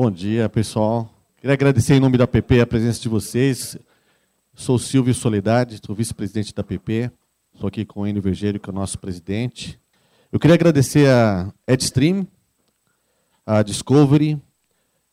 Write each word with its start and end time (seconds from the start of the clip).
Bom 0.00 0.12
dia, 0.12 0.48
pessoal. 0.48 1.12
Queria 1.38 1.54
agradecer 1.54 1.94
em 1.94 1.98
nome 1.98 2.16
da 2.16 2.24
PP 2.24 2.60
a 2.60 2.66
presença 2.68 3.00
de 3.00 3.08
vocês. 3.08 3.76
Sou 4.54 4.78
Silvio 4.78 5.12
Soledade, 5.12 5.80
sou 5.84 5.92
vice-presidente 5.92 6.54
da 6.54 6.62
PP. 6.62 7.10
Estou 7.52 7.66
aqui 7.66 7.84
com 7.84 8.02
o 8.02 8.06
Enio 8.06 8.22
Vergeiro, 8.22 8.60
que 8.60 8.70
é 8.70 8.72
o 8.72 8.74
nosso 8.76 8.96
presidente. 8.96 9.76
Eu 10.30 10.38
queria 10.38 10.54
agradecer 10.54 11.08
a 11.08 11.52
Edstream, 11.66 12.28
a 13.44 13.60
Discovery, 13.64 14.40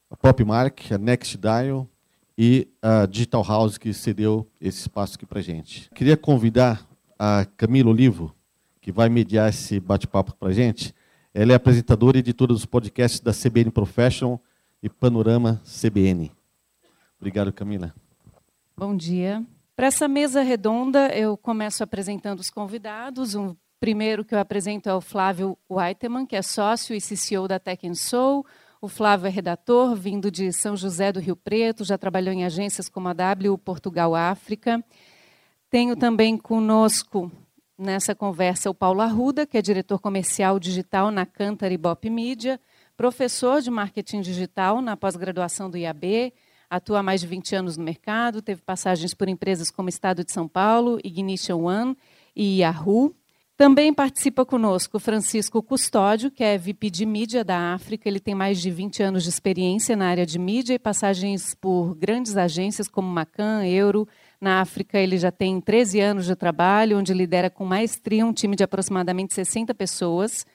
a 0.07 0.15
Popmark, 0.15 0.91
a 0.91 0.99
Next 0.99 1.35
Dial 1.35 1.89
e 2.37 2.67
a 2.79 3.07
Digital 3.07 3.43
House, 3.43 3.79
que 3.79 3.91
cedeu 3.91 4.47
esse 4.61 4.81
espaço 4.81 5.15
aqui 5.15 5.25
para 5.25 5.41
gente. 5.41 5.89
Queria 5.95 6.15
convidar 6.15 6.87
a 7.17 7.47
Camila 7.57 7.89
Olivo, 7.89 8.35
que 8.79 8.91
vai 8.91 9.09
mediar 9.09 9.49
esse 9.49 9.79
bate-papo 9.79 10.35
para 10.35 10.53
gente. 10.53 10.93
Ela 11.33 11.53
é 11.53 11.55
apresentadora 11.55 12.17
e 12.17 12.19
editora 12.19 12.53
dos 12.53 12.67
podcasts 12.67 13.19
da 13.19 13.31
CBN 13.33 13.71
Professional 13.71 14.39
e 14.81 14.89
Panorama 14.89 15.61
CBN. 15.63 16.31
Obrigado, 17.19 17.51
Camila. 17.51 17.93
Bom 18.77 18.95
dia. 18.95 19.45
Para 19.75 19.87
essa 19.87 20.07
mesa 20.07 20.41
redonda, 20.41 21.07
eu 21.15 21.35
começo 21.35 21.83
apresentando 21.83 22.39
os 22.39 22.49
convidados. 22.49 23.35
O 23.35 23.57
primeiro 23.79 24.23
que 24.23 24.35
eu 24.35 24.39
apresento 24.39 24.89
é 24.89 24.93
o 24.93 25.01
Flávio 25.01 25.57
Whiteman, 25.69 26.25
que 26.25 26.35
é 26.35 26.41
sócio 26.41 26.95
e 26.95 27.01
CCO 27.01 27.47
da 27.47 27.59
Tech 27.59 27.83
Soul. 27.95 28.45
O 28.81 28.87
Flávio 28.87 29.27
é 29.27 29.29
redator, 29.29 29.95
vindo 29.95 30.29
de 30.29 30.51
São 30.51 30.77
José 30.77 31.11
do 31.11 31.19
Rio 31.19 31.35
Preto, 31.35 31.83
já 31.83 31.97
trabalhou 31.97 32.33
em 32.33 32.45
agências 32.45 32.87
como 32.87 33.07
a 33.07 33.13
W 33.13 33.57
Portugal 33.57 34.13
África. 34.13 34.83
Tenho 35.69 35.95
também 35.95 36.37
conosco 36.37 37.31
nessa 37.77 38.13
conversa 38.13 38.69
o 38.69 38.75
Paulo 38.75 39.01
Arruda, 39.01 39.45
que 39.45 39.57
é 39.57 39.61
diretor 39.61 39.99
comercial 39.99 40.59
digital 40.59 41.11
na 41.11 41.25
Cantar 41.25 41.71
e 41.71 41.77
Bop 41.77 42.09
Media 42.09 42.59
professor 42.97 43.61
de 43.61 43.69
marketing 43.69 44.21
digital 44.21 44.81
na 44.81 44.95
pós-graduação 44.95 45.69
do 45.69 45.77
IAB, 45.77 46.33
atua 46.69 46.99
há 46.99 47.03
mais 47.03 47.21
de 47.21 47.27
20 47.27 47.55
anos 47.55 47.77
no 47.77 47.83
mercado, 47.83 48.41
teve 48.41 48.61
passagens 48.61 49.13
por 49.13 49.27
empresas 49.27 49.69
como 49.69 49.89
Estado 49.89 50.23
de 50.23 50.31
São 50.31 50.47
Paulo, 50.47 50.99
Ignition 51.03 51.63
One 51.63 51.97
e 52.35 52.59
Yahoo. 52.59 53.15
Também 53.57 53.93
participa 53.93 54.45
conosco 54.45 54.99
Francisco 54.99 55.63
Custódio, 55.63 56.29
que 56.29 56.43
é 56.43 56.57
VP 56.57 56.89
de 56.89 57.05
mídia 57.05 57.41
da 57.41 57.73
África. 57.73 58.09
Ele 58.09 58.19
tem 58.19 58.35
mais 58.35 58.61
de 58.61 58.69
20 58.69 59.01
anos 59.01 59.23
de 59.23 59.29
experiência 59.29 59.95
na 59.95 60.07
área 60.09 60.25
de 60.25 60.37
mídia 60.37 60.73
e 60.73 60.79
passagens 60.79 61.55
por 61.55 61.95
grandes 61.95 62.35
agências 62.35 62.89
como 62.89 63.07
Macan, 63.07 63.65
Euro. 63.65 64.05
Na 64.41 64.59
África, 64.59 64.99
ele 64.99 65.17
já 65.17 65.31
tem 65.31 65.61
13 65.61 66.01
anos 66.01 66.25
de 66.25 66.35
trabalho, 66.35 66.97
onde 66.99 67.13
lidera 67.13 67.49
com 67.49 67.63
maestria 67.63 68.25
um 68.25 68.33
time 68.33 68.57
de 68.57 68.63
aproximadamente 68.65 69.33
60 69.33 69.73
pessoas. 69.73 70.45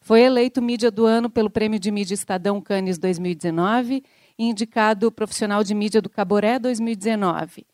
Foi 0.00 0.22
eleito 0.22 0.62
mídia 0.62 0.90
do 0.90 1.04
ano 1.04 1.28
pelo 1.28 1.50
Prêmio 1.50 1.78
de 1.78 1.90
Mídia 1.90 2.14
Estadão 2.14 2.60
Cannes 2.60 2.98
2019 2.98 4.02
e 4.38 4.44
indicado 4.44 5.12
profissional 5.12 5.62
de 5.62 5.74
mídia 5.74 6.00
do 6.00 6.08
Caboré 6.08 6.58
2019. 6.58 7.66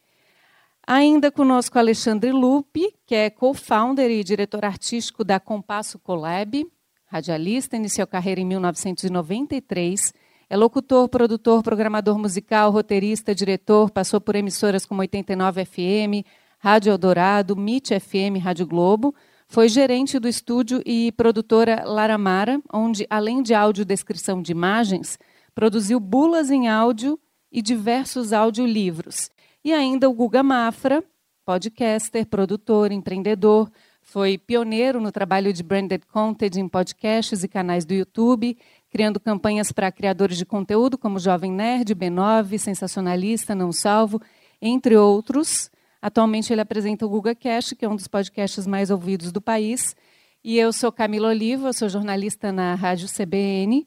Ainda 0.85 1.31
conosco 1.31 1.79
Alexandre 1.79 2.33
Lupe, 2.33 2.95
que 3.07 3.15
é 3.15 3.31
co-founder 3.31 4.11
e 4.11 4.25
diretor 4.25 4.65
artístico 4.65 5.25
da 5.25 5.39
Compasso 5.39 5.99
Collab, 5.99 6.67
radialista, 7.07 7.77
iniciou 7.77 8.07
carreira 8.07 8.41
em 8.41 8.45
1993. 8.45 10.13
É 10.51 10.57
locutor, 10.57 11.09
produtor, 11.09 11.63
programador 11.63 12.19
musical, 12.19 12.71
roteirista, 12.71 13.35
diretor, 13.35 13.91
passou 13.91 14.21
por 14.21 14.35
emissoras 14.35 14.85
como 14.85 15.01
89 15.01 15.65
FM, 15.65 16.27
Rádio 16.59 16.91
Eldorado, 16.91 17.55
MIT 17.57 17.99
FM, 17.99 18.43
Rádio 18.43 18.67
Globo, 18.67 19.15
foi 19.49 19.69
gerente 19.69 20.19
do 20.19 20.29
estúdio 20.29 20.83
e 20.85 21.13
produtora 21.13 21.85
Laramara, 21.85 22.61
onde, 22.73 23.07
além 23.09 23.43
de 23.43 23.55
audiodescrição 23.55 24.43
de 24.43 24.53
imagens, 24.53 25.19
produziu 25.55 26.01
bulas 26.01 26.51
em 26.51 26.69
áudio 26.69 27.19
e 27.51 27.63
diversos 27.63 28.33
audiolivros. 28.33 29.31
E 29.65 29.73
ainda 29.73 30.09
o 30.09 30.13
Guga 30.13 30.43
Mafra, 30.43 31.03
podcaster, 31.45 32.27
produtor, 32.27 32.91
empreendedor, 32.91 33.71
foi 34.03 34.39
pioneiro 34.39 35.01
no 35.01 35.11
trabalho 35.11 35.53
de 35.53 35.63
branded 35.63 36.05
content 36.07 36.57
em 36.57 36.69
podcasts 36.69 37.43
e 37.43 37.49
canais 37.49 37.85
do 37.85 37.93
YouTube, 37.93 38.57
criando 38.89 39.19
campanhas 39.19 39.73
para 39.73 39.91
criadores 39.91 40.37
de 40.37 40.47
conteúdo 40.47 40.97
como 40.97 41.19
Jovem 41.19 41.51
Nerd, 41.51 41.95
B9, 41.95 42.59
Sensacionalista, 42.59 43.55
Não 43.55 43.73
Salvo, 43.73 44.21
entre 44.61 44.97
outros. 44.97 45.71
Atualmente 46.07 46.53
ele 46.53 46.61
apresenta 46.61 47.05
o 47.05 47.09
GugaCast, 47.09 47.75
que 47.75 47.85
é 47.85 47.89
um 47.89 47.97
dos 47.97 48.07
podcasts 48.07 48.65
mais 48.65 48.93
ouvidos 48.93 49.33
do 49.33 49.41
país. 49.41 49.97
E 50.45 50.57
eu 50.57 50.73
sou 50.73 50.93
Camila 50.93 51.31
Oliva, 51.31 51.73
sou 51.73 51.89
jornalista 51.89 52.53
na 52.53 52.77
Rádio 52.77 53.09
CBN. 53.09 53.85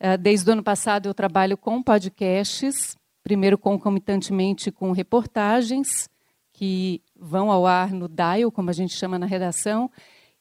Eh, 0.00 0.16
desde 0.16 0.50
o 0.50 0.54
ano 0.54 0.62
passado 0.64 1.08
eu 1.08 1.14
trabalho 1.14 1.56
com 1.56 1.80
podcasts, 1.80 2.96
primeiro 3.22 3.56
concomitantemente 3.56 4.72
com 4.72 4.90
reportagens, 4.90 6.10
que 6.52 7.00
vão 7.14 7.48
ao 7.48 7.64
ar 7.64 7.92
no 7.92 8.08
Dial, 8.08 8.50
como 8.50 8.68
a 8.68 8.72
gente 8.72 8.96
chama 8.96 9.16
na 9.16 9.26
redação. 9.26 9.88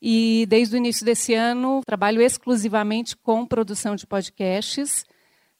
E 0.02 0.48
desde 0.50 0.76
o 0.76 0.78
início 0.78 1.06
desse 1.06 1.36
ano 1.36 1.84
trabalho 1.86 2.20
exclusivamente 2.20 3.16
com 3.16 3.46
produção 3.46 3.96
de 3.96 4.08
podcasts, 4.08 5.06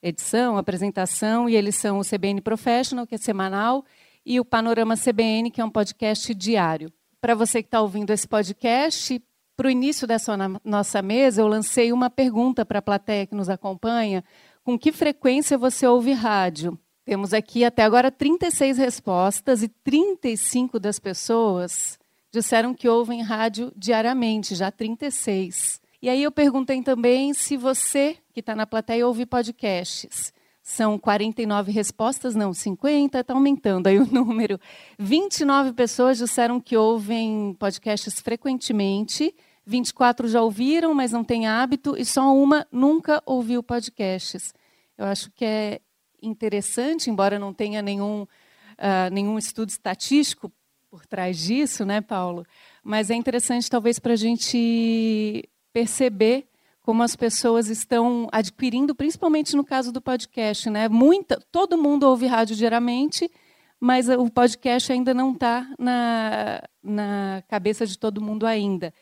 edição, 0.02 0.56
apresentação, 0.56 1.48
e 1.48 1.54
eles 1.54 1.76
são 1.76 2.00
o 2.00 2.04
CBN 2.04 2.40
Professional, 2.40 3.06
que 3.06 3.14
é 3.14 3.18
semanal, 3.18 3.84
e 4.24 4.38
o 4.40 4.44
Panorama 4.44 4.96
CBN, 4.96 5.50
que 5.50 5.60
é 5.60 5.64
um 5.64 5.70
podcast 5.70 6.34
diário. 6.34 6.92
Para 7.20 7.34
você 7.34 7.62
que 7.62 7.68
está 7.68 7.80
ouvindo 7.80 8.10
esse 8.10 8.26
podcast, 8.26 9.22
para 9.56 9.68
o 9.68 9.70
início 9.70 10.06
dessa 10.06 10.36
nossa 10.64 11.02
mesa, 11.02 11.42
eu 11.42 11.46
lancei 11.46 11.92
uma 11.92 12.10
pergunta 12.10 12.64
para 12.64 12.78
a 12.78 12.82
plateia 12.82 13.26
que 13.26 13.34
nos 13.34 13.48
acompanha: 13.48 14.24
com 14.64 14.78
que 14.78 14.92
frequência 14.92 15.58
você 15.58 15.86
ouve 15.86 16.12
rádio? 16.12 16.78
Temos 17.04 17.34
aqui 17.34 17.64
até 17.64 17.82
agora 17.82 18.10
36 18.10 18.78
respostas 18.78 19.62
e 19.62 19.68
35 19.68 20.78
das 20.78 20.98
pessoas 20.98 21.98
disseram 22.32 22.74
que 22.74 22.88
ouvem 22.88 23.22
rádio 23.22 23.70
diariamente, 23.76 24.54
já 24.54 24.70
36. 24.70 25.80
E 26.00 26.08
aí 26.08 26.22
eu 26.22 26.32
perguntei 26.32 26.82
também 26.82 27.34
se 27.34 27.56
você 27.56 28.16
que 28.32 28.40
está 28.40 28.56
na 28.56 28.66
plateia 28.66 29.06
ouve 29.06 29.26
podcasts. 29.26 30.32
São 30.62 30.96
49 30.96 31.72
respostas, 31.72 32.36
não 32.36 32.54
50, 32.54 33.18
está 33.18 33.34
aumentando 33.34 33.88
aí 33.88 33.98
o 33.98 34.06
número. 34.12 34.60
29 34.98 35.72
pessoas 35.72 36.18
disseram 36.18 36.60
que 36.60 36.76
ouvem 36.76 37.54
podcasts 37.58 38.20
frequentemente, 38.20 39.34
24 39.66 40.28
já 40.28 40.40
ouviram, 40.40 40.94
mas 40.94 41.10
não 41.10 41.24
têm 41.24 41.48
hábito, 41.48 41.96
e 41.98 42.04
só 42.04 42.32
uma 42.34 42.66
nunca 42.70 43.20
ouviu 43.26 43.62
podcasts. 43.62 44.54
Eu 44.96 45.06
acho 45.06 45.32
que 45.32 45.44
é 45.44 45.80
interessante, 46.22 47.10
embora 47.10 47.38
não 47.38 47.52
tenha 47.52 47.82
nenhum, 47.82 48.22
uh, 48.22 49.10
nenhum 49.12 49.36
estudo 49.38 49.70
estatístico 49.70 50.52
por 50.88 51.04
trás 51.06 51.38
disso, 51.38 51.84
né, 51.84 52.00
Paulo? 52.00 52.46
Mas 52.84 53.10
é 53.10 53.14
interessante, 53.14 53.68
talvez, 53.68 53.98
para 53.98 54.12
a 54.12 54.16
gente 54.16 55.48
perceber 55.72 56.46
como 56.82 57.02
as 57.02 57.14
pessoas 57.14 57.68
estão 57.68 58.28
adquirindo, 58.32 58.94
principalmente 58.94 59.54
no 59.54 59.64
caso 59.64 59.92
do 59.92 60.00
podcast, 60.00 60.68
né? 60.68 60.88
Muita, 60.88 61.38
todo 61.52 61.78
mundo 61.78 62.02
ouve 62.04 62.26
rádio 62.26 62.56
diariamente, 62.56 63.30
mas 63.78 64.08
o 64.08 64.28
podcast 64.28 64.92
ainda 64.92 65.14
não 65.14 65.32
está 65.32 65.68
na, 65.78 66.62
na 66.82 67.42
cabeça 67.48 67.86
de 67.86 67.96
todo 67.96 68.20
mundo 68.20 68.46
ainda. 68.46 68.92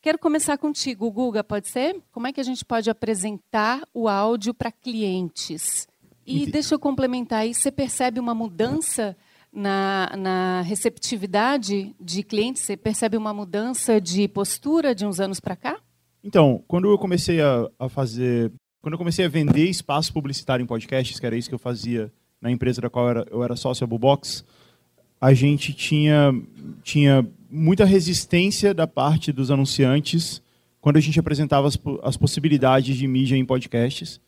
Quero 0.00 0.18
começar 0.18 0.58
contigo, 0.58 1.10
Guga, 1.10 1.42
pode 1.42 1.68
ser? 1.68 2.00
Como 2.12 2.26
é 2.26 2.32
que 2.32 2.40
a 2.40 2.44
gente 2.44 2.64
pode 2.64 2.90
apresentar 2.90 3.82
o 3.94 4.08
áudio 4.08 4.52
para 4.52 4.70
clientes? 4.70 5.88
E 6.26 6.42
Enfim. 6.42 6.50
deixa 6.50 6.74
eu 6.74 6.78
complementar 6.78 7.40
aí, 7.40 7.54
você 7.54 7.70
percebe 7.70 8.20
uma 8.20 8.34
mudança 8.34 9.16
na, 9.52 10.12
na 10.16 10.60
receptividade 10.62 11.94
de 12.00 12.22
clientes? 12.22 12.62
Você 12.62 12.76
percebe 12.76 13.16
uma 13.16 13.32
mudança 13.32 14.00
de 14.00 14.28
postura 14.28 14.94
de 14.94 15.06
uns 15.06 15.20
anos 15.20 15.40
para 15.40 15.56
cá? 15.56 15.80
Então, 16.22 16.62
quando 16.66 16.90
eu 16.90 16.98
comecei 16.98 17.40
a, 17.40 17.68
a, 17.78 17.88
fazer. 17.88 18.52
Quando 18.80 18.94
eu 18.94 18.98
comecei 18.98 19.24
a 19.24 19.28
vender 19.28 19.68
espaço 19.68 20.12
publicitário 20.12 20.62
em 20.62 20.66
podcasts, 20.66 21.18
que 21.18 21.26
era 21.26 21.36
isso 21.36 21.48
que 21.48 21.54
eu 21.54 21.58
fazia 21.58 22.12
na 22.40 22.50
empresa 22.50 22.80
da 22.80 22.90
qual 22.90 23.06
eu 23.06 23.10
era, 23.10 23.26
eu 23.30 23.44
era 23.44 23.56
sócio, 23.56 23.84
a 23.84 23.86
Bubox, 23.86 24.44
a 25.20 25.34
gente 25.34 25.72
tinha, 25.72 26.32
tinha 26.82 27.26
muita 27.50 27.84
resistência 27.84 28.72
da 28.72 28.86
parte 28.86 29.32
dos 29.32 29.50
anunciantes 29.50 30.40
quando 30.80 30.96
a 30.96 31.00
gente 31.00 31.18
apresentava 31.18 31.66
as, 31.66 31.78
as 32.02 32.16
possibilidades 32.16 32.96
de 32.96 33.06
mídia 33.06 33.36
em 33.36 33.44
podcasts, 33.44 34.20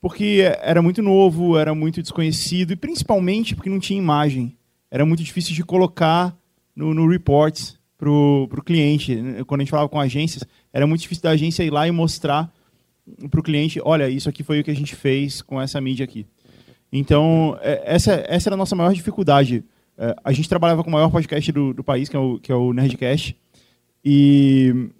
porque 0.00 0.42
era 0.60 0.82
muito 0.82 1.02
novo, 1.02 1.56
era 1.56 1.74
muito 1.74 2.02
desconhecido, 2.02 2.72
e 2.72 2.76
principalmente 2.76 3.54
porque 3.54 3.70
não 3.70 3.80
tinha 3.80 3.98
imagem. 3.98 4.56
Era 4.90 5.06
muito 5.06 5.22
difícil 5.22 5.54
de 5.54 5.64
colocar 5.64 6.36
no, 6.74 6.92
no 6.92 7.08
reports 7.08 7.78
para 7.96 8.10
o 8.10 8.62
cliente. 8.64 9.16
Quando 9.46 9.60
a 9.60 9.64
gente 9.64 9.70
falava 9.70 9.88
com 9.88 10.00
agências, 10.00 10.44
era 10.72 10.86
muito 10.86 11.00
difícil 11.00 11.22
da 11.22 11.30
agência 11.30 11.62
ir 11.62 11.70
lá 11.70 11.86
e 11.86 11.90
mostrar 11.90 12.52
para 13.30 13.40
o 13.40 13.42
cliente, 13.42 13.80
olha, 13.84 14.08
isso 14.08 14.28
aqui 14.28 14.42
foi 14.42 14.60
o 14.60 14.64
que 14.64 14.70
a 14.70 14.76
gente 14.76 14.94
fez 14.94 15.42
com 15.42 15.60
essa 15.60 15.80
mídia 15.80 16.04
aqui. 16.04 16.26
Então, 16.92 17.58
é, 17.60 17.82
essa, 17.84 18.24
essa 18.26 18.48
era 18.48 18.54
a 18.54 18.58
nossa 18.58 18.76
maior 18.76 18.92
dificuldade. 18.92 19.64
É, 19.96 20.14
a 20.24 20.32
gente 20.32 20.48
trabalhava 20.48 20.82
com 20.82 20.90
o 20.90 20.92
maior 20.92 21.10
podcast 21.10 21.50
do, 21.52 21.72
do 21.72 21.84
país, 21.84 22.08
que 22.08 22.16
é 22.16 22.18
o, 22.18 22.38
que 22.38 22.50
é 22.50 22.54
o 22.54 22.72
Nerdcast, 22.72 23.36
e 24.04 24.90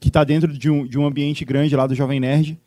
que 0.00 0.08
está 0.08 0.24
dentro 0.24 0.52
de 0.52 0.70
um, 0.70 0.86
de 0.86 0.98
um 0.98 1.06
ambiente 1.06 1.44
grande 1.44 1.76
lá 1.76 1.86
do 1.86 1.94
Jovem 1.94 2.18
Nerd. 2.18 2.58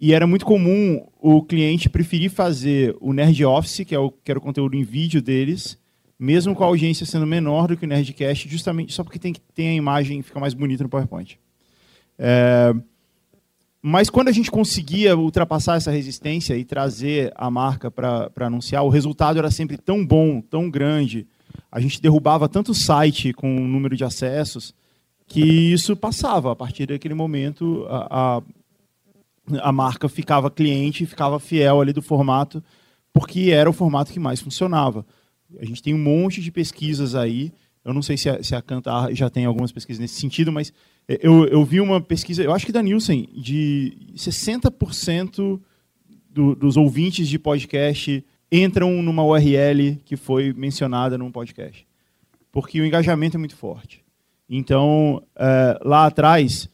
e 0.00 0.14
era 0.14 0.26
muito 0.26 0.46
comum 0.46 1.06
o 1.20 1.42
cliente 1.42 1.88
preferir 1.88 2.30
fazer 2.30 2.96
o 3.00 3.12
Nerd 3.12 3.44
Office, 3.44 3.84
que, 3.86 3.94
é 3.94 3.98
o, 3.98 4.10
que 4.10 4.30
era 4.30 4.38
o 4.38 4.42
conteúdo 4.42 4.76
em 4.76 4.82
vídeo 4.82 5.20
deles, 5.20 5.78
mesmo 6.18 6.54
com 6.54 6.64
a 6.64 6.66
audiência 6.66 7.04
sendo 7.04 7.26
menor 7.26 7.68
do 7.68 7.76
que 7.76 7.84
o 7.84 7.88
Nerdcast, 7.88 8.48
justamente 8.48 8.92
só 8.92 9.04
porque 9.04 9.18
tem 9.18 9.32
que 9.32 9.40
ter 9.40 9.68
a 9.68 9.74
imagem 9.74 10.22
fica 10.22 10.40
mais 10.40 10.54
bonita 10.54 10.82
no 10.82 10.88
PowerPoint. 10.88 11.38
É, 12.18 12.74
mas 13.86 14.08
quando 14.08 14.28
a 14.28 14.32
gente 14.32 14.50
conseguia 14.50 15.14
ultrapassar 15.14 15.76
essa 15.76 15.90
resistência 15.90 16.56
e 16.56 16.64
trazer 16.64 17.30
a 17.36 17.50
marca 17.50 17.90
para 17.90 18.30
anunciar, 18.40 18.82
o 18.82 18.88
resultado 18.88 19.38
era 19.38 19.50
sempre 19.50 19.76
tão 19.76 20.04
bom, 20.06 20.40
tão 20.40 20.70
grande. 20.70 21.26
A 21.70 21.78
gente 21.80 22.00
derrubava 22.00 22.48
tanto 22.48 22.72
site 22.72 23.34
com 23.34 23.56
o 23.56 23.68
número 23.68 23.94
de 23.94 24.02
acessos 24.02 24.74
que 25.26 25.42
isso 25.42 25.94
passava. 25.94 26.50
A 26.52 26.56
partir 26.56 26.86
daquele 26.86 27.12
momento, 27.12 27.86
a, 27.90 28.38
a, 28.38 29.68
a 29.68 29.72
marca 29.72 30.08
ficava 30.08 30.50
cliente, 30.50 31.04
ficava 31.04 31.38
fiel 31.38 31.80
ali 31.80 31.92
do 31.92 32.00
formato, 32.00 32.64
porque 33.12 33.50
era 33.50 33.68
o 33.68 33.72
formato 33.74 34.12
que 34.12 34.18
mais 34.18 34.40
funcionava. 34.40 35.04
A 35.60 35.64
gente 35.66 35.82
tem 35.82 35.92
um 35.92 36.02
monte 36.02 36.40
de 36.40 36.50
pesquisas 36.50 37.14
aí. 37.14 37.52
Eu 37.84 37.92
não 37.92 38.00
sei 38.00 38.16
se 38.16 38.30
a, 38.30 38.42
se 38.42 38.54
a 38.54 38.62
Cantar 38.62 39.12
já 39.12 39.28
tem 39.28 39.44
algumas 39.44 39.72
pesquisas 39.72 40.00
nesse 40.00 40.18
sentido, 40.18 40.50
mas 40.50 40.72
eu, 41.08 41.46
eu 41.46 41.64
vi 41.64 41.80
uma 41.80 42.00
pesquisa, 42.00 42.42
eu 42.42 42.52
acho 42.52 42.64
que 42.64 42.72
da 42.72 42.82
Nielsen, 42.82 43.28
de 43.34 43.96
60% 44.14 45.60
do, 46.30 46.54
dos 46.54 46.76
ouvintes 46.76 47.28
de 47.28 47.38
podcast 47.38 48.24
entram 48.50 49.02
numa 49.02 49.24
URL 49.24 49.96
que 50.04 50.16
foi 50.16 50.52
mencionada 50.52 51.18
num 51.18 51.30
podcast. 51.30 51.86
Porque 52.50 52.80
o 52.80 52.86
engajamento 52.86 53.36
é 53.36 53.38
muito 53.38 53.56
forte. 53.56 54.04
Então, 54.48 55.22
é, 55.36 55.78
lá 55.82 56.06
atrás, 56.06 56.68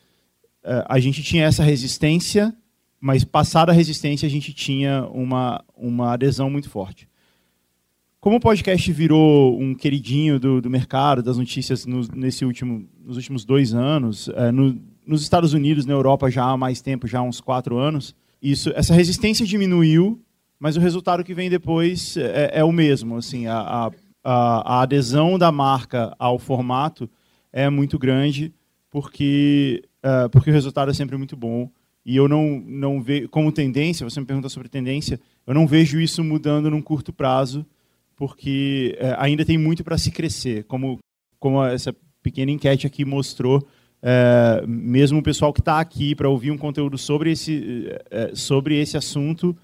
é, 0.62 0.84
a 0.88 1.00
gente 1.00 1.22
tinha 1.22 1.44
essa 1.44 1.64
resistência, 1.64 2.54
mas 3.00 3.24
passada 3.24 3.72
a 3.72 3.74
resistência, 3.74 4.26
a 4.26 4.30
gente 4.30 4.52
tinha 4.52 5.06
uma, 5.06 5.64
uma 5.76 6.12
adesão 6.12 6.50
muito 6.50 6.68
forte. 6.68 7.08
Como 8.20 8.36
o 8.36 8.40
podcast 8.40 8.92
virou 8.92 9.58
um 9.58 9.74
queridinho 9.74 10.38
do, 10.38 10.60
do 10.60 10.68
mercado, 10.68 11.22
das 11.22 11.38
notícias 11.38 11.86
no, 11.86 12.06
nesse 12.14 12.44
último, 12.44 12.86
nos 13.02 13.16
últimos 13.16 13.46
dois 13.46 13.72
anos, 13.72 14.28
é, 14.34 14.52
no, 14.52 14.78
nos 15.06 15.22
Estados 15.22 15.54
Unidos, 15.54 15.86
na 15.86 15.94
Europa 15.94 16.30
já 16.30 16.44
há 16.44 16.54
mais 16.54 16.82
tempo, 16.82 17.06
já 17.06 17.20
há 17.20 17.22
uns 17.22 17.40
quatro 17.40 17.78
anos, 17.78 18.14
isso, 18.42 18.70
essa 18.76 18.92
resistência 18.92 19.46
diminuiu, 19.46 20.20
mas 20.58 20.76
o 20.76 20.80
resultado 20.80 21.24
que 21.24 21.32
vem 21.32 21.48
depois 21.48 22.14
é, 22.18 22.50
é 22.58 22.64
o 22.64 22.70
mesmo. 22.70 23.16
Assim, 23.16 23.46
a, 23.46 23.58
a, 23.58 23.90
a, 24.22 24.82
adesão 24.82 25.38
da 25.38 25.50
marca 25.50 26.14
ao 26.18 26.38
formato 26.38 27.08
é 27.50 27.70
muito 27.70 27.98
grande, 27.98 28.52
porque, 28.90 29.82
é, 30.02 30.28
porque 30.28 30.50
o 30.50 30.52
resultado 30.52 30.90
é 30.90 30.94
sempre 30.94 31.16
muito 31.16 31.38
bom. 31.38 31.70
E 32.04 32.16
eu 32.16 32.28
não, 32.28 32.62
não 32.66 33.00
vejo, 33.00 33.30
como 33.30 33.50
tendência, 33.50 34.04
você 34.04 34.20
me 34.20 34.26
pergunta 34.26 34.50
sobre 34.50 34.68
tendência, 34.68 35.18
eu 35.46 35.54
não 35.54 35.66
vejo 35.66 35.98
isso 35.98 36.22
mudando 36.22 36.70
num 36.70 36.82
curto 36.82 37.14
prazo 37.14 37.64
porque 38.20 38.98
é, 39.00 39.16
ainda 39.18 39.46
tem 39.46 39.56
muito 39.56 39.82
para 39.82 39.96
se 39.96 40.10
crescer, 40.10 40.64
como, 40.64 40.98
como 41.38 41.64
essa 41.64 41.96
pequena 42.22 42.50
enquete 42.50 42.86
aqui 42.86 43.02
mostrou. 43.02 43.66
É, 44.02 44.62
mesmo 44.68 45.20
o 45.20 45.22
pessoal 45.22 45.54
que 45.54 45.60
está 45.60 45.80
aqui 45.80 46.14
para 46.14 46.28
ouvir 46.28 46.50
um 46.50 46.58
conteúdo 46.58 46.98
sobre 46.98 47.32
esse, 47.32 47.88
é, 48.10 48.32
sobre 48.34 48.78
esse 48.78 48.94
assunto, 48.94 49.56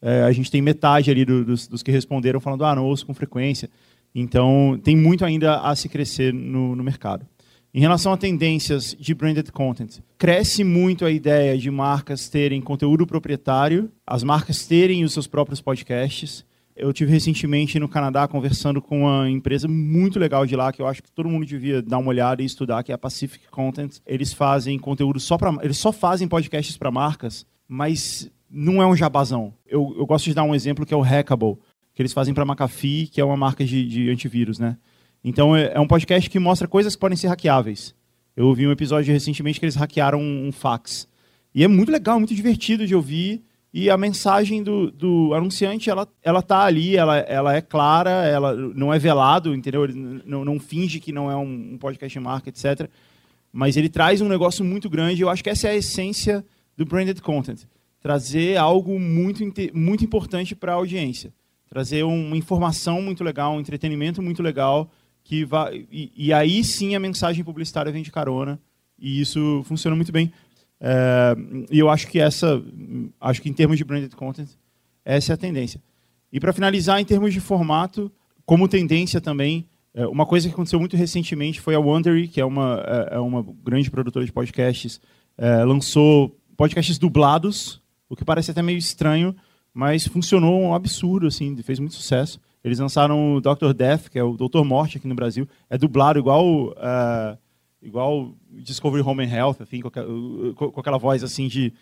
é, 0.00 0.22
a 0.22 0.30
gente 0.30 0.48
tem 0.48 0.62
metade 0.62 1.10
ali 1.10 1.24
do, 1.24 1.44
dos, 1.44 1.66
dos, 1.66 1.82
que 1.82 1.90
responderam 1.90 2.38
falando, 2.38 2.64
ah, 2.64 2.76
não 2.76 2.84
ouço 2.84 3.04
com 3.04 3.12
frequência. 3.12 3.68
Então, 4.14 4.80
tem 4.84 4.96
muito 4.96 5.24
ainda 5.24 5.58
a 5.58 5.74
se 5.74 5.88
crescer 5.88 6.32
no, 6.32 6.76
no 6.76 6.84
mercado. 6.84 7.26
Em 7.74 7.80
relação 7.80 8.12
a 8.12 8.16
tendências 8.16 8.96
de 8.96 9.12
branded 9.12 9.50
content, 9.50 9.98
cresce 10.16 10.62
muito 10.62 11.04
a 11.04 11.10
ideia 11.10 11.58
de 11.58 11.68
marcas 11.68 12.28
terem 12.28 12.60
conteúdo 12.60 13.08
proprietário, 13.08 13.90
as 14.06 14.22
marcas 14.22 14.64
terem 14.68 15.02
os 15.02 15.12
seus 15.12 15.26
próprios 15.26 15.60
podcasts. 15.60 16.44
Eu 16.76 16.92
tive 16.92 17.12
recentemente 17.12 17.78
no 17.78 17.88
Canadá 17.88 18.26
conversando 18.26 18.82
com 18.82 19.02
uma 19.02 19.30
empresa 19.30 19.68
muito 19.68 20.18
legal 20.18 20.44
de 20.44 20.56
lá 20.56 20.72
que 20.72 20.82
eu 20.82 20.88
acho 20.88 21.02
que 21.02 21.12
todo 21.12 21.28
mundo 21.28 21.46
devia 21.46 21.80
dar 21.80 21.98
uma 21.98 22.08
olhada 22.08 22.42
e 22.42 22.44
estudar, 22.44 22.82
que 22.82 22.90
é 22.90 22.94
a 22.94 22.98
Pacific 22.98 23.46
Content. 23.48 23.98
Eles 24.04 24.32
fazem 24.32 24.76
conteúdo 24.78 25.20
só 25.20 25.38
para, 25.38 25.54
eles 25.62 25.78
só 25.78 25.92
fazem 25.92 26.26
podcasts 26.26 26.76
para 26.76 26.90
marcas, 26.90 27.46
mas 27.68 28.28
não 28.50 28.82
é 28.82 28.86
um 28.86 28.96
jabazão. 28.96 29.54
Eu, 29.64 29.94
eu 29.96 30.04
gosto 30.04 30.24
de 30.24 30.34
dar 30.34 30.42
um 30.42 30.54
exemplo 30.54 30.84
que 30.84 30.92
é 30.92 30.96
o 30.96 31.02
Hackable, 31.02 31.58
que 31.94 32.02
eles 32.02 32.12
fazem 32.12 32.34
para 32.34 32.42
a 32.42 32.46
McAfee, 32.46 33.06
que 33.06 33.20
é 33.20 33.24
uma 33.24 33.36
marca 33.36 33.64
de, 33.64 33.86
de 33.86 34.10
antivírus, 34.10 34.58
né? 34.58 34.76
Então 35.22 35.56
é, 35.56 35.72
é, 35.74 35.80
um 35.80 35.86
podcast 35.86 36.28
que 36.28 36.40
mostra 36.40 36.66
coisas 36.66 36.94
que 36.96 37.00
podem 37.00 37.16
ser 37.16 37.28
hackeáveis. 37.28 37.94
Eu 38.36 38.48
ouvi 38.48 38.66
um 38.66 38.72
episódio 38.72 39.12
recentemente 39.12 39.60
que 39.60 39.64
eles 39.64 39.76
hackearam 39.76 40.20
um, 40.20 40.48
um 40.48 40.52
fax. 40.52 41.08
E 41.54 41.62
é 41.62 41.68
muito 41.68 41.92
legal, 41.92 42.18
muito 42.18 42.34
divertido 42.34 42.84
de 42.84 42.96
ouvir 42.96 43.44
e 43.76 43.90
a 43.90 43.96
mensagem 43.96 44.62
do, 44.62 44.88
do 44.88 45.34
anunciante 45.34 45.90
ela 45.90 46.06
ela 46.22 46.40
tá 46.40 46.60
ali 46.60 46.96
ela, 46.96 47.18
ela 47.18 47.56
é 47.56 47.60
clara 47.60 48.24
ela 48.24 48.54
não 48.54 48.94
é 48.94 49.00
velado 49.00 49.52
entendeu? 49.52 49.82
Ele 49.82 50.22
não, 50.24 50.44
não 50.44 50.60
finge 50.60 51.00
que 51.00 51.10
não 51.10 51.28
é 51.28 51.36
um, 51.36 51.72
um 51.72 51.78
podcast 51.78 52.20
marca 52.20 52.48
etc 52.48 52.88
mas 53.52 53.76
ele 53.76 53.88
traz 53.88 54.20
um 54.20 54.28
negócio 54.28 54.64
muito 54.64 54.88
grande 54.88 55.22
eu 55.22 55.28
acho 55.28 55.42
que 55.42 55.50
essa 55.50 55.66
é 55.66 55.72
a 55.72 55.76
essência 55.76 56.44
do 56.76 56.84
branded 56.84 57.20
content. 57.20 57.62
Trazer 58.00 58.56
algo 58.56 58.98
muito 58.98 59.42
muito 59.72 60.04
importante 60.04 60.54
para 60.54 60.72
a 60.72 60.76
audiência. 60.76 61.32
Trazer 61.68 62.04
uma 62.04 62.36
informação 62.36 63.02
muito 63.02 63.24
legal 63.24 63.54
um 63.54 63.60
entretenimento 63.60 64.22
muito 64.22 64.42
legal 64.42 64.88
que 65.24 65.44
vai 65.44 65.84
e, 65.90 66.12
e 66.14 66.32
aí 66.32 66.62
sim 66.62 66.94
a 66.94 67.00
mensagem 67.00 67.42
publicitária 67.42 67.90
vem 67.90 68.02
de 68.02 68.12
carona 68.12 68.60
e 68.96 69.20
isso 69.20 69.62
funciona 69.64 69.96
muito 69.96 70.12
bem 70.12 70.32
e 71.70 71.78
eu 71.78 71.88
acho 71.88 72.06
que 72.08 72.18
essa, 72.18 72.62
acho 73.20 73.40
que 73.40 73.48
em 73.48 73.52
termos 73.52 73.78
de 73.78 73.84
branded 73.84 74.14
content, 74.14 74.48
essa 75.04 75.32
é 75.32 75.34
a 75.34 75.36
tendência. 75.36 75.80
E 76.32 76.40
para 76.40 76.52
finalizar, 76.52 77.00
em 77.00 77.04
termos 77.04 77.32
de 77.32 77.40
formato, 77.40 78.10
como 78.44 78.68
tendência 78.68 79.20
também, 79.20 79.66
é, 79.94 80.06
uma 80.06 80.26
coisa 80.26 80.48
que 80.48 80.54
aconteceu 80.54 80.80
muito 80.80 80.96
recentemente 80.96 81.60
foi 81.60 81.74
a 81.74 81.78
Wondery, 81.78 82.26
que 82.26 82.40
é 82.40 82.44
uma, 82.44 82.82
é, 82.84 83.14
é 83.14 83.18
uma 83.18 83.46
grande 83.62 83.90
produtora 83.90 84.26
de 84.26 84.32
podcasts, 84.32 85.00
é, 85.38 85.64
lançou 85.64 86.36
podcasts 86.56 86.98
dublados, 86.98 87.80
o 88.08 88.16
que 88.16 88.24
parece 88.24 88.50
até 88.50 88.60
meio 88.60 88.78
estranho, 88.78 89.34
mas 89.72 90.06
funcionou 90.06 90.60
um 90.60 90.74
absurdo, 90.74 91.28
assim, 91.28 91.56
fez 91.62 91.78
muito 91.78 91.94
sucesso. 91.94 92.40
Eles 92.62 92.78
lançaram 92.78 93.36
o 93.36 93.40
Dr. 93.40 93.72
Death, 93.74 94.08
que 94.08 94.18
é 94.18 94.24
o 94.24 94.36
Dr. 94.36 94.64
Morte 94.64 94.98
aqui 94.98 95.06
no 95.06 95.14
Brasil, 95.14 95.46
é 95.68 95.78
dublado 95.78 96.18
igual 96.18 96.68
uh, 96.68 97.38
igual 97.84 98.34
Discovery 98.50 99.02
Home 99.02 99.24
and 99.24 99.28
Health, 99.28 99.56
assim, 99.60 99.80
com, 99.80 99.90
com, 100.54 100.80
aquela 100.80 100.98
voz 100.98 101.22
assim 101.22 101.46
de 101.46 101.72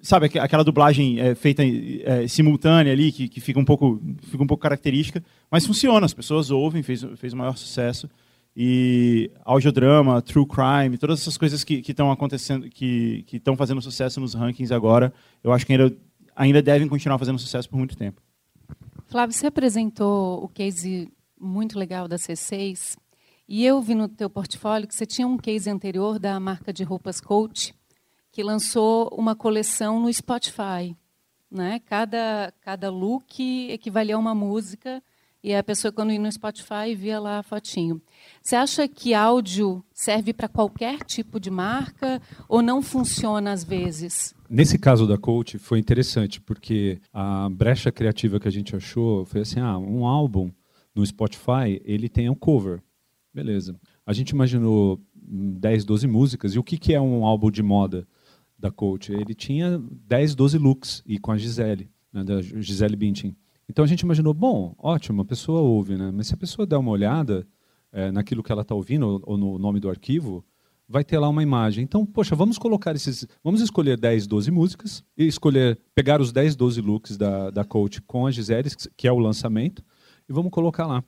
sabe 0.00 0.26
aquela 0.26 0.64
dublagem 0.64 1.20
é, 1.20 1.34
feita 1.34 1.62
é, 1.64 2.26
simultânea 2.26 2.92
ali 2.92 3.12
que, 3.12 3.28
que, 3.28 3.40
fica 3.40 3.60
um 3.60 3.64
pouco 3.64 4.02
fica 4.22 4.42
um 4.42 4.46
pouco 4.46 4.60
característica, 4.60 5.22
mas 5.48 5.64
funciona, 5.64 6.04
as 6.04 6.12
pessoas 6.12 6.50
ouvem, 6.50 6.82
fez 6.82 7.06
fez 7.16 7.32
o 7.32 7.36
maior 7.36 7.56
sucesso. 7.56 8.10
E 8.54 9.30
audiodrama, 9.46 10.20
true 10.20 10.46
crime, 10.46 10.98
todas 10.98 11.22
essas 11.22 11.38
coisas 11.38 11.64
que 11.64 11.82
estão 11.88 12.12
acontecendo, 12.12 12.68
que 12.68 13.24
estão 13.32 13.56
fazendo 13.56 13.80
sucesso 13.80 14.20
nos 14.20 14.34
rankings 14.34 14.74
agora, 14.74 15.10
eu 15.42 15.52
acho 15.52 15.64
que 15.64 15.72
ainda 15.72 15.96
ainda 16.36 16.60
devem 16.60 16.88
continuar 16.88 17.18
fazendo 17.18 17.38
sucesso 17.38 17.68
por 17.68 17.78
muito 17.78 17.96
tempo. 17.96 18.20
Flávio, 19.06 19.34
você 19.34 19.46
apresentou 19.46 20.42
o 20.44 20.48
case 20.48 21.10
muito 21.40 21.78
legal 21.78 22.08
da 22.08 22.16
C6 22.16 22.96
e 23.48 23.64
eu 23.64 23.80
vi 23.80 23.94
no 23.94 24.08
teu 24.08 24.30
portfólio 24.30 24.88
que 24.88 24.94
você 24.94 25.06
tinha 25.06 25.26
um 25.26 25.36
case 25.36 25.68
anterior 25.68 26.18
da 26.18 26.38
marca 26.38 26.72
de 26.72 26.84
roupas 26.84 27.20
Coach, 27.20 27.74
que 28.30 28.42
lançou 28.42 29.08
uma 29.12 29.36
coleção 29.36 30.00
no 30.00 30.12
Spotify. 30.12 30.96
Né? 31.50 31.80
Cada, 31.80 32.52
cada 32.62 32.90
look 32.90 33.40
equivalia 33.70 34.16
a 34.16 34.18
uma 34.18 34.34
música, 34.34 35.02
e 35.44 35.52
a 35.52 35.62
pessoa, 35.62 35.90
quando 35.90 36.12
ia 36.12 36.20
no 36.20 36.30
Spotify, 36.30 36.94
via 36.96 37.18
lá 37.18 37.40
a 37.40 37.42
fotinho. 37.42 38.00
Você 38.40 38.54
acha 38.54 38.86
que 38.86 39.12
áudio 39.12 39.84
serve 39.92 40.32
para 40.32 40.46
qualquer 40.46 41.00
tipo 41.00 41.40
de 41.40 41.50
marca 41.50 42.22
ou 42.48 42.62
não 42.62 42.80
funciona 42.80 43.50
às 43.50 43.64
vezes? 43.64 44.34
Nesse 44.48 44.78
caso 44.78 45.04
da 45.04 45.18
Coach 45.18 45.58
foi 45.58 45.80
interessante, 45.80 46.40
porque 46.40 47.00
a 47.12 47.48
brecha 47.50 47.90
criativa 47.90 48.38
que 48.38 48.46
a 48.46 48.52
gente 48.52 48.76
achou 48.76 49.24
foi 49.24 49.40
assim, 49.40 49.58
ah, 49.58 49.76
um 49.76 50.06
álbum 50.06 50.52
no 50.94 51.04
Spotify, 51.04 51.80
ele 51.84 52.08
tem 52.08 52.30
um 52.30 52.34
cover. 52.36 52.80
Beleza. 53.32 53.74
A 54.04 54.12
gente 54.12 54.30
imaginou 54.30 55.00
10, 55.14 55.84
12 55.84 56.06
músicas. 56.06 56.54
E 56.54 56.58
o 56.58 56.62
que, 56.62 56.76
que 56.76 56.92
é 56.92 57.00
um 57.00 57.24
álbum 57.24 57.50
de 57.50 57.62
moda 57.62 58.06
da 58.58 58.70
Coach? 58.70 59.12
Ele 59.12 59.34
tinha 59.34 59.82
10, 60.06 60.34
12 60.34 60.58
looks, 60.58 61.02
e 61.06 61.18
com 61.18 61.32
a 61.32 61.38
Gisele, 61.38 61.90
né, 62.12 62.22
da 62.22 62.42
Gisele 62.42 62.96
Bündchen. 62.96 63.36
Então 63.68 63.84
a 63.84 63.88
gente 63.88 64.00
imaginou, 64.00 64.34
bom, 64.34 64.74
ótimo, 64.78 65.22
a 65.22 65.24
pessoa 65.24 65.60
ouve, 65.60 65.96
né? 65.96 66.10
mas 66.12 66.26
se 66.26 66.34
a 66.34 66.36
pessoa 66.36 66.66
der 66.66 66.76
uma 66.76 66.90
olhada 66.90 67.46
é, 67.90 68.10
naquilo 68.10 68.42
que 68.42 68.52
ela 68.52 68.62
está 68.62 68.74
ouvindo, 68.74 69.06
ou, 69.06 69.22
ou 69.24 69.38
no 69.38 69.58
nome 69.58 69.80
do 69.80 69.88
arquivo, 69.88 70.44
vai 70.88 71.02
ter 71.02 71.18
lá 71.18 71.28
uma 71.28 71.42
imagem. 71.42 71.82
Então, 71.82 72.04
poxa, 72.04 72.36
vamos 72.36 72.58
colocar 72.58 72.94
esses. 72.94 73.26
Vamos 73.42 73.62
escolher 73.62 73.98
10, 73.98 74.26
12 74.26 74.50
músicas 74.50 75.02
e 75.16 75.26
escolher, 75.26 75.78
pegar 75.94 76.20
os 76.20 76.32
10, 76.32 76.54
12 76.54 76.80
looks 76.82 77.16
da, 77.16 77.50
da 77.50 77.64
Coach 77.64 78.02
com 78.02 78.26
a 78.26 78.30
Gisele, 78.30 78.68
que 78.96 79.08
é 79.08 79.12
o 79.12 79.18
lançamento, 79.18 79.82
e 80.28 80.32
vamos 80.32 80.50
colocar 80.50 80.86
lá. 80.86 81.02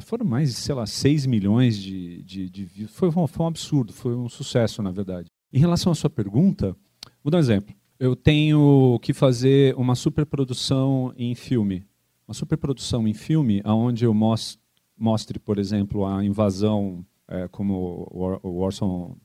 Foram 0.00 0.24
mais 0.24 0.54
sei 0.56 0.74
lá, 0.74 0.86
6 0.86 1.26
milhões 1.26 1.76
de, 1.76 2.22
de, 2.22 2.50
de 2.50 2.64
views. 2.64 2.90
Foi, 2.92 3.10
foi 3.10 3.44
um 3.44 3.46
absurdo, 3.46 3.92
foi 3.92 4.14
um 4.14 4.28
sucesso, 4.28 4.82
na 4.82 4.90
verdade. 4.90 5.28
Em 5.52 5.58
relação 5.58 5.92
à 5.92 5.94
sua 5.94 6.10
pergunta, 6.10 6.76
vou 7.22 7.30
dar 7.30 7.38
um 7.38 7.40
exemplo. 7.40 7.74
Eu 7.98 8.16
tenho 8.16 8.98
que 9.02 9.12
fazer 9.12 9.74
uma 9.76 9.94
superprodução 9.94 11.12
em 11.16 11.34
filme. 11.34 11.84
Uma 12.26 12.34
superprodução 12.34 13.06
em 13.06 13.12
filme, 13.12 13.60
onde 13.64 14.04
eu 14.04 14.14
mostre, 14.14 15.38
por 15.38 15.58
exemplo, 15.58 16.06
a 16.06 16.24
invasão, 16.24 17.04
é, 17.28 17.48
como 17.48 18.08
o 18.42 18.58
Orson 18.58 19.16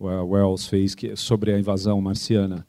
Welles 0.00 0.66
fez 0.66 0.94
que, 0.94 1.14
sobre 1.16 1.52
a 1.52 1.58
invasão 1.58 2.00
marciana. 2.00 2.66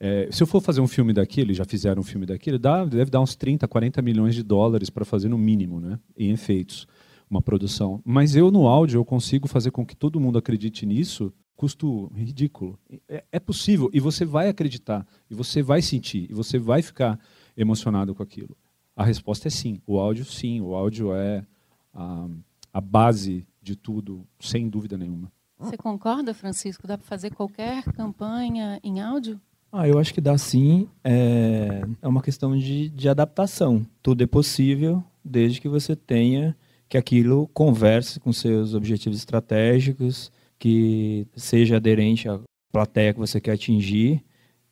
É, 0.00 0.28
se 0.30 0.42
eu 0.42 0.46
for 0.46 0.60
fazer 0.60 0.80
um 0.80 0.88
filme 0.88 1.12
daquele, 1.12 1.54
já 1.54 1.64
fizeram 1.64 2.00
um 2.00 2.04
filme 2.04 2.26
daquele, 2.26 2.58
dá, 2.58 2.84
deve 2.84 3.10
dar 3.10 3.20
uns 3.20 3.36
30, 3.36 3.66
40 3.66 4.02
milhões 4.02 4.34
de 4.34 4.42
dólares 4.42 4.90
para 4.90 5.04
fazer 5.04 5.28
no 5.28 5.38
mínimo, 5.38 5.80
né, 5.80 5.98
em 6.16 6.30
efeitos, 6.30 6.86
uma 7.30 7.40
produção. 7.40 8.02
Mas 8.04 8.34
eu 8.34 8.50
no 8.50 8.66
áudio 8.66 8.98
eu 8.98 9.04
consigo 9.04 9.48
fazer 9.48 9.70
com 9.70 9.86
que 9.86 9.96
todo 9.96 10.20
mundo 10.20 10.38
acredite 10.38 10.84
nisso 10.84 11.32
custo 11.56 12.10
ridículo. 12.14 12.78
É, 13.08 13.24
é, 13.32 13.40
possível 13.40 13.88
e 13.92 14.00
você 14.00 14.24
vai 14.24 14.48
acreditar, 14.48 15.06
e 15.30 15.34
você 15.34 15.62
vai 15.62 15.80
sentir, 15.80 16.26
e 16.30 16.34
você 16.34 16.58
vai 16.58 16.82
ficar 16.82 17.18
emocionado 17.56 18.14
com 18.14 18.22
aquilo. 18.22 18.56
A 18.96 19.04
resposta 19.04 19.48
é 19.48 19.50
sim. 19.50 19.80
O 19.86 19.98
áudio, 19.98 20.24
sim. 20.24 20.60
O 20.60 20.74
áudio 20.74 21.14
é 21.14 21.44
a, 21.92 22.28
a 22.72 22.80
base 22.80 23.46
de 23.60 23.74
tudo, 23.74 24.26
sem 24.38 24.68
dúvida 24.68 24.96
nenhuma. 24.96 25.32
Você 25.58 25.76
concorda, 25.76 26.34
Francisco? 26.34 26.86
Dá 26.86 26.98
para 26.98 27.06
fazer 27.06 27.34
qualquer 27.34 27.84
campanha 27.92 28.78
em 28.82 29.00
áudio? 29.00 29.40
Ah, 29.76 29.88
eu 29.88 29.98
acho 29.98 30.14
que 30.14 30.20
dá 30.20 30.38
sim. 30.38 30.88
É, 31.02 31.82
é 32.00 32.06
uma 32.06 32.22
questão 32.22 32.56
de, 32.56 32.88
de 32.90 33.08
adaptação. 33.08 33.84
Tudo 34.00 34.22
é 34.22 34.26
possível 34.26 35.02
desde 35.24 35.60
que 35.60 35.68
você 35.68 35.96
tenha 35.96 36.56
que 36.88 36.96
aquilo 36.96 37.48
converse 37.52 38.20
com 38.20 38.32
seus 38.32 38.72
objetivos 38.72 39.18
estratégicos, 39.18 40.30
que 40.60 41.26
seja 41.34 41.78
aderente 41.78 42.28
à 42.28 42.38
plateia 42.70 43.12
que 43.12 43.18
você 43.18 43.40
quer 43.40 43.54
atingir. 43.54 44.22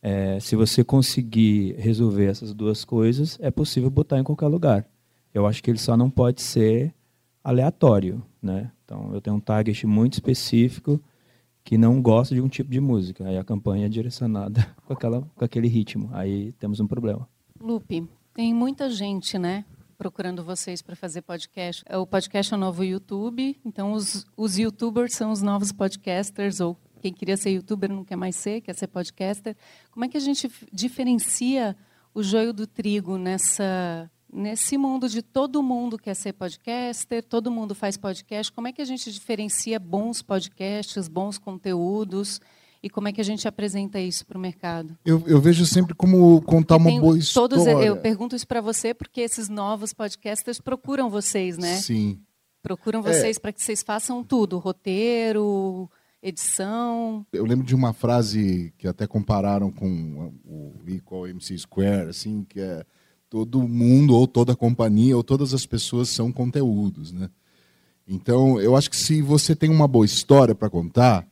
É, 0.00 0.38
se 0.38 0.54
você 0.54 0.85
conseguir 0.85 1.75
resolver 1.80 2.26
essas 2.26 2.54
duas 2.54 2.85
coisas, 2.85 3.37
é 3.42 3.50
possível 3.50 3.90
botar 3.90 4.21
em 4.21 4.25
qualquer 4.25 4.47
lugar. 4.47 4.87
Eu 5.35 5.49
acho 5.49 5.61
que 5.64 5.68
ele 5.73 5.78
só 5.78 5.97
não 5.97 6.09
pode 6.09 6.40
ser 6.40 6.94
aleatório, 7.42 8.23
né? 8.40 8.71
Então, 8.85 9.12
eu 9.12 9.21
tenho 9.21 9.35
um 9.35 9.40
target 9.40 9.85
muito 9.85 10.12
específico 10.12 11.02
que 11.64 11.78
não 11.78 12.00
gosta 12.00 12.35
de 12.35 12.40
um 12.40 12.49
tipo 12.49 12.71
de 12.71 12.81
música. 12.81 13.26
Aí 13.26 13.38
a 13.38 13.45
campanha 13.45 13.87
é 13.87 13.88
direcionada 13.88 14.66
com, 14.87 14.92
aquela, 14.92 15.23
com 15.35 15.45
aquele 15.45 15.69
ritmo. 15.69 16.11
Aí 16.12 16.52
temos 16.52 16.81
um 16.81 16.87
problema. 16.87 17.28
Lupe, 17.61 18.09
tem 18.35 18.52
muita 18.52 18.90
gente, 18.90 19.38
né? 19.38 19.64
procurando 20.02 20.42
vocês 20.42 20.83
para 20.83 20.97
fazer 20.97 21.23
podcast. 21.23 21.85
O 21.95 22.04
podcast 22.04 22.52
é 22.52 22.57
o 22.57 22.59
novo 22.59 22.83
YouTube, 22.83 23.57
então 23.64 23.92
os, 23.92 24.26
os 24.37 24.59
youtubers 24.59 25.14
são 25.14 25.31
os 25.31 25.40
novos 25.42 25.71
podcasters, 25.71 26.59
ou 26.59 26.76
quem 27.00 27.12
queria 27.12 27.37
ser 27.37 27.50
youtuber 27.50 27.88
não 27.88 28.04
quer 28.04 28.16
mais 28.16 28.35
ser, 28.35 28.62
quer 28.62 28.75
ser 28.75 28.88
podcaster. 28.88 29.57
Como 29.92 30.04
é 30.04 30.09
que 30.09 30.16
a 30.16 30.21
gente 30.21 30.50
diferencia 30.73 31.76
o 32.12 32.21
joio 32.21 32.52
do 32.52 32.66
trigo 32.66 33.16
nessa 33.16 34.11
nesse 34.33 34.79
mundo 34.79 35.09
de 35.09 35.23
todo 35.23 35.62
mundo 35.62 35.99
quer 35.99 36.15
ser 36.15 36.33
podcaster, 36.33 37.23
todo 37.23 37.51
mundo 37.51 37.75
faz 37.75 37.97
podcast, 37.97 38.51
como 38.51 38.69
é 38.69 38.73
que 38.73 38.81
a 38.81 38.85
gente 38.85 39.12
diferencia 39.12 39.79
bons 39.79 40.23
podcasts, 40.23 41.09
bons 41.09 41.39
conteúdos? 41.39 42.41
e 42.83 42.91
como 42.91 43.07
é 43.07 43.12
que 43.12 43.21
a 43.21 43.25
gente 43.25 43.47
apresenta 43.47 44.01
isso 44.01 44.27
para 44.27 44.37
o 44.37 44.41
mercado? 44.41 44.99
Eu, 45.05 45.23
eu, 45.27 45.41
vejo 45.41 45.65
sempre 45.65 45.95
como 45.95 46.43
contar 46.43 46.77
uma 46.77 46.91
boa 47.01 47.17
história. 47.17 47.57
Todos, 47.57 47.67
eu 47.67 47.97
pergunto 47.97 48.35
isso 48.35 48.47
para 48.47 48.61
você 48.61 48.93
porque 48.93 49.21
esses 49.21 49.49
novos 49.49 49.93
podcasters 49.93 50.61
procuram 50.61 51.09
vocês, 51.09 51.57
né? 51.57 51.77
Sim. 51.77 52.19
Procuram 52.61 52.99
é. 53.01 53.03
vocês 53.03 53.37
é. 53.37 53.41
para 53.41 53.53
que 53.53 53.62
vocês 53.62 53.83
façam 53.85 54.25
tudo, 54.25 54.59
roteiro, 54.59 55.89
edição. 56.21 57.25
Eu 57.33 57.45
lembro 57.45 57.65
de 57.65 57.75
uma 57.75 57.93
frase 57.93 58.75
que 58.77 58.89
até 58.89 59.07
compararam 59.07 59.71
com 59.71 60.33
o 60.45 60.75
Equal 60.89 61.29
MC 61.29 61.57
Square, 61.59 62.09
assim, 62.09 62.45
que 62.49 62.61
é 62.61 62.85
todo 63.33 63.67
mundo 63.67 64.15
ou 64.15 64.27
toda 64.27 64.55
companhia 64.55 65.17
ou 65.17 65.25
todas 65.25 65.55
as 65.55 65.65
pessoas 65.65 66.11
são 66.11 66.31
conteúdos, 66.31 67.12
né? 67.12 67.31
Então, 68.07 68.61
eu 68.61 68.77
acho 68.77 68.91
que 68.91 68.97
se 68.97 69.23
você 69.23 69.57
tem 69.57 69.71
uma 69.71 69.89
boa 69.89 70.05
história 70.05 70.55
para 70.55 70.69
contar, 70.69 71.27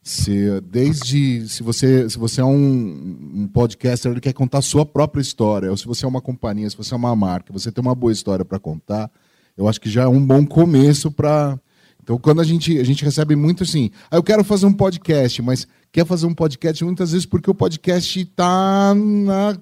se, 0.00 0.60
desde 0.60 1.48
se 1.48 1.64
você, 1.64 2.08
se 2.08 2.16
você 2.16 2.40
é 2.40 2.44
um, 2.44 3.32
um 3.34 3.48
podcaster 3.48 4.12
ele 4.12 4.20
quer 4.20 4.32
contar 4.32 4.58
a 4.58 4.62
sua 4.62 4.86
própria 4.86 5.20
história, 5.20 5.68
ou 5.72 5.76
se 5.76 5.86
você 5.86 6.04
é 6.04 6.08
uma 6.08 6.20
companhia, 6.20 6.70
se 6.70 6.76
você 6.76 6.94
é 6.94 6.96
uma 6.96 7.16
marca, 7.16 7.52
você 7.52 7.72
tem 7.72 7.82
uma 7.82 7.96
boa 7.96 8.12
história 8.12 8.44
para 8.44 8.60
contar, 8.60 9.10
eu 9.58 9.66
acho 9.66 9.80
que 9.80 9.90
já 9.90 10.04
é 10.04 10.08
um 10.08 10.24
bom 10.24 10.46
começo 10.46 11.10
para. 11.10 11.58
Então, 12.00 12.16
quando 12.16 12.40
a 12.40 12.44
gente, 12.44 12.78
a 12.78 12.84
gente 12.84 13.04
recebe 13.04 13.34
muito 13.34 13.64
assim, 13.64 13.90
ah, 14.08 14.14
eu 14.14 14.22
quero 14.22 14.44
fazer 14.44 14.66
um 14.66 14.72
podcast, 14.72 15.42
mas 15.42 15.66
quer 15.90 16.06
fazer 16.06 16.26
um 16.26 16.34
podcast 16.34 16.84
muitas 16.84 17.10
vezes 17.10 17.26
porque 17.26 17.50
o 17.50 17.54
podcast 17.54 18.20
está 18.20 18.94
na, 18.94 19.58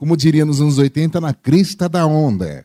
como 0.00 0.16
diria 0.16 0.46
nos 0.46 0.62
anos 0.62 0.78
80, 0.78 1.20
na 1.20 1.34
crista 1.34 1.86
da 1.86 2.06
onda. 2.06 2.64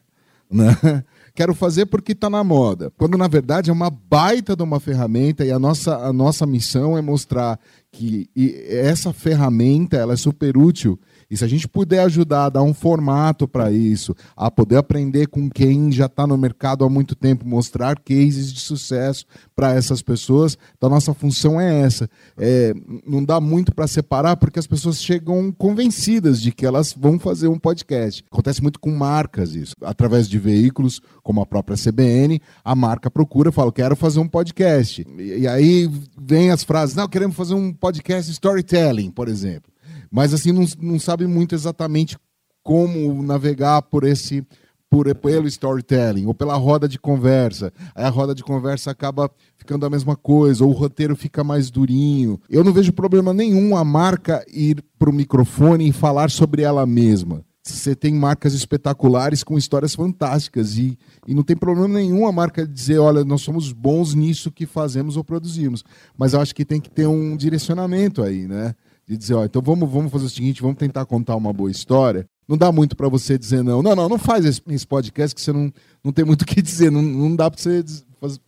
Né? 0.49 0.73
quero 1.35 1.53
fazer 1.53 1.85
porque 1.85 2.13
está 2.13 2.29
na 2.29 2.41
moda. 2.45 2.93
Quando 2.97 3.17
na 3.17 3.27
verdade 3.27 3.69
é 3.69 3.73
uma 3.73 3.89
baita 3.89 4.55
de 4.55 4.63
uma 4.63 4.79
ferramenta 4.79 5.43
e 5.43 5.51
a 5.51 5.59
nossa, 5.59 5.97
a 5.97 6.13
nossa 6.13 6.45
missão 6.45 6.97
é 6.97 7.01
mostrar 7.01 7.59
que 7.91 8.29
essa 8.69 9.11
ferramenta 9.11 9.97
ela 9.97 10.13
é 10.13 10.15
super 10.15 10.55
útil 10.57 10.97
e 11.29 11.37
se 11.37 11.43
a 11.43 11.47
gente 11.47 11.67
puder 11.67 11.99
ajudar 12.01 12.45
a 12.45 12.49
dar 12.49 12.63
um 12.63 12.73
formato 12.73 13.47
para 13.47 13.71
isso, 13.71 14.15
a 14.35 14.49
poder 14.51 14.77
aprender 14.77 15.27
com 15.27 15.49
quem 15.49 15.91
já 15.91 16.05
está 16.05 16.25
no 16.27 16.37
mercado 16.37 16.83
há 16.83 16.89
muito 16.89 17.15
tempo, 17.15 17.47
mostrar 17.47 17.99
cases 17.99 18.53
de 18.53 18.59
sucesso 18.59 19.25
para 19.55 19.73
essas 19.73 20.01
pessoas, 20.01 20.57
então 20.77 20.89
nossa 20.89 21.13
função 21.13 21.59
é 21.59 21.81
essa. 21.81 22.09
É, 22.37 22.73
não 23.05 23.23
dá 23.23 23.39
muito 23.39 23.73
para 23.73 23.87
separar 23.87 24.37
porque 24.37 24.59
as 24.59 24.67
pessoas 24.67 25.01
chegam 25.01 25.51
convencidas 25.51 26.41
de 26.41 26.51
que 26.51 26.65
elas 26.65 26.93
vão 26.97 27.17
fazer 27.19 27.47
um 27.47 27.59
podcast. 27.59 28.23
Acontece 28.31 28.61
muito 28.61 28.79
com 28.79 28.91
marcas 28.91 29.55
isso. 29.55 29.75
Através 29.81 30.27
de 30.27 30.37
veículos, 30.37 31.01
como 31.23 31.41
a 31.41 31.45
própria 31.45 31.77
CBN, 31.77 32.41
a 32.63 32.75
marca 32.75 33.09
procura 33.09 33.51
fala: 33.51 33.71
quero 33.71 33.95
fazer 33.95 34.19
um 34.19 34.27
podcast. 34.27 35.05
E, 35.17 35.39
e 35.39 35.47
aí 35.47 35.89
vem 36.17 36.51
as 36.51 36.63
frases: 36.63 36.95
não, 36.95 37.07
queremos 37.07 37.35
fazer 37.35 37.53
um 37.53 37.73
podcast 37.73 38.31
storytelling, 38.31 39.11
por 39.11 39.27
exemplo 39.27 39.74
mas 40.15 40.33
assim 40.33 40.53
não, 40.53 40.65
não 40.79 40.97
sabe 40.97 41.27
muito 41.27 41.53
exatamente 41.53 42.17
como 42.63 43.21
navegar 43.21 43.81
por 43.81 44.05
esse 44.05 44.47
por, 44.89 45.13
pelo 45.15 45.45
storytelling 45.45 46.25
ou 46.25 46.33
pela 46.33 46.55
roda 46.55 46.87
de 46.87 46.97
conversa. 46.97 47.73
Aí 47.93 48.05
a 48.05 48.09
roda 48.09 48.33
de 48.33 48.41
conversa 48.41 48.91
acaba 48.91 49.29
ficando 49.57 49.85
a 49.85 49.89
mesma 49.89 50.15
coisa, 50.15 50.63
ou 50.63 50.69
o 50.69 50.73
roteiro 50.73 51.17
fica 51.17 51.43
mais 51.43 51.69
durinho. 51.69 52.39
Eu 52.49 52.63
não 52.63 52.71
vejo 52.71 52.93
problema 52.93 53.33
nenhum 53.33 53.75
a 53.75 53.83
marca 53.83 54.45
ir 54.47 54.81
para 54.97 55.09
o 55.09 55.13
microfone 55.13 55.89
e 55.89 55.91
falar 55.91 56.31
sobre 56.31 56.61
ela 56.61 56.85
mesma. 56.85 57.43
Você 57.61 57.93
tem 57.93 58.13
marcas 58.13 58.53
espetaculares 58.53 59.43
com 59.43 59.57
histórias 59.57 59.95
fantásticas 59.95 60.77
e, 60.77 60.97
e 61.27 61.33
não 61.33 61.43
tem 61.43 61.57
problema 61.57 61.89
nenhum 61.89 62.25
a 62.25 62.31
marca 62.31 62.65
dizer, 62.65 62.99
olha, 62.99 63.25
nós 63.25 63.41
somos 63.41 63.73
bons 63.73 64.13
nisso 64.13 64.49
que 64.49 64.65
fazemos 64.65 65.17
ou 65.17 65.25
produzimos. 65.25 65.83
Mas 66.17 66.31
eu 66.31 66.39
acho 66.39 66.55
que 66.55 66.63
tem 66.63 66.79
que 66.79 66.89
ter 66.89 67.05
um 67.05 67.35
direcionamento 67.35 68.23
aí, 68.23 68.47
né? 68.47 68.75
De 69.07 69.17
dizer, 69.17 69.35
ó, 69.35 69.45
então 69.45 69.61
vamos, 69.61 69.89
vamos 69.89 70.11
fazer 70.11 70.25
o 70.25 70.29
seguinte, 70.29 70.61
vamos 70.61 70.77
tentar 70.77 71.05
contar 71.05 71.35
uma 71.35 71.53
boa 71.53 71.69
história. 71.69 72.27
Não 72.47 72.57
dá 72.57 72.71
muito 72.71 72.95
para 72.95 73.09
você 73.09 73.37
dizer 73.37 73.63
não. 73.63 73.81
Não, 73.81 73.95
não, 73.95 74.09
não 74.09 74.17
faz 74.17 74.45
esse, 74.45 74.61
esse, 74.69 74.85
podcast 74.85 75.35
que 75.35 75.41
você 75.41 75.51
não, 75.51 75.71
não 76.03 76.11
tem 76.11 76.25
muito 76.25 76.43
o 76.43 76.45
que 76.45 76.61
dizer. 76.61 76.91
Não, 76.91 77.01
não 77.01 77.35
dá 77.35 77.49
para 77.49 77.59
você 77.59 77.83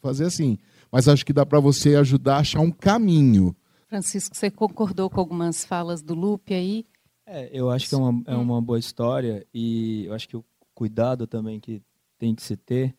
fazer 0.02 0.26
assim. 0.26 0.58
Mas 0.92 1.08
acho 1.08 1.26
que 1.26 1.34
dá 1.34 1.46
para 1.46 1.60
você 1.60 1.96
ajudar 1.96 2.38
a 2.38 2.40
achar 2.40 2.60
um 2.60 2.72
caminho. 2.72 3.56
Francisco, 3.88 4.36
você 4.36 4.52
concordou 4.52 5.10
com 5.10 5.20
algumas 5.20 5.66
falas 5.66 6.02
do 6.02 6.14
Lupe 6.14 6.54
aí? 6.54 6.86
É, 7.26 7.50
eu 7.52 7.70
acho 7.70 7.90
que 7.90 7.96
é 7.96 7.98
uma, 7.98 8.24
é 8.26 8.36
uma 8.36 8.62
boa 8.62 8.80
história 8.80 9.46
e 9.54 10.06
eu 10.06 10.14
acho 10.14 10.28
que 10.28 10.38
o 10.38 10.46
cuidado 10.74 11.28
também 11.28 11.60
que 11.60 11.82
tem 12.18 12.34
que 12.34 12.42
se 12.42 12.56
ter 12.56 12.96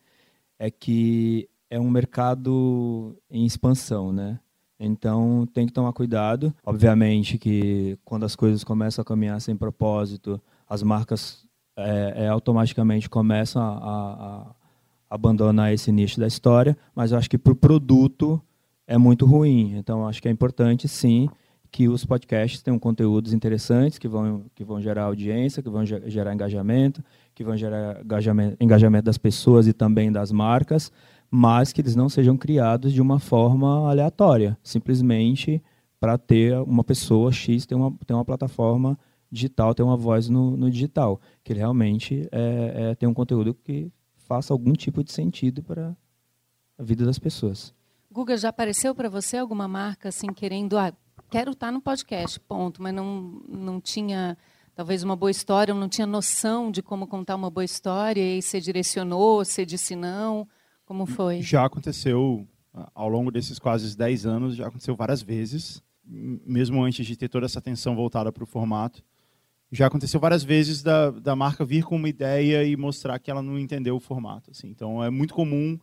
é 0.59 0.71
que 0.71 1.49
é 1.71 1.79
um 1.79 1.91
mercado 1.91 3.17
em 3.31 3.45
expansão, 3.45 4.13
né? 4.13 4.39
Então 4.79 5.47
tem 5.53 5.67
que 5.67 5.73
tomar 5.73 5.93
cuidado. 5.93 6.55
Obviamente 6.65 7.39
que 7.39 7.99
quando 8.05 8.25
as 8.25 8.37
coisas 8.37 8.63
começam 8.63 9.03
a 9.03 9.05
caminhar 9.05 9.41
sem 9.41 9.57
propósito, 9.57 10.41
as 10.69 10.83
marcas 10.83 11.45
é, 11.77 12.25
é, 12.25 12.29
automaticamente 12.29 13.09
começam 13.09 13.63
a, 13.63 13.67
a, 13.67 14.27
a, 14.27 14.47
abandonar 15.11 15.73
esse 15.73 15.91
nicho 15.91 16.21
da 16.21 16.27
história, 16.27 16.77
mas 16.95 17.13
eu 17.13 17.19
acho 17.19 17.31
que 17.31 17.39
para 17.39 17.53
o 17.53 17.57
produto 17.57 18.41
é 18.87 18.97
muito 18.97 19.27
ruim. 19.27 19.77
Então 19.77 20.07
acho 20.07 20.23
que 20.23 20.29
é 20.29 20.31
importante 20.31 20.87
sim 20.87 21.29
que 21.71 21.89
os 21.89 22.05
podcasts 22.05 22.63
tenham 22.63 22.79
conteúdos 22.79 23.33
interessantes 23.33 23.99
que 23.99 24.09
vão, 24.09 24.45
que 24.55 24.65
vão 24.65 24.81
gerar 24.81 25.05
audiência, 25.05 25.63
que 25.63 25.69
vão 25.69 25.85
gerar 25.85 26.33
engajamento, 26.33 27.05
que 27.35 27.45
vão 27.45 27.57
gerar 27.57 28.03
engajamento, 28.03 28.57
engajamento 28.61 29.05
das 29.05 29.19
pessoas 29.19 29.67
e 29.67 29.73
também 29.73 30.11
das 30.11 30.33
marcas, 30.33 30.91
mas 31.31 31.73
que 31.73 31.81
eles 31.81 31.95
não 31.95 32.09
sejam 32.09 32.37
criados 32.37 32.93
de 32.93 33.01
uma 33.01 33.19
forma 33.19 33.89
aleatória, 33.89 34.57
simplesmente 34.63 35.63
para 36.01 36.17
ter 36.17 36.57
uma 36.63 36.85
pessoa 36.85 37.33
X 37.33 37.67
ter 37.67 37.75
uma, 37.75 37.93
ter 38.07 38.15
uma 38.15 38.25
plataforma 38.25 38.99
digital, 39.31 39.75
ter 39.75 39.83
uma 39.83 39.97
voz 39.97 40.29
no, 40.29 40.57
no 40.57 40.71
digital, 40.71 41.21
que 41.45 41.53
ele 41.53 41.61
realmente 41.61 42.29
é, 42.33 42.91
é, 42.91 42.95
tem 42.95 43.09
um 43.09 43.15
conteúdo 43.15 43.53
que 43.53 43.93
faça 44.17 44.53
algum 44.53 44.73
tipo 44.73 45.03
de 45.03 45.13
sentido 45.13 45.63
para 45.63 45.97
a 46.79 46.83
vida 46.83 47.05
das 47.05 47.19
pessoas. 47.19 47.75
Guga, 48.11 48.37
já 48.37 48.49
apareceu 48.49 48.95
para 48.95 49.09
você 49.09 49.37
alguma 49.37 49.69
marca 49.69 50.09
assim 50.09 50.29
querendo, 50.29 50.79
ah, 50.79 50.93
quero 51.31 51.53
estar 51.53 51.71
no 51.71 51.81
podcast, 51.81 52.41
ponto. 52.41 52.83
Mas 52.83 52.95
não, 52.95 53.43
não 53.49 53.81
tinha 53.81 54.37
talvez 54.75 55.03
uma 55.03 55.17
boa 55.17 55.31
história, 55.31 55.75
não 55.75 55.89
tinha 55.89 56.07
noção 56.07 56.71
de 56.71 56.83
como 56.83 57.07
contar 57.07 57.35
uma 57.35 57.51
boa 57.51 57.65
história, 57.65 58.23
e 58.23 58.41
você 58.41 58.61
direcionou, 58.61 59.45
você 59.45 59.67
disse 59.67 59.97
não, 59.97 60.47
como 60.89 61.05
foi? 61.05 61.43
Já 61.43 61.67
aconteceu, 61.67 62.49
ao 62.95 63.11
longo 63.11 63.31
desses 63.31 63.59
quase 63.59 63.95
10 63.95 64.25
anos, 64.25 64.57
já 64.57 64.67
aconteceu 64.67 64.97
várias 64.97 65.21
vezes, 65.21 65.83
mesmo 66.03 66.83
antes 66.83 67.07
de 67.07 67.15
ter 67.15 67.29
toda 67.29 67.45
essa 67.45 67.59
atenção 67.59 67.95
voltada 67.95 68.33
para 68.33 68.43
o 68.43 68.47
formato. 68.47 69.05
Já 69.71 69.87
aconteceu 69.87 70.19
várias 70.19 70.43
vezes 70.43 70.83
da, 70.83 71.11
da 71.11 71.37
marca 71.37 71.63
vir 71.63 71.85
com 71.85 71.97
uma 71.97 72.09
ideia 72.09 72.65
e 72.65 72.75
mostrar 72.75 73.19
que 73.19 73.31
ela 73.31 73.43
não 73.43 73.59
entendeu 73.59 73.97
o 73.97 74.01
formato. 74.01 74.51
Assim. 74.51 74.69
Então, 74.69 75.05
é 75.05 75.11
muito 75.11 75.35
comum 75.35 75.79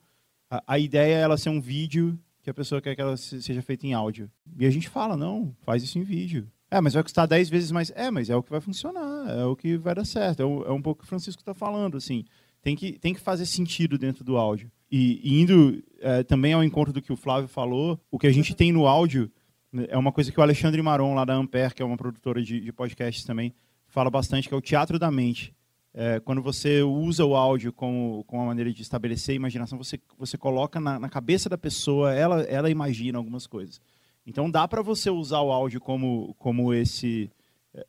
a, 0.49 0.63
a 0.65 0.79
ideia 0.79 1.17
ela 1.17 1.37
ser 1.37 1.49
um 1.49 1.61
vídeo 1.61 2.19
que 2.41 2.49
a 2.49 2.53
pessoa 2.53 2.81
quer 2.81 2.95
que 2.95 3.01
ela 3.01 3.15
seja 3.15 3.61
feita 3.61 3.85
em 3.85 3.93
áudio. 3.93 4.27
E 4.57 4.65
a 4.65 4.71
gente 4.71 4.89
fala, 4.89 5.15
não, 5.15 5.55
faz 5.61 5.83
isso 5.83 5.99
em 5.99 6.03
vídeo. 6.03 6.51
É, 6.71 6.81
mas 6.81 6.95
vai 6.95 7.03
custar 7.03 7.27
10 7.27 7.47
vezes 7.47 7.71
mais. 7.71 7.91
É, 7.95 8.09
mas 8.09 8.27
é 8.27 8.35
o 8.35 8.41
que 8.41 8.49
vai 8.49 8.59
funcionar, 8.59 9.29
é 9.29 9.45
o 9.45 9.55
que 9.55 9.77
vai 9.77 9.93
dar 9.93 10.05
certo. 10.05 10.39
É, 10.39 10.43
é 10.43 10.71
um 10.71 10.81
pouco 10.81 11.01
o 11.01 11.03
que 11.03 11.05
o 11.05 11.07
Francisco 11.07 11.43
está 11.43 11.53
falando, 11.53 11.95
assim. 11.95 12.25
Tem 12.65 12.75
que, 12.75 12.97
tem 12.97 13.13
que 13.13 13.19
fazer 13.19 13.45
sentido 13.45 13.95
dentro 13.95 14.23
do 14.23 14.37
áudio. 14.37 14.71
E, 14.91 15.19
e 15.23 15.41
indo 15.41 15.83
é, 15.99 16.23
também 16.23 16.53
ao 16.53 16.63
encontro 16.63 16.93
do 16.93 17.01
que 17.01 17.11
o 17.11 17.17
Flávio 17.17 17.47
falou, 17.47 17.99
o 18.11 18.19
que 18.19 18.27
a 18.27 18.31
gente 18.31 18.53
tem 18.53 18.71
no 18.71 18.87
áudio 18.87 19.31
né, 19.71 19.87
é 19.89 19.97
uma 19.97 20.11
coisa 20.11 20.31
que 20.31 20.39
o 20.39 20.43
Alexandre 20.43 20.81
Maron, 20.81 21.13
lá 21.13 21.25
da 21.25 21.33
Ampere, 21.33 21.73
que 21.73 21.81
é 21.81 21.85
uma 21.85 21.97
produtora 21.97 22.41
de, 22.41 22.59
de 22.59 22.71
podcasts 22.71 23.25
também, 23.25 23.53
fala 23.87 24.09
bastante, 24.09 24.47
que 24.47 24.53
é 24.53 24.57
o 24.57 24.61
teatro 24.61 24.97
da 24.99 25.11
mente. 25.11 25.53
É, 25.93 26.19
quando 26.19 26.41
você 26.41 26.81
usa 26.81 27.23
o 27.23 27.35
áudio 27.35 27.71
como, 27.71 28.23
como 28.25 28.41
uma 28.41 28.47
maneira 28.49 28.71
de 28.71 28.81
estabelecer 28.81 29.33
a 29.33 29.35
imaginação, 29.37 29.77
você, 29.77 29.99
você 30.17 30.37
coloca 30.37 30.79
na, 30.79 30.99
na 30.99 31.09
cabeça 31.09 31.47
da 31.47 31.57
pessoa, 31.57 32.13
ela, 32.13 32.41
ela 32.43 32.69
imagina 32.69 33.17
algumas 33.17 33.47
coisas. 33.47 33.79
Então 34.27 34.51
dá 34.51 34.67
para 34.67 34.81
você 34.81 35.09
usar 35.09 35.39
o 35.41 35.51
áudio 35.51 35.79
como, 35.79 36.35
como 36.37 36.73
esse 36.73 37.29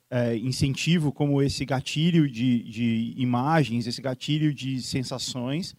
é, 0.09 0.37
incentivo, 0.37 1.11
como 1.11 1.41
esse 1.41 1.65
gatilho 1.65 2.29
de, 2.29 2.63
de 2.63 3.13
imagens, 3.17 3.87
esse 3.87 4.01
gatilho 4.01 4.53
de 4.53 4.81
sensações, 4.81 5.75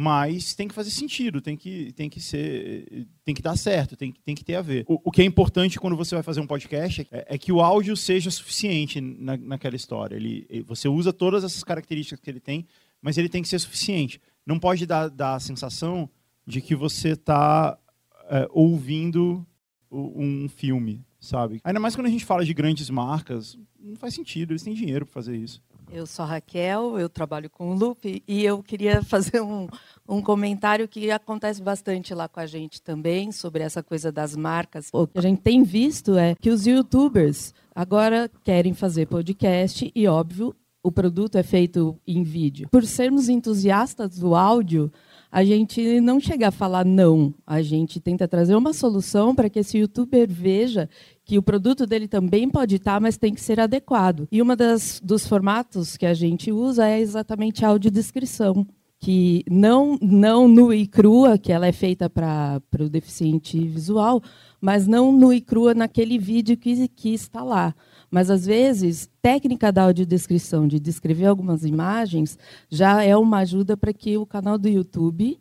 mas 0.00 0.54
tem 0.54 0.66
que 0.66 0.74
fazer 0.74 0.88
sentido, 0.88 1.42
tem 1.42 1.54
que, 1.54 1.92
tem 1.92 2.08
que 2.08 2.22
ser, 2.22 3.06
tem 3.22 3.34
que 3.34 3.42
dar 3.42 3.54
certo, 3.54 3.94
tem, 3.98 4.14
tem 4.24 4.34
que 4.34 4.42
ter 4.42 4.54
a 4.54 4.62
ver. 4.62 4.82
O, 4.88 4.98
o 5.04 5.12
que 5.12 5.20
é 5.20 5.24
importante 5.26 5.78
quando 5.78 5.94
você 5.94 6.14
vai 6.14 6.22
fazer 6.22 6.40
um 6.40 6.46
podcast 6.46 7.06
é, 7.12 7.26
é 7.28 7.36
que 7.36 7.52
o 7.52 7.60
áudio 7.60 7.94
seja 7.94 8.30
suficiente 8.30 8.98
na, 8.98 9.36
naquela 9.36 9.76
história. 9.76 10.16
Ele, 10.16 10.64
você 10.66 10.88
usa 10.88 11.12
todas 11.12 11.44
essas 11.44 11.62
características 11.62 12.18
que 12.18 12.30
ele 12.30 12.40
tem, 12.40 12.66
mas 13.02 13.18
ele 13.18 13.28
tem 13.28 13.42
que 13.42 13.48
ser 13.48 13.58
suficiente. 13.58 14.18
Não 14.46 14.58
pode 14.58 14.86
dar, 14.86 15.10
dar 15.10 15.34
a 15.34 15.40
sensação 15.40 16.08
de 16.46 16.62
que 16.62 16.74
você 16.74 17.10
está 17.10 17.78
é, 18.30 18.48
ouvindo 18.52 19.46
um 19.92 20.48
filme, 20.48 21.04
sabe? 21.20 21.60
Ainda 21.62 21.78
mais 21.78 21.94
quando 21.94 22.06
a 22.06 22.10
gente 22.10 22.24
fala 22.24 22.42
de 22.42 22.54
grandes 22.54 22.88
marcas, 22.88 23.58
não 23.78 23.96
faz 23.96 24.14
sentido, 24.14 24.52
eles 24.52 24.62
têm 24.62 24.72
dinheiro 24.72 25.04
para 25.04 25.12
fazer 25.12 25.36
isso. 25.36 25.60
Eu 25.92 26.06
sou 26.06 26.24
a 26.24 26.28
Raquel, 26.28 26.98
eu 26.98 27.08
trabalho 27.08 27.50
com 27.50 27.72
o 27.72 27.74
Lupe 27.74 28.22
e 28.26 28.44
eu 28.44 28.62
queria 28.62 29.02
fazer 29.04 29.40
um, 29.40 29.68
um 30.08 30.22
comentário 30.22 30.86
que 30.86 31.10
acontece 31.10 31.60
bastante 31.60 32.14
lá 32.14 32.28
com 32.28 32.38
a 32.38 32.46
gente 32.46 32.80
também 32.80 33.32
sobre 33.32 33.62
essa 33.64 33.82
coisa 33.82 34.12
das 34.12 34.36
marcas. 34.36 34.88
O 34.92 35.06
que 35.06 35.18
a 35.18 35.22
gente 35.22 35.42
tem 35.42 35.64
visto 35.64 36.16
é 36.16 36.36
que 36.40 36.48
os 36.48 36.64
youtubers 36.64 37.52
agora 37.74 38.30
querem 38.44 38.72
fazer 38.72 39.06
podcast 39.06 39.90
e, 39.92 40.06
óbvio, 40.06 40.54
o 40.82 40.92
produto 40.92 41.36
é 41.36 41.42
feito 41.42 41.98
em 42.06 42.22
vídeo. 42.22 42.68
Por 42.70 42.84
sermos 42.84 43.28
entusiastas 43.28 44.18
do 44.18 44.34
áudio, 44.34 44.92
a 45.30 45.44
gente 45.44 46.00
não 46.00 46.18
chega 46.18 46.48
a 46.48 46.50
falar 46.50 46.84
não. 46.84 47.32
A 47.46 47.62
gente 47.62 48.00
tenta 48.00 48.26
trazer 48.26 48.56
uma 48.56 48.72
solução 48.72 49.34
para 49.34 49.48
que 49.48 49.60
esse 49.60 49.78
youtuber 49.78 50.26
veja 50.28 50.88
que 51.24 51.38
o 51.38 51.42
produto 51.42 51.86
dele 51.86 52.08
também 52.08 52.48
pode 52.48 52.76
estar, 52.76 53.00
mas 53.00 53.16
tem 53.16 53.32
que 53.32 53.40
ser 53.40 53.60
adequado. 53.60 54.26
E 54.32 54.42
uma 54.42 54.56
das 54.56 55.00
dos 55.02 55.26
formatos 55.26 55.96
que 55.96 56.06
a 56.06 56.14
gente 56.14 56.50
usa 56.50 56.88
é 56.88 56.98
exatamente 56.98 57.64
a 57.64 57.68
audiodescrição, 57.68 58.66
que 58.98 59.44
não 59.48 59.96
não 60.02 60.48
nua 60.48 60.74
e 60.74 60.86
crua, 60.86 61.38
que 61.38 61.52
ela 61.52 61.66
é 61.66 61.72
feita 61.72 62.10
para 62.10 62.60
o 62.80 62.88
deficiente 62.88 63.58
visual, 63.68 64.20
mas 64.60 64.88
não 64.88 65.12
nua 65.12 65.36
e 65.36 65.40
crua 65.40 65.72
naquele 65.74 66.18
vídeo 66.18 66.56
que, 66.56 66.88
que 66.88 67.14
está 67.14 67.44
lá. 67.44 67.72
Mas, 68.10 68.30
às 68.30 68.44
vezes, 68.44 69.08
técnica 69.22 69.70
da 69.70 69.84
audiodescrição, 69.84 70.66
de 70.66 70.80
descrever 70.80 71.26
algumas 71.26 71.64
imagens, 71.64 72.38
já 72.68 73.04
é 73.04 73.16
uma 73.16 73.38
ajuda 73.38 73.76
para 73.76 73.92
que 73.92 74.16
o 74.16 74.26
canal 74.26 74.58
do 74.58 74.68
YouTube 74.68 75.38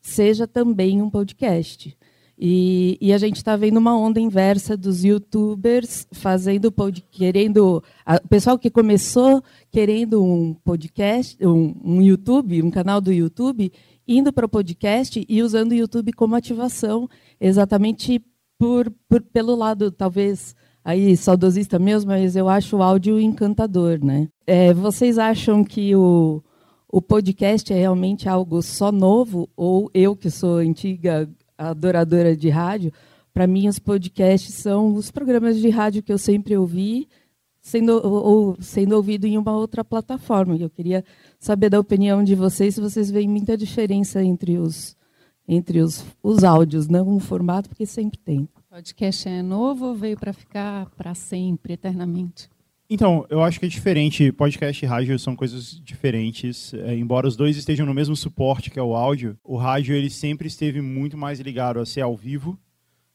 seja 0.00 0.46
também 0.46 1.02
um 1.02 1.10
podcast. 1.10 1.96
E, 2.42 2.96
e 3.02 3.12
a 3.12 3.18
gente 3.18 3.36
está 3.36 3.54
vendo 3.54 3.76
uma 3.76 3.94
onda 3.94 4.18
inversa 4.18 4.74
dos 4.74 5.04
youtubers 5.04 6.06
fazendo 6.10 6.72
pod, 6.72 7.04
querendo. 7.10 7.82
o 8.06 8.28
pessoal 8.28 8.58
que 8.58 8.70
começou 8.70 9.44
querendo 9.70 10.24
um 10.24 10.54
podcast, 10.54 11.36
um, 11.46 11.74
um 11.84 12.00
YouTube, 12.00 12.62
um 12.62 12.70
canal 12.70 12.98
do 12.98 13.12
YouTube, 13.12 13.70
indo 14.08 14.32
para 14.32 14.46
o 14.46 14.48
podcast 14.48 15.22
e 15.28 15.42
usando 15.42 15.72
o 15.72 15.74
YouTube 15.74 16.14
como 16.14 16.34
ativação, 16.34 17.06
exatamente 17.38 18.24
por, 18.58 18.90
por, 19.06 19.20
pelo 19.20 19.54
lado, 19.54 19.90
talvez, 19.90 20.56
aí 20.84 21.16
saudosista 21.16 21.78
mesmo, 21.78 22.10
mas 22.10 22.36
eu 22.36 22.48
acho 22.48 22.76
o 22.76 22.82
áudio 22.82 23.20
encantador, 23.20 23.98
né? 24.02 24.28
É, 24.46 24.72
vocês 24.72 25.18
acham 25.18 25.62
que 25.62 25.94
o, 25.94 26.42
o 26.88 27.00
podcast 27.00 27.72
é 27.72 27.76
realmente 27.76 28.28
algo 28.28 28.62
só 28.62 28.90
novo 28.90 29.48
ou 29.56 29.90
eu 29.94 30.16
que 30.16 30.30
sou 30.30 30.56
antiga 30.56 31.28
adoradora 31.56 32.36
de 32.36 32.48
rádio, 32.48 32.92
para 33.32 33.46
mim 33.46 33.68
os 33.68 33.78
podcasts 33.78 34.54
são 34.54 34.94
os 34.94 35.10
programas 35.10 35.58
de 35.58 35.68
rádio 35.68 36.02
que 36.02 36.12
eu 36.12 36.18
sempre 36.18 36.56
ouvi 36.56 37.08
sendo 37.60 38.00
ou 38.02 38.56
sendo 38.60 38.96
ouvido 38.96 39.26
em 39.26 39.36
uma 39.36 39.52
outra 39.52 39.84
plataforma. 39.84 40.56
Eu 40.56 40.70
queria 40.70 41.04
saber 41.38 41.68
da 41.68 41.78
opinião 41.78 42.24
de 42.24 42.34
vocês 42.34 42.74
se 42.74 42.80
vocês 42.80 43.10
veem 43.10 43.28
muita 43.28 43.56
diferença 43.56 44.22
entre 44.22 44.58
os 44.58 44.96
entre 45.46 45.80
os, 45.80 46.04
os 46.22 46.44
áudios, 46.44 46.86
não 46.86 47.16
o 47.16 47.18
formato, 47.18 47.68
porque 47.68 47.84
sempre 47.84 48.18
tem. 48.18 48.48
Podcast 48.70 49.28
é 49.28 49.42
novo 49.42 49.86
ou 49.86 49.94
veio 49.96 50.16
para 50.16 50.32
ficar 50.32 50.86
para 50.90 51.12
sempre, 51.12 51.72
eternamente? 51.72 52.48
Então, 52.88 53.26
eu 53.28 53.42
acho 53.42 53.58
que 53.58 53.66
é 53.66 53.68
diferente. 53.68 54.30
Podcast 54.30 54.84
e 54.84 54.86
rádio 54.86 55.18
são 55.18 55.34
coisas 55.34 55.80
diferentes. 55.82 56.72
É, 56.74 56.94
embora 56.94 57.26
os 57.26 57.34
dois 57.34 57.56
estejam 57.56 57.84
no 57.84 57.92
mesmo 57.92 58.14
suporte, 58.14 58.70
que 58.70 58.78
é 58.78 58.82
o 58.82 58.94
áudio, 58.94 59.36
o 59.42 59.56
rádio 59.56 59.92
ele 59.92 60.08
sempre 60.08 60.46
esteve 60.46 60.80
muito 60.80 61.16
mais 61.16 61.40
ligado 61.40 61.80
a 61.80 61.84
ser 61.84 62.02
ao 62.02 62.16
vivo 62.16 62.56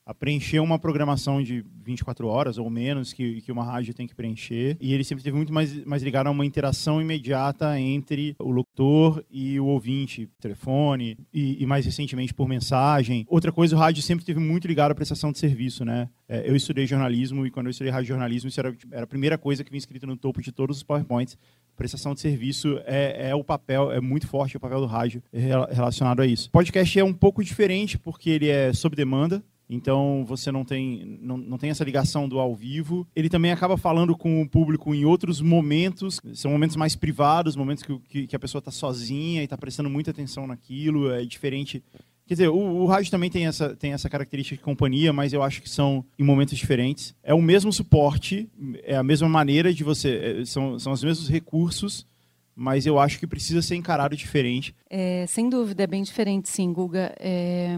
a 0.06 0.14
preencher 0.14 0.60
uma 0.60 0.78
programação 0.78 1.42
de 1.42 1.66
24 1.84 2.28
horas 2.28 2.58
ou 2.58 2.70
menos 2.70 3.12
que, 3.12 3.42
que 3.42 3.52
uma 3.52 3.64
rádio 3.64 3.94
tem 3.94 4.06
que 4.06 4.14
preencher. 4.14 4.78
E 4.80 4.94
ele 4.94 5.04
sempre 5.04 5.24
teve 5.24 5.36
muito 5.36 5.52
mais, 5.52 5.84
mais 5.84 6.04
ligado 6.04 6.28
a 6.28 6.32
uma 6.32 6.46
interação 6.46 7.02
imediata 7.02 7.80
entre 7.80 8.36
o 8.40 8.52
locutor 8.52 9.24
e 9.32 9.60
o 9.60 9.66
ouvinte, 9.66 10.30
telefone 10.40 11.18
e, 11.34 11.62
e 11.62 11.66
mais 11.66 11.86
recentemente 11.86 12.34
por 12.34 12.48
mensagem. 12.48 13.26
Outra 13.28 13.52
coisa, 13.52 13.76
o 13.76 13.80
rádio 13.80 14.04
sempre 14.04 14.24
teve 14.24 14.40
muito 14.40 14.68
ligado 14.68 14.92
à 14.92 14.96
prestação 14.96 15.32
de 15.32 15.40
serviço, 15.40 15.84
né? 15.84 16.08
É, 16.28 16.48
eu 16.48 16.56
estudei 16.56 16.86
jornalismo 16.86 17.46
e 17.46 17.52
quando 17.52 17.68
eu 17.68 17.72
estudei 17.72 17.92
rádio 17.92 18.10
jornalismo, 18.10 18.48
isso 18.48 18.60
era, 18.60 18.76
era 18.92 19.04
a 19.04 19.08
primeira 19.08 19.38
coisa 19.38 19.64
que 19.64 19.72
vinha 19.72 19.80
escrita 19.80 20.06
no 20.06 20.16
topo 20.18 20.42
de 20.42 20.52
todos 20.52 20.78
os 20.78 20.84
PowerPoints. 20.84 21.38
Prestação 21.76 22.14
de 22.14 22.22
serviço 22.22 22.80
é, 22.86 23.30
é 23.30 23.36
o 23.36 23.44
papel, 23.44 23.92
é 23.92 24.00
muito 24.00 24.28
forte 24.28 24.56
o 24.56 24.60
papel 24.60 24.80
do 24.80 24.86
rádio 24.86 25.22
relacionado 25.70 26.22
a 26.22 26.26
isso. 26.26 26.50
Podcast 26.50 26.98
é 26.98 27.04
um 27.04 27.14
pouco 27.14 27.44
diferente 27.44 27.98
porque 27.98 28.30
ele 28.30 28.48
é 28.48 28.72
sob 28.72 28.96
demanda, 28.96 29.44
então 29.70 30.24
você 30.28 30.52
não 30.52 30.64
tem, 30.64 31.20
não, 31.22 31.38
não 31.38 31.58
tem 31.58 31.70
essa 31.70 31.84
ligação 31.84 32.30
do 32.30 32.40
ao 32.40 32.56
vivo. 32.56 33.08
Ele 33.16 33.30
também 33.30 33.52
acaba 33.52 33.78
falando 33.78 34.16
com 34.16 34.42
o 34.42 34.50
público 34.50 34.94
em 34.94 35.06
outros 35.06 35.42
momentos, 35.42 36.22
são 36.34 36.52
momentos 36.52 36.76
mais 36.76 36.96
privados, 36.96 37.56
momentos 37.56 37.84
que, 37.84 38.00
que, 38.08 38.28
que 38.28 38.36
a 38.36 38.40
pessoa 38.40 38.60
está 38.60 38.72
sozinha 38.72 39.42
e 39.42 39.46
está 39.46 39.58
prestando 39.58 39.90
muita 39.90 40.12
atenção 40.12 40.46
naquilo. 40.46 41.12
É 41.12 41.26
diferente. 41.26 41.84
Quer 42.28 42.34
dizer, 42.34 42.50
o, 42.50 42.58
o, 42.58 42.86
rádio 42.88 43.12
também 43.12 43.30
tem 43.30 43.46
essa, 43.46 43.76
tem 43.76 43.94
essa 43.94 44.10
característica 44.10 44.58
de 44.58 44.64
companhia, 44.64 45.14
mas 45.14 45.32
eu 45.32 45.44
acho 45.44 45.62
que 45.62 45.70
são 45.70 46.04
em 46.18 46.24
momentos 46.24 46.58
diferentes. 46.58 47.16
É 47.22 47.34
o 47.34 47.42
mesmo 47.42 47.72
suporte, 47.72 48.50
é 48.84 48.96
a 48.96 49.04
mesma 49.04 49.30
maneira 49.30 49.74
de 49.74 49.84
você. 49.84 50.40
É, 50.42 50.46
são, 50.46 50.80
são 50.80 50.92
os 50.92 51.04
mesmos 51.04 51.30
recursos, 51.30 52.08
mas 52.56 52.88
eu 52.88 52.98
acho 52.98 53.20
que 53.20 53.28
precisa 53.28 53.62
ser 53.62 53.76
encarado 53.76 54.18
diferente. 54.18 54.76
É, 54.90 55.26
sem 55.28 55.50
dúvida, 55.50 55.84
é 55.84 55.88
bem 55.88 56.02
diferente, 56.02 56.50
sim, 56.50 56.74
Guga. 56.74 57.16
É, 57.20 57.78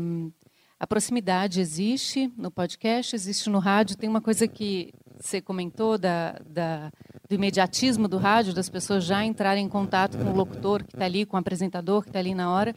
a 0.80 0.86
proximidade 0.86 1.60
existe 1.60 2.32
no 2.38 2.52
podcast, 2.52 3.16
existe 3.16 3.50
no 3.50 3.60
rádio. 3.60 3.98
Tem 3.98 4.10
uma 4.10 4.22
coisa 4.22 4.48
que 4.48 4.94
você 5.20 5.42
comentou 5.42 5.98
da, 5.98 6.40
da, 6.48 6.92
do 7.28 7.36
imediatismo 7.36 8.08
do 8.08 8.18
rádio, 8.18 8.54
das 8.54 8.70
pessoas 8.70 9.04
já 9.04 9.26
entrarem 9.26 9.66
em 9.66 9.70
contato 9.70 10.18
com 10.18 10.26
o 10.26 10.36
locutor 10.36 10.84
que 10.84 10.96
está 10.96 11.06
ali, 11.06 11.26
com 11.26 11.36
o 11.36 11.40
apresentador 11.40 12.04
que 12.04 12.10
está 12.10 12.20
ali 12.20 12.36
na 12.36 12.52
hora. 12.52 12.76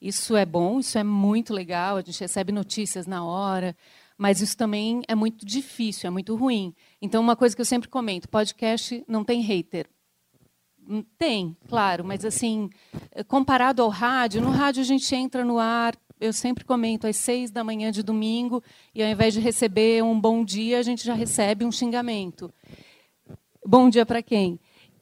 Isso 0.00 0.34
é 0.34 0.46
bom, 0.46 0.80
isso 0.80 0.96
é 0.98 1.04
muito 1.04 1.52
legal. 1.52 1.96
A 1.96 2.00
gente 2.00 2.20
recebe 2.20 2.52
notícias 2.52 3.06
na 3.06 3.24
hora, 3.24 3.76
mas 4.16 4.40
isso 4.40 4.56
também 4.56 5.02
é 5.06 5.14
muito 5.14 5.44
difícil, 5.44 6.08
é 6.08 6.10
muito 6.10 6.34
ruim. 6.34 6.74
Então, 7.00 7.20
uma 7.20 7.36
coisa 7.36 7.54
que 7.54 7.60
eu 7.60 7.66
sempre 7.66 7.88
comento: 7.88 8.28
podcast 8.28 9.04
não 9.06 9.22
tem 9.24 9.42
hater. 9.42 9.88
Tem, 11.16 11.56
claro, 11.68 12.04
mas 12.04 12.24
assim, 12.24 12.68
comparado 13.28 13.82
ao 13.82 13.88
rádio, 13.88 14.42
no 14.42 14.50
rádio 14.50 14.80
a 14.80 14.84
gente 14.84 15.14
entra 15.14 15.44
no 15.44 15.58
ar, 15.58 15.94
eu 16.22 16.32
sempre 16.32 16.64
comento 16.64 17.06
às 17.06 17.16
seis 17.16 17.50
da 17.50 17.64
manhã 17.64 17.90
de 17.90 18.02
domingo, 18.02 18.62
e 18.94 19.02
ao 19.02 19.08
invés 19.08 19.34
de 19.34 19.40
receber 19.40 20.02
um 20.04 20.18
bom 20.18 20.44
dia, 20.44 20.78
a 20.78 20.82
gente 20.82 21.04
já 21.04 21.14
recebe 21.14 21.64
um 21.64 21.72
xingamento. 21.72 22.52
Bom 23.66 23.90
dia 23.90 24.06
para 24.06 24.22
quem? 24.22 24.60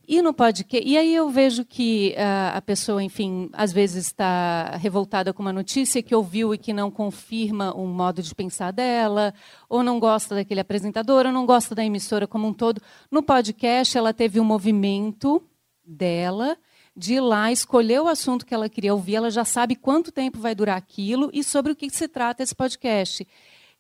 E 0.09 0.21
no 0.23 0.35
podcast, 0.35 0.85
e 0.85 0.99
aí 0.99 1.15
eu 1.15 1.29
vejo 1.29 1.65
que 1.65 2.17
uh, 2.17 2.57
a 2.57 2.63
pessoa, 2.63 3.03
enfim, 3.03 3.49
às 3.53 3.71
vezes 3.71 4.07
está 4.07 4.77
revoltada 4.77 5.33
com 5.33 5.41
uma 5.41 5.53
notícia 5.53 6.03
que 6.03 6.15
ouviu 6.15 6.53
e 6.53 6.59
que 6.59 6.73
não 6.73 6.91
confirma 6.91 7.77
um 7.77 7.87
modo 7.87 8.21
de 8.21 8.35
pensar 8.35 8.73
dela, 8.73 9.33
ou 9.69 9.85
não 9.85 10.01
gosta 10.01 10.35
daquele 10.35 10.61
apresentador, 10.61 11.27
ou 11.27 11.33
não 11.33 11.47
gosta 11.47 11.77
da 11.77 11.85
emissora 11.85 12.27
como 12.27 12.49
um 12.49 12.53
todo. 12.53 12.81
No 13.09 13.23
podcast, 13.23 13.97
ela 13.97 14.13
teve 14.13 14.41
um 14.41 14.45
movimento 14.45 15.41
dela 15.85 16.57
de 16.97 17.15
ir 17.15 17.21
lá 17.21 17.51
escolher 17.51 18.01
o 18.01 18.09
assunto 18.09 18.45
que 18.45 18.55
ela 18.55 18.69
queria 18.69 18.93
ouvir, 18.93 19.17
ela 19.17 19.31
já 19.31 19.45
sabe 19.45 19.77
quanto 19.77 20.13
tempo 20.13 20.39
vai 20.39 20.55
durar 20.55 20.77
aquilo 20.77 21.31
e 21.33 21.43
sobre 21.43 21.73
o 21.73 21.77
que 21.77 21.89
se 21.91 22.09
trata 22.09 22.43
esse 22.43 22.55
podcast. 22.55 23.27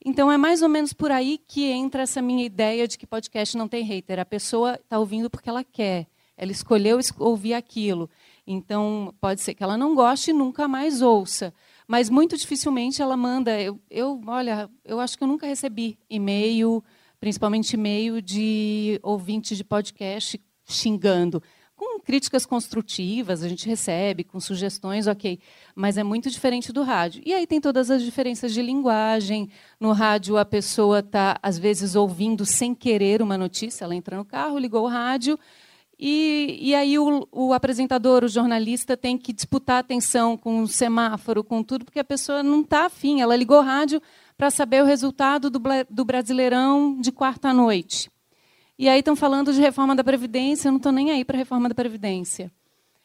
Então 0.05 0.33
é 0.33 0.39
mais 0.39 0.63
ou 0.63 0.69
menos 0.69 0.93
por 0.93 1.11
aí 1.11 1.39
que 1.47 1.65
entra 1.65 2.03
essa 2.03 2.23
minha 2.23 2.45
ideia 2.45 2.89
de 2.89 2.97
que 2.97 3.07
podcast 3.07 3.57
não 3.57 3.69
tem 3.69 3.85
hater. 3.85 4.19
A 4.19 4.25
pessoa 4.25 4.75
está 4.75 4.99
ouvindo 4.99 5.29
porque 5.29 5.51
ela 5.51 5.63
quer. 5.63 6.07
Ela 6.37 6.53
escolheu 6.53 6.99
ouvir 7.19 7.53
aquilo. 7.53 8.09
Então, 8.47 9.15
pode 9.21 9.43
ser 9.43 9.55
que 9.55 9.63
ela 9.63 9.77
não 9.77 9.95
goste 9.95 10.31
e 10.31 10.33
nunca 10.33 10.67
mais 10.67 11.03
ouça. 11.03 11.53
Mas 11.87 12.09
muito 12.09 12.35
dificilmente 12.35 13.03
ela 13.03 13.15
manda. 13.15 13.61
Eu, 13.61 13.79
eu 13.91 14.19
olha, 14.27 14.71
eu 14.83 14.99
acho 14.99 15.19
que 15.19 15.23
eu 15.23 15.29
nunca 15.29 15.47
recebi 15.47 15.99
e-mail, 16.09 16.83
principalmente 17.21 17.75
e-mail 17.75 18.23
de 18.23 18.99
ouvintes 19.03 19.59
de 19.59 19.65
podcast 19.65 20.41
xingando. 20.65 21.43
Com 21.81 21.99
críticas 21.99 22.45
construtivas, 22.45 23.43
a 23.43 23.49
gente 23.49 23.67
recebe, 23.67 24.23
com 24.23 24.39
sugestões, 24.39 25.07
ok. 25.07 25.39
Mas 25.75 25.97
é 25.97 26.05
muito 26.05 26.29
diferente 26.29 26.75
do 26.75 26.83
rádio. 26.83 27.23
E 27.25 27.33
aí 27.33 27.47
tem 27.47 27.59
todas 27.59 27.91
as 27.91 28.03
diferenças 28.03 28.53
de 28.53 28.61
linguagem. 28.61 29.49
No 29.81 29.93
rádio, 29.93 30.37
a 30.37 30.45
pessoa 30.45 30.99
está, 30.99 31.39
às 31.43 31.59
vezes, 31.59 31.95
ouvindo 31.95 32.45
sem 32.45 32.75
querer 32.75 33.23
uma 33.23 33.39
notícia. 33.39 33.85
Ela 33.85 33.95
entra 33.95 34.15
no 34.15 34.27
carro, 34.27 34.59
ligou 34.59 34.85
o 34.85 34.89
rádio 34.89 35.39
e, 35.99 36.59
e 36.61 36.75
aí 36.75 36.99
o, 36.99 37.27
o, 37.33 37.55
apresentador, 37.55 38.25
o 38.25 38.29
jornalista, 38.29 38.95
tem 38.95 39.17
que 39.17 39.33
disputar 39.33 39.79
atenção 39.79 40.37
com 40.37 40.61
o 40.61 40.69
semáforo, 40.69 41.43
com 41.43 41.63
tudo, 41.63 41.87
porque 41.87 42.01
a 42.01 42.05
pessoa 42.05 42.43
não 42.43 42.61
está 42.61 42.85
afim. 42.85 43.23
Ela 43.23 43.35
ligou 43.35 43.59
rádio 43.63 44.03
para 44.37 44.51
saber 44.51 44.83
o 44.83 44.87
resultado 44.87 45.49
do, 45.49 45.59
do 45.89 46.05
Brasileirão 46.05 47.01
de 47.01 47.11
quarta-noite. 47.11 48.11
E 48.81 48.89
aí 48.89 49.01
estão 49.01 49.15
falando 49.15 49.53
de 49.53 49.61
reforma 49.61 49.95
da 49.95 50.03
Previdência, 50.03 50.69
eu 50.69 50.73
não 50.73 50.79
estou 50.79 50.91
nem 50.91 51.11
aí 51.11 51.23
para 51.23 51.37
a 51.37 51.39
reforma 51.39 51.69
da 51.69 51.75
Previdência. 51.75 52.51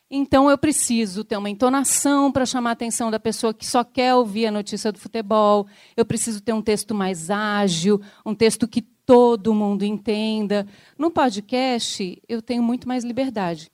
Então 0.10 0.50
eu 0.50 0.58
preciso 0.58 1.22
ter 1.22 1.36
uma 1.36 1.50
entonação 1.50 2.32
para 2.32 2.46
chamar 2.46 2.70
a 2.70 2.72
atenção 2.72 3.12
da 3.12 3.20
pessoa 3.20 3.54
que 3.54 3.66
só 3.66 3.84
quer 3.84 4.16
ouvir 4.16 4.46
a 4.46 4.52
notícia 4.52 4.90
do 4.90 4.98
futebol. 4.98 5.68
Eu 5.98 6.06
preciso 6.06 6.40
ter 6.40 6.54
um 6.54 6.62
texto 6.62 6.96
mais 6.96 7.30
ágil, 7.30 8.02
um 8.26 8.34
texto 8.34 8.70
que 8.70 8.82
todo 8.82 9.54
mundo 9.54 9.84
entenda. 9.84 10.66
No 10.98 11.12
podcast, 11.12 12.24
eu 12.26 12.42
tenho 12.42 12.64
muito 12.64 12.88
mais 12.88 13.04
liberdade 13.04 13.70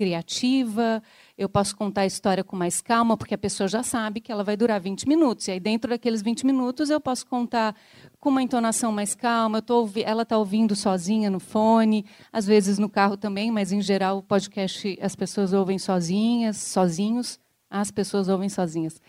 criativa, 0.00 1.02
eu 1.40 1.48
posso 1.48 1.74
contar 1.74 2.02
a 2.02 2.06
história 2.06 2.44
com 2.44 2.54
mais 2.54 2.82
calma, 2.82 3.16
porque 3.16 3.34
a 3.34 3.38
pessoa 3.38 3.66
já 3.66 3.82
sabe 3.82 4.20
que 4.20 4.30
ela 4.30 4.44
vai 4.44 4.58
durar 4.58 4.78
20 4.78 5.08
minutos. 5.08 5.48
E 5.48 5.52
aí, 5.52 5.58
dentro 5.58 5.88
daqueles 5.88 6.20
20 6.20 6.44
minutos, 6.44 6.90
eu 6.90 7.00
posso 7.00 7.26
contar 7.26 7.74
com 8.20 8.28
uma 8.28 8.42
entonação 8.42 8.92
mais 8.92 9.14
calma. 9.14 9.62
Tô, 9.62 9.88
ela 10.04 10.20
está 10.22 10.36
ouvindo 10.36 10.76
sozinha 10.76 11.30
no 11.30 11.40
fone, 11.40 12.04
às 12.30 12.46
vezes 12.46 12.78
no 12.78 12.90
carro 12.90 13.16
também, 13.16 13.50
mas, 13.50 13.72
em 13.72 13.80
geral, 13.80 14.18
o 14.18 14.22
podcast 14.22 14.98
as 15.00 15.16
pessoas 15.16 15.54
ouvem 15.54 15.78
sozinhas, 15.78 16.58
sozinhos. 16.58 17.40
As 17.70 17.90
pessoas 17.90 18.28
ouvem 18.28 18.50
sozinhas. 18.50 19.00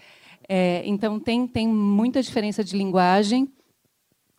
É, 0.48 0.84
então, 0.86 1.20
tem, 1.20 1.46
tem 1.46 1.68
muita 1.68 2.24
diferença 2.24 2.64
de 2.64 2.78
linguagem 2.78 3.52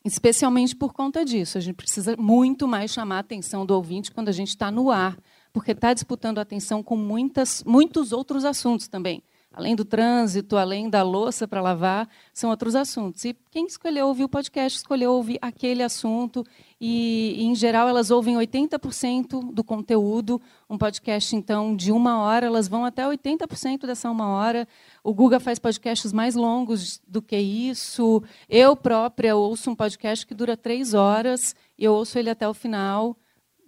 especialmente 0.04 0.74
por 0.74 0.92
conta 0.92 1.24
disso. 1.24 1.58
A 1.58 1.60
gente 1.60 1.76
precisa 1.76 2.16
muito 2.16 2.66
mais 2.66 2.90
chamar 2.90 3.18
a 3.18 3.20
atenção 3.20 3.64
do 3.64 3.74
ouvinte 3.74 4.10
quando 4.10 4.28
a 4.28 4.32
gente 4.32 4.48
está 4.48 4.68
no 4.68 4.90
ar, 4.90 5.16
porque 5.52 5.72
está 5.72 5.92
disputando 5.92 6.38
atenção 6.38 6.82
com 6.82 6.96
muitas, 6.96 7.62
muitos 7.64 8.12
outros 8.12 8.44
assuntos 8.44 8.88
também. 8.88 9.22
Além 9.54 9.76
do 9.76 9.84
trânsito, 9.84 10.56
além 10.56 10.88
da 10.88 11.02
louça 11.02 11.46
para 11.46 11.60
lavar, 11.60 12.08
são 12.32 12.48
outros 12.48 12.74
assuntos. 12.74 13.22
E 13.26 13.36
quem 13.50 13.66
escolheu 13.66 14.06
ouvir 14.06 14.24
o 14.24 14.28
podcast 14.28 14.78
escolheu 14.78 15.12
ouvir 15.12 15.38
aquele 15.42 15.82
assunto 15.82 16.42
e, 16.80 17.36
em 17.38 17.54
geral, 17.54 17.86
elas 17.86 18.10
ouvem 18.10 18.36
80% 18.36 19.52
do 19.52 19.62
conteúdo. 19.62 20.40
Um 20.70 20.78
podcast, 20.78 21.36
então, 21.36 21.76
de 21.76 21.92
uma 21.92 22.18
hora, 22.22 22.46
elas 22.46 22.66
vão 22.66 22.86
até 22.86 23.06
80% 23.06 23.86
dessa 23.86 24.10
uma 24.10 24.28
hora. 24.28 24.66
O 25.04 25.12
Guga 25.12 25.38
faz 25.38 25.58
podcasts 25.58 26.14
mais 26.14 26.34
longos 26.34 26.98
do 27.06 27.20
que 27.20 27.36
isso. 27.36 28.22
Eu 28.48 28.74
própria 28.74 29.36
ouço 29.36 29.70
um 29.70 29.74
podcast 29.74 30.26
que 30.26 30.32
dura 30.32 30.56
três 30.56 30.94
horas 30.94 31.54
e 31.78 31.84
eu 31.84 31.92
ouço 31.92 32.18
ele 32.18 32.30
até 32.30 32.48
o 32.48 32.54
final, 32.54 33.14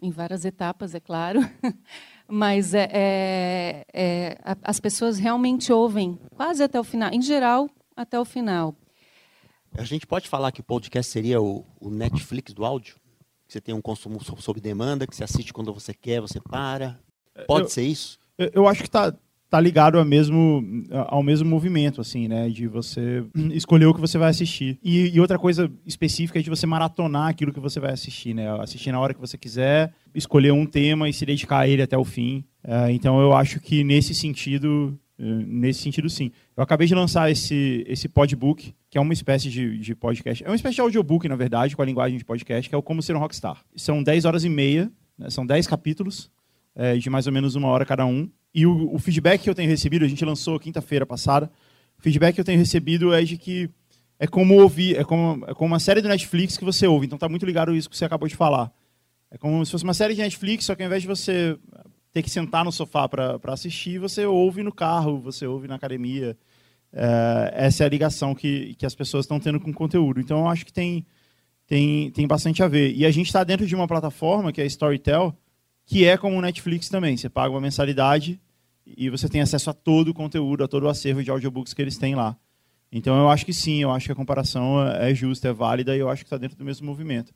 em 0.04 0.10
várias 0.10 0.44
etapas, 0.44 0.94
é 0.94 1.00
claro. 1.00 1.40
Mas 2.28 2.74
é, 2.74 2.88
é, 2.92 3.86
é, 3.92 4.38
as 4.62 4.80
pessoas 4.80 5.18
realmente 5.18 5.72
ouvem 5.72 6.18
quase 6.34 6.62
até 6.62 6.78
o 6.80 6.84
final. 6.84 7.10
Em 7.12 7.20
geral, 7.20 7.68
até 7.96 8.18
o 8.18 8.24
final. 8.24 8.74
A 9.76 9.84
gente 9.84 10.06
pode 10.06 10.28
falar 10.28 10.52
que 10.52 10.60
o 10.60 10.64
podcast 10.64 11.10
seria 11.10 11.40
o, 11.40 11.64
o 11.80 11.90
Netflix 11.90 12.52
do 12.52 12.64
áudio? 12.64 12.96
você 13.46 13.60
tem 13.60 13.74
um 13.74 13.80
consumo 13.80 14.18
sob 14.40 14.60
demanda, 14.60 15.06
que 15.06 15.14
você 15.14 15.22
assiste 15.22 15.52
quando 15.52 15.72
você 15.72 15.94
quer, 15.94 16.20
você 16.20 16.40
para. 16.40 16.98
Pode 17.46 17.66
eu, 17.66 17.68
ser 17.68 17.82
isso? 17.82 18.18
Eu, 18.36 18.50
eu 18.54 18.68
acho 18.68 18.80
que 18.80 18.88
está 18.88 19.14
tá 19.50 19.61
ligado 19.61 19.98
ao 19.98 20.04
mesmo, 20.04 20.64
ao 21.07 21.22
mesmo 21.22 21.48
movimento, 21.48 22.00
assim, 22.00 22.28
né? 22.28 22.48
De 22.48 22.66
você 22.66 23.24
escolher 23.52 23.87
o 23.87 23.94
que 23.94 24.00
você 24.00 24.18
vai 24.18 24.30
assistir. 24.30 24.78
E, 24.83 25.14
e, 25.14 25.20
outra 25.20 25.38
coisa 25.38 25.70
específica 25.87 26.38
é 26.38 26.42
de 26.42 26.50
você 26.50 26.66
maratonar 26.66 27.28
aquilo 27.28 27.52
que 27.52 27.61
você 27.61 27.78
vai 27.78 27.92
assistir, 27.92 28.35
né? 28.35 28.50
Assistir 28.61 28.92
na 28.92 29.00
hora 29.00 29.14
que 29.14 29.20
você 29.20 29.38
quiser, 29.38 29.92
escolher 30.14 30.52
um 30.52 30.66
tema 30.66 31.09
e 31.09 31.12
se 31.12 31.24
dedicar 31.24 31.61
a 31.61 31.68
ele 31.68 31.83
até 31.83 31.96
o 31.96 32.04
fim. 32.04 32.44
É, 32.62 32.90
então 32.92 33.20
eu 33.20 33.33
acho 33.35 33.61
que 33.61 33.85
nesse 33.85 34.14
sentido 34.14 34.98
eh, 35.18 35.44
nesse 35.46 35.80
sentido, 35.80 36.09
sim. 36.09 36.30
Eu 36.57 36.62
acabei 36.62 36.87
de 36.87 36.94
lançar 36.94 37.30
esse, 37.30 37.85
esse 37.88 38.09
podbook, 38.09 38.74
que 38.90 38.98
é 38.98 39.00
uma 39.00 39.12
espécie 39.12 39.48
de, 39.48 39.78
de 39.78 39.94
podcast. 39.94 40.44
É 40.44 40.48
uma 40.48 40.57
espécie 40.57 40.76
de 40.76 40.80
audiobook, 40.80 41.28
na 41.28 41.37
verdade, 41.37 41.76
com 41.76 41.83
a 41.83 41.85
linguagem 41.85 42.18
de 42.18 42.24
podcast, 42.24 42.68
que 42.68 42.74
é 42.74 42.78
o 42.78 42.83
Como 42.83 43.02
Ser 43.02 43.16
um 43.16 43.18
Rockstar. 43.18 43.62
São 43.76 44.02
10 44.02 44.24
horas 44.24 44.44
e 44.44 44.48
meia, 44.48 44.90
né, 45.18 45.30
são 45.30 45.46
10 45.46 45.66
capítulos, 45.66 46.30
é, 46.74 46.96
de 46.96 47.09
mais 47.09 47.26
ou 47.26 47.33
menos 47.33 47.54
uma 47.54 47.68
hora 47.68 47.85
cada 47.85 48.04
um. 48.04 48.28
E 48.54 48.66
o, 48.66 48.94
o 48.94 48.98
feedback 48.98 49.42
que 49.42 49.50
eu 49.50 49.54
tenho 49.54 49.68
recebido, 49.68 50.04
a 50.04 50.08
gente 50.08 50.24
lançou 50.24 50.60
quinta-feira 50.60 51.04
passada, 51.04 51.50
o 51.98 52.02
feedback 52.02 52.34
que 52.34 52.40
eu 52.40 52.44
tenho 52.44 52.58
recebido 52.58 53.12
é 53.12 53.22
de 53.22 53.36
que 53.36 53.68
é 54.18 54.26
como 54.26 54.60
ouvir, 54.60 54.96
é 54.96 55.04
como, 55.04 55.44
é 55.46 55.54
como 55.54 55.72
uma 55.72 55.80
série 55.80 56.00
do 56.00 56.08
Netflix 56.08 56.56
que 56.56 56.64
você 56.64 56.86
ouve. 56.86 57.06
Então 57.06 57.18
tá 57.18 57.28
muito 57.28 57.44
ligado 57.44 57.74
isso 57.74 57.90
que 57.90 57.96
você 57.96 58.04
acabou 58.04 58.28
de 58.28 58.36
falar. 58.36 58.72
É 59.30 59.36
como 59.36 59.64
se 59.66 59.72
fosse 59.72 59.82
uma 59.82 59.94
série 59.94 60.14
de 60.14 60.20
Netflix, 60.20 60.66
só 60.66 60.74
que 60.74 60.82
ao 60.82 60.86
invés 60.86 61.02
de 61.02 61.08
você 61.08 61.58
ter 62.12 62.22
que 62.22 62.30
sentar 62.30 62.64
no 62.64 62.70
sofá 62.70 63.08
para 63.08 63.40
assistir, 63.48 63.98
você 63.98 64.24
ouve 64.24 64.62
no 64.62 64.72
carro, 64.72 65.18
você 65.18 65.46
ouve 65.46 65.66
na 65.66 65.74
academia. 65.74 66.36
É, 66.92 67.52
essa 67.66 67.82
é 67.82 67.86
a 67.86 67.90
ligação 67.90 68.36
que, 68.36 68.76
que 68.76 68.86
as 68.86 68.94
pessoas 68.94 69.24
estão 69.24 69.40
tendo 69.40 69.58
com 69.58 69.70
o 69.70 69.74
conteúdo. 69.74 70.20
Então, 70.20 70.38
eu 70.38 70.48
acho 70.48 70.64
que 70.64 70.72
tem, 70.72 71.04
tem, 71.66 72.12
tem 72.12 72.24
bastante 72.24 72.62
a 72.62 72.68
ver. 72.68 72.94
E 72.94 73.04
a 73.04 73.10
gente 73.10 73.26
está 73.26 73.42
dentro 73.42 73.66
de 73.66 73.74
uma 73.74 73.88
plataforma, 73.88 74.52
que 74.52 74.60
é 74.60 74.64
a 74.64 74.66
Storytel, 74.66 75.36
que 75.86 76.04
é 76.04 76.16
como 76.16 76.36
o 76.36 76.40
Netflix 76.40 76.88
também. 76.88 77.16
Você 77.16 77.28
paga 77.28 77.50
uma 77.50 77.60
mensalidade 77.60 78.40
e 78.86 79.08
você 79.10 79.28
tem 79.28 79.40
acesso 79.40 79.70
a 79.70 79.74
todo 79.74 80.08
o 80.08 80.14
conteúdo, 80.14 80.64
a 80.64 80.68
todo 80.68 80.84
o 80.84 80.88
acervo 80.88 81.22
de 81.22 81.30
audiobooks 81.30 81.74
que 81.74 81.82
eles 81.82 81.98
têm 81.98 82.14
lá. 82.14 82.36
Então, 82.92 83.16
eu 83.18 83.28
acho 83.28 83.44
que 83.44 83.52
sim, 83.52 83.82
eu 83.82 83.90
acho 83.90 84.06
que 84.06 84.12
a 84.12 84.16
comparação 84.16 84.80
é, 84.86 85.14
justa, 85.14 85.48
é 85.48 85.52
válida 85.52 85.96
e 85.96 85.98
eu 85.98 86.08
acho 86.08 86.22
que 86.22 86.26
está 86.26 86.36
dentro 86.36 86.56
do 86.56 86.64
mesmo 86.64 86.86
movimento. 86.86 87.34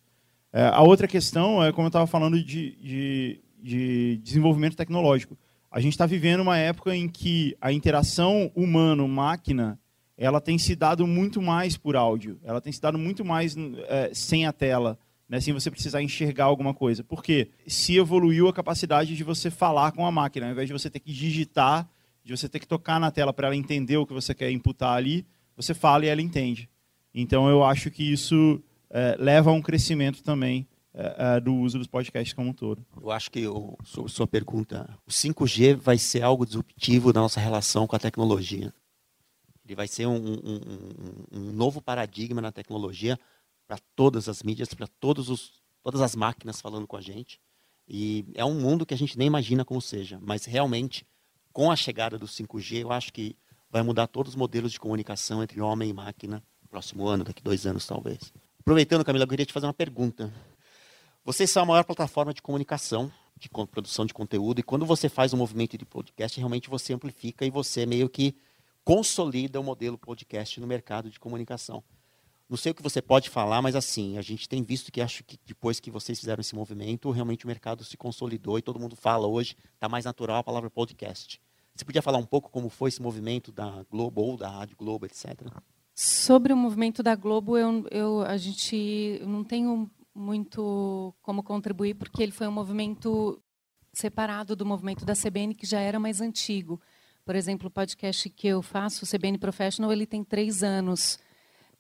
É, 0.52 0.66
a 0.66 0.82
outra 0.82 1.08
questão 1.08 1.62
é, 1.62 1.72
como 1.72 1.87
eu 1.87 1.88
estava 1.88 2.06
falando 2.06 2.42
de, 2.42 2.76
de 2.76 3.40
de 3.61 4.18
desenvolvimento 4.18 4.76
tecnológico. 4.76 5.37
A 5.70 5.80
gente 5.80 5.92
está 5.92 6.06
vivendo 6.06 6.40
uma 6.40 6.56
época 6.56 6.94
em 6.94 7.08
que 7.08 7.56
a 7.61 7.72
interação 7.72 8.50
humano-máquina 8.54 9.78
ela 10.16 10.40
tem 10.40 10.58
se 10.58 10.74
dado 10.74 11.06
muito 11.06 11.40
mais 11.40 11.76
por 11.76 11.94
áudio, 11.94 12.40
ela 12.42 12.61
tem 12.61 12.72
se 12.72 12.80
dado 12.80 12.98
muito 12.98 13.24
mais 13.24 13.56
é, 13.88 14.11
sem 14.12 14.46
a 14.46 14.52
tela, 14.52 14.98
né, 15.29 15.41
sem 15.41 15.53
você 15.53 15.71
precisar 15.71 16.03
enxergar 16.03 16.45
alguma 16.45 16.73
coisa. 16.73 17.05
Porque 17.05 17.51
se 17.67 17.97
evoluiu 17.97 18.49
a 18.49 18.53
capacidade 18.53 19.14
de 19.14 19.23
você 19.23 19.51
falar 19.51 19.93
com 19.93 20.07
a 20.07 20.11
máquina, 20.11 20.47
ao 20.47 20.53
invés 20.53 20.69
de 20.69 20.73
você 20.73 20.88
ter 20.88 21.01
que 21.01 21.12
digitar, 21.12 21.88
de 22.25 22.37
você 22.37 22.49
ter 22.49 22.59
que 22.59 22.67
tocar 22.67 22.99
na 22.99 23.11
tela 23.11 23.33
para 23.33 23.49
ela 23.49 23.57
entender 23.57 23.97
o 23.97 24.07
que 24.07 24.12
você 24.12 24.35
quer 24.35 24.51
imputar 24.51 24.97
ali, 24.97 25.27
você 25.57 25.75
fala 25.75 26.05
e 26.05 26.09
ela 26.09 26.23
entende. 26.23 26.69
Então 27.14 27.49
eu 27.49 27.64
acho 27.64 27.91
que 27.91 28.03
isso 28.03 28.62
é, 28.91 29.17
leva 29.19 29.51
a 29.51 29.53
um 29.53 29.61
crescimento 29.61 30.23
também 30.23 30.67
uh, 30.95 31.41
do 31.41 31.55
uso 31.55 31.79
dos 31.79 31.87
podcasts 31.87 32.33
como 32.33 32.51
um 32.51 32.53
todo. 32.53 32.85
Eu 33.01 33.11
acho 33.11 33.31
que, 33.31 33.47
o, 33.47 33.77
sobre 33.85 34.11
sua 34.11 34.27
pergunta, 34.27 34.88
o 35.07 35.11
5G 35.11 35.77
vai 35.77 35.99
ser 35.99 36.23
algo 36.23 36.47
disruptivo 36.47 37.12
da 37.12 37.21
nossa 37.21 37.41
relação 37.41 37.87
com 37.87 37.97
a 37.97 37.99
tecnologia. 37.99 38.73
Ele 39.64 39.75
vai 39.75 39.87
ser 39.87 40.07
um, 40.07 40.17
um, 40.17 40.61
um 41.31 41.53
novo 41.53 41.83
paradigma 41.83 42.41
na 42.41 42.51
tecnologia 42.51 43.19
para 43.68 43.78
todas 43.94 44.28
as 44.28 44.42
mídias, 44.42 44.72
para 44.72 44.88
todas 44.98 45.28
as 46.00 46.16
máquinas 46.16 46.61
falando 46.61 46.87
com 46.87 46.96
a 46.96 47.00
gente. 47.02 47.38
E 47.87 48.24
é 48.35 48.44
um 48.44 48.59
mundo 48.59 48.87
que 48.87 48.94
a 48.94 48.98
gente 48.98 49.16
nem 49.18 49.26
imagina 49.26 49.64
como 49.64 49.81
seja, 49.81 50.18
mas 50.20 50.46
realmente, 50.46 51.07
com 51.52 51.70
a 51.70 51.76
chegada 51.76 52.18
do 52.18 52.26
5G, 52.26 52.81
eu 52.81 52.90
acho 52.90 53.12
que 53.12 53.37
vai 53.70 53.83
mudar 53.83 54.07
todos 54.07 54.33
os 54.33 54.37
modelos 54.37 54.72
de 54.72 54.81
comunicação 54.81 55.42
entre 55.42 55.61
homem 55.61 55.90
e 55.90 55.92
máquina 55.92 56.42
próximo 56.68 57.07
ano, 57.07 57.24
daqui 57.24 57.42
dois 57.42 57.66
anos 57.66 57.87
talvez. 57.87 58.33
Aproveitando, 58.61 59.04
Camila, 59.04 59.24
eu 59.24 59.28
queria 59.28 59.46
te 59.46 59.52
fazer 59.52 59.66
uma 59.66 59.74
pergunta. 59.74 60.33
Vocês 61.24 61.50
são 61.50 61.62
a 61.62 61.66
maior 61.66 61.85
plataforma 61.85 62.33
de 62.33 62.42
comunicação, 62.42 63.11
de 63.38 63.48
produção 63.48 64.04
de 64.04 64.12
conteúdo, 64.12 64.61
e 64.61 64.62
quando 64.62 64.85
você 64.85 65.09
faz 65.09 65.33
um 65.33 65.37
movimento 65.37 65.76
de 65.78 65.85
podcast, 65.85 66.38
realmente 66.38 66.68
você 66.68 66.92
amplifica 66.92 67.44
e 67.46 67.50
você 67.50 67.87
meio 67.87 68.09
que 68.09 68.35
consolida 68.85 69.61
o 69.61 69.64
modelo 69.64 69.96
podcast 69.96 70.61
no 70.61 70.66
mercado 70.66 71.11
de 71.11 71.20
comunicação. 71.20 71.83
Não 72.48 72.56
sei 72.56 72.72
o 72.72 72.74
que 72.74 72.82
você 72.82 73.02
pode 73.02 73.28
falar, 73.28 73.61
mas 73.61 73.76
assim, 73.76 74.16
a 74.16 74.22
gente 74.22 74.48
tem 74.48 74.62
visto 74.62 74.90
que 74.90 75.02
acho 75.02 75.22
que 75.22 75.38
depois 75.44 75.78
que 75.78 75.90
vocês 75.90 76.18
fizeram 76.18 76.40
esse 76.40 76.54
movimento, 76.54 77.11
realmente 77.11 77.44
o 77.44 77.48
mercado 77.48 77.84
se 77.84 77.96
consolidou 77.96 78.58
e 78.58 78.62
todo 78.62 78.80
mundo 78.80 78.96
fala 78.96 79.26
hoje, 79.26 79.54
está 79.74 79.88
mais 79.88 80.06
natural 80.06 80.38
a 80.38 80.44
palavra 80.44 80.70
podcast. 80.70 81.40
Você 81.74 81.84
podia 81.84 82.02
falar 82.02 82.18
um 82.18 82.24
pouco 82.24 82.50
como 82.50 82.70
foi 82.70 82.88
esse 82.88 83.02
movimento 83.02 83.52
da 83.52 83.84
Globo 83.90 84.22
ou 84.22 84.37
da 84.37 84.48
Rádio 84.48 84.76
Globo, 84.76 85.06
etc? 85.06 85.46
Sobre 85.94 86.52
o 86.52 86.56
movimento 86.56 87.02
da 87.02 87.14
Globo, 87.14 87.58
eu, 87.58 87.87
eu, 87.90 88.22
a 88.22 88.37
gente 88.37 89.20
não 89.26 89.44
tenho 89.44 89.90
muito 90.14 91.14
como 91.22 91.42
contribuir, 91.42 91.94
porque 91.94 92.22
ele 92.22 92.32
foi 92.32 92.48
um 92.48 92.52
movimento 92.52 93.40
separado 93.92 94.56
do 94.56 94.64
movimento 94.64 95.04
da 95.04 95.14
CBN, 95.14 95.54
que 95.54 95.66
já 95.66 95.80
era 95.80 96.00
mais 96.00 96.20
antigo. 96.20 96.80
Por 97.24 97.37
exemplo, 97.37 97.68
o 97.68 97.70
podcast 97.70 98.30
que 98.30 98.48
eu 98.48 98.62
faço, 98.62 99.04
o 99.04 99.08
CBN 99.08 99.38
Professional, 99.38 99.92
ele 99.92 100.06
tem 100.06 100.24
três 100.24 100.62
anos. 100.62 101.18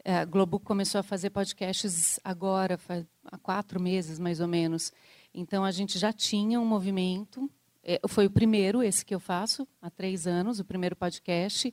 É, 0.04 0.16
a 0.16 0.24
Globo 0.24 0.58
começou 0.58 0.98
a 0.98 1.02
fazer 1.02 1.30
podcasts 1.30 2.18
agora, 2.24 2.78
há 3.24 3.38
quatro 3.38 3.80
meses, 3.80 4.18
mais 4.18 4.40
ou 4.40 4.48
menos. 4.48 4.92
Então, 5.34 5.64
a 5.64 5.70
gente 5.70 5.98
já 5.98 6.12
tinha 6.12 6.60
um 6.60 6.64
movimento. 6.64 7.50
É, 7.82 8.00
foi 8.08 8.26
o 8.26 8.30
primeiro, 8.30 8.82
esse 8.82 9.04
que 9.04 9.14
eu 9.14 9.20
faço, 9.20 9.66
há 9.82 9.90
três 9.90 10.26
anos, 10.26 10.60
o 10.60 10.64
primeiro 10.64 10.96
podcast. 10.96 11.72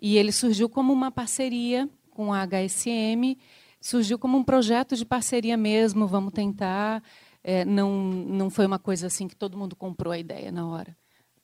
E 0.00 0.16
ele 0.16 0.32
surgiu 0.32 0.68
como 0.68 0.92
uma 0.92 1.10
parceria 1.10 1.88
com 2.10 2.32
a 2.32 2.46
HSM 2.46 3.36
surgiu 3.80 4.18
como 4.18 4.36
um 4.36 4.44
projeto 4.44 4.96
de 4.96 5.04
parceria 5.04 5.56
mesmo, 5.56 6.06
vamos 6.06 6.32
tentar. 6.32 7.02
É, 7.42 7.64
não, 7.64 7.90
não 8.02 8.50
foi 8.50 8.66
uma 8.66 8.78
coisa 8.78 9.06
assim 9.06 9.28
que 9.28 9.36
todo 9.36 9.56
mundo 9.56 9.76
comprou 9.76 10.12
a 10.12 10.18
ideia 10.18 10.50
na 10.50 10.66
hora. 10.66 10.96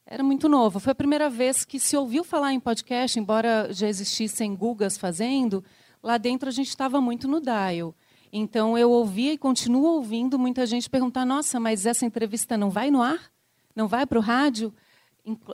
Era 0.07 0.23
muito 0.23 0.49
novo. 0.49 0.79
Foi 0.79 0.93
a 0.93 0.95
primeira 0.95 1.31
vez 1.31 1.65
que 1.65 1.81
se 1.81 1.97
ouviu 1.97 2.23
falar 2.25 2.53
em 2.53 2.61
podcast, 2.61 3.19
embora 3.19 3.69
já 3.73 3.89
existissem 3.89 4.55
Gugas 4.55 4.99
fazendo, 4.99 5.65
lá 6.05 6.19
dentro 6.19 6.49
a 6.49 6.53
gente 6.53 6.69
estava 6.69 7.01
muito 7.01 7.27
no 7.27 7.40
dial. 7.40 7.95
Então 8.31 8.77
eu 8.77 8.90
ouvia 8.90 9.33
e 9.33 9.38
continuo 9.38 9.85
ouvindo 9.85 10.38
muita 10.38 10.67
gente 10.67 10.88
perguntar: 10.90 11.25
nossa, 11.25 11.59
mas 11.59 11.87
essa 11.87 12.05
entrevista 12.05 12.57
não 12.57 12.71
vai 12.71 12.90
no 12.90 13.03
ar? 13.03 13.33
Não 13.75 13.88
vai 13.88 14.07
para 14.07 14.19
o 14.19 14.23
rádio? 14.23 14.73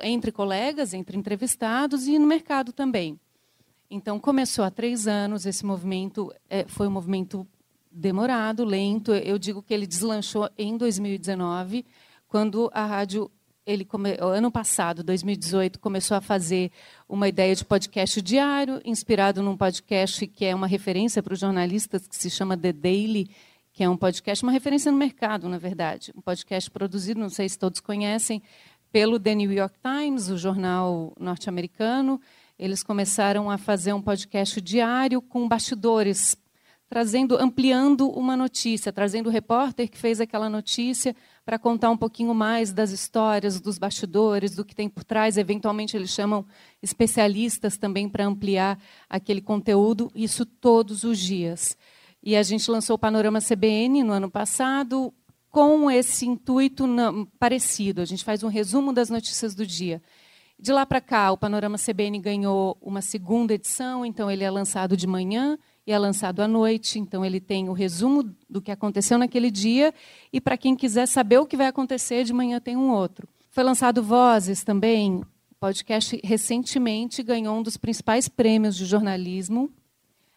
Entre 0.02 0.32
colegas, 0.32 0.92
entre 0.92 1.16
entrevistados 1.16 2.08
e 2.08 2.18
no 2.18 2.26
mercado 2.26 2.72
também. 2.72 3.18
Então, 3.88 4.20
começou 4.20 4.64
há 4.64 4.70
três 4.70 5.08
anos, 5.08 5.46
esse 5.46 5.64
movimento 5.66 6.32
é, 6.48 6.64
foi 6.68 6.86
um 6.86 6.92
movimento 6.92 7.46
demorado, 7.90 8.64
lento. 8.64 9.12
Eu 9.12 9.36
digo 9.36 9.62
que 9.62 9.74
ele 9.74 9.86
deslanchou 9.86 10.48
em 10.56 10.76
2019, 10.76 11.84
quando 12.28 12.70
a 12.72 12.86
rádio, 12.86 13.28
ele 13.66 13.84
come, 13.84 14.16
ano 14.18 14.50
passado, 14.50 15.02
2018, 15.02 15.78
começou 15.78 16.16
a 16.16 16.20
fazer 16.20 16.70
uma 17.08 17.28
ideia 17.28 17.54
de 17.54 17.64
podcast 17.64 18.20
diário, 18.22 18.80
inspirado 18.84 19.42
num 19.42 19.56
podcast 19.56 20.26
que 20.26 20.44
é 20.44 20.54
uma 20.54 20.66
referência 20.66 21.22
para 21.22 21.34
os 21.34 21.40
jornalistas, 21.40 22.06
que 22.06 22.16
se 22.16 22.30
chama 22.30 22.56
The 22.56 22.72
Daily, 22.72 23.30
que 23.72 23.84
é 23.84 23.88
um 23.88 23.96
podcast, 23.96 24.42
uma 24.42 24.52
referência 24.52 24.90
no 24.90 24.98
mercado, 24.98 25.48
na 25.48 25.58
verdade. 25.58 26.12
Um 26.16 26.20
podcast 26.20 26.70
produzido, 26.70 27.20
não 27.20 27.28
sei 27.28 27.48
se 27.48 27.58
todos 27.58 27.80
conhecem, 27.80 28.42
pelo 28.90 29.20
The 29.20 29.34
New 29.34 29.52
York 29.52 29.76
Times, 29.80 30.28
o 30.30 30.36
jornal 30.36 31.12
norte-americano, 31.18 32.20
eles 32.58 32.82
começaram 32.82 33.50
a 33.50 33.56
fazer 33.56 33.92
um 33.92 34.02
podcast 34.02 34.60
diário 34.60 35.22
com 35.22 35.48
bastidores, 35.48 36.36
trazendo, 36.88 37.36
ampliando 37.40 38.10
uma 38.10 38.36
notícia, 38.36 38.92
trazendo 38.92 39.28
o 39.28 39.32
repórter 39.32 39.88
que 39.88 39.96
fez 39.96 40.20
aquela 40.20 40.50
notícia 40.50 41.14
para 41.50 41.58
contar 41.58 41.90
um 41.90 41.96
pouquinho 41.96 42.32
mais 42.32 42.72
das 42.72 42.92
histórias, 42.92 43.60
dos 43.60 43.76
bastidores, 43.76 44.54
do 44.54 44.64
que 44.64 44.72
tem 44.72 44.88
por 44.88 45.02
trás. 45.02 45.36
Eventualmente 45.36 45.96
eles 45.96 46.10
chamam 46.10 46.46
especialistas 46.80 47.76
também 47.76 48.08
para 48.08 48.24
ampliar 48.24 48.78
aquele 49.08 49.40
conteúdo, 49.40 50.12
isso 50.14 50.46
todos 50.46 51.02
os 51.02 51.18
dias. 51.18 51.76
E 52.22 52.36
a 52.36 52.42
gente 52.44 52.70
lançou 52.70 52.94
o 52.94 52.98
Panorama 53.00 53.40
CBN 53.40 54.04
no 54.04 54.12
ano 54.12 54.30
passado 54.30 55.12
com 55.50 55.90
esse 55.90 56.24
intuito 56.24 56.86
parecido. 57.36 58.00
A 58.00 58.04
gente 58.04 58.22
faz 58.22 58.44
um 58.44 58.48
resumo 58.48 58.92
das 58.92 59.10
notícias 59.10 59.52
do 59.52 59.66
dia. 59.66 60.00
De 60.56 60.72
lá 60.72 60.86
para 60.86 61.00
cá, 61.00 61.32
o 61.32 61.36
Panorama 61.36 61.78
CBN 61.78 62.20
ganhou 62.20 62.78
uma 62.80 63.02
segunda 63.02 63.54
edição, 63.54 64.06
então 64.06 64.30
ele 64.30 64.44
é 64.44 64.50
lançado 64.52 64.96
de 64.96 65.08
manhã 65.08 65.58
é 65.92 65.98
lançado 65.98 66.40
à 66.40 66.48
noite, 66.48 66.98
então 66.98 67.24
ele 67.24 67.40
tem 67.40 67.68
o 67.68 67.72
resumo 67.72 68.22
do 68.48 68.60
que 68.60 68.70
aconteceu 68.70 69.18
naquele 69.18 69.50
dia 69.50 69.92
e 70.32 70.40
para 70.40 70.56
quem 70.56 70.76
quiser 70.76 71.06
saber 71.06 71.38
o 71.38 71.46
que 71.46 71.56
vai 71.56 71.66
acontecer, 71.66 72.24
de 72.24 72.32
manhã 72.32 72.60
tem 72.60 72.76
um 72.76 72.90
outro. 72.90 73.28
Foi 73.50 73.64
lançado 73.64 74.02
Vozes 74.02 74.62
também, 74.62 75.22
podcast 75.60 76.18
recentemente 76.24 77.22
ganhou 77.22 77.58
um 77.58 77.62
dos 77.62 77.76
principais 77.76 78.28
prêmios 78.28 78.74
de 78.74 78.86
jornalismo, 78.86 79.70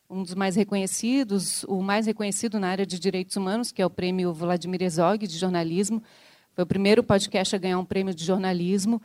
um 0.09 0.21
dos 0.21 0.35
mais 0.35 0.55
reconhecidos, 0.55 1.63
o 1.63 1.81
mais 1.81 2.05
reconhecido 2.05 2.59
na 2.59 2.67
área 2.67 2.85
de 2.85 2.99
direitos 2.99 3.37
humanos, 3.37 3.71
que 3.71 3.81
é 3.81 3.85
o 3.85 3.89
prêmio 3.89 4.33
Vladimir 4.33 4.81
Herzog 4.81 5.25
de 5.25 5.37
jornalismo. 5.37 6.03
Foi 6.53 6.65
o 6.65 6.67
primeiro 6.67 7.01
podcast 7.01 7.55
a 7.55 7.59
ganhar 7.59 7.79
um 7.79 7.85
prêmio 7.85 8.13
de 8.13 8.23
jornalismo. 8.23 9.01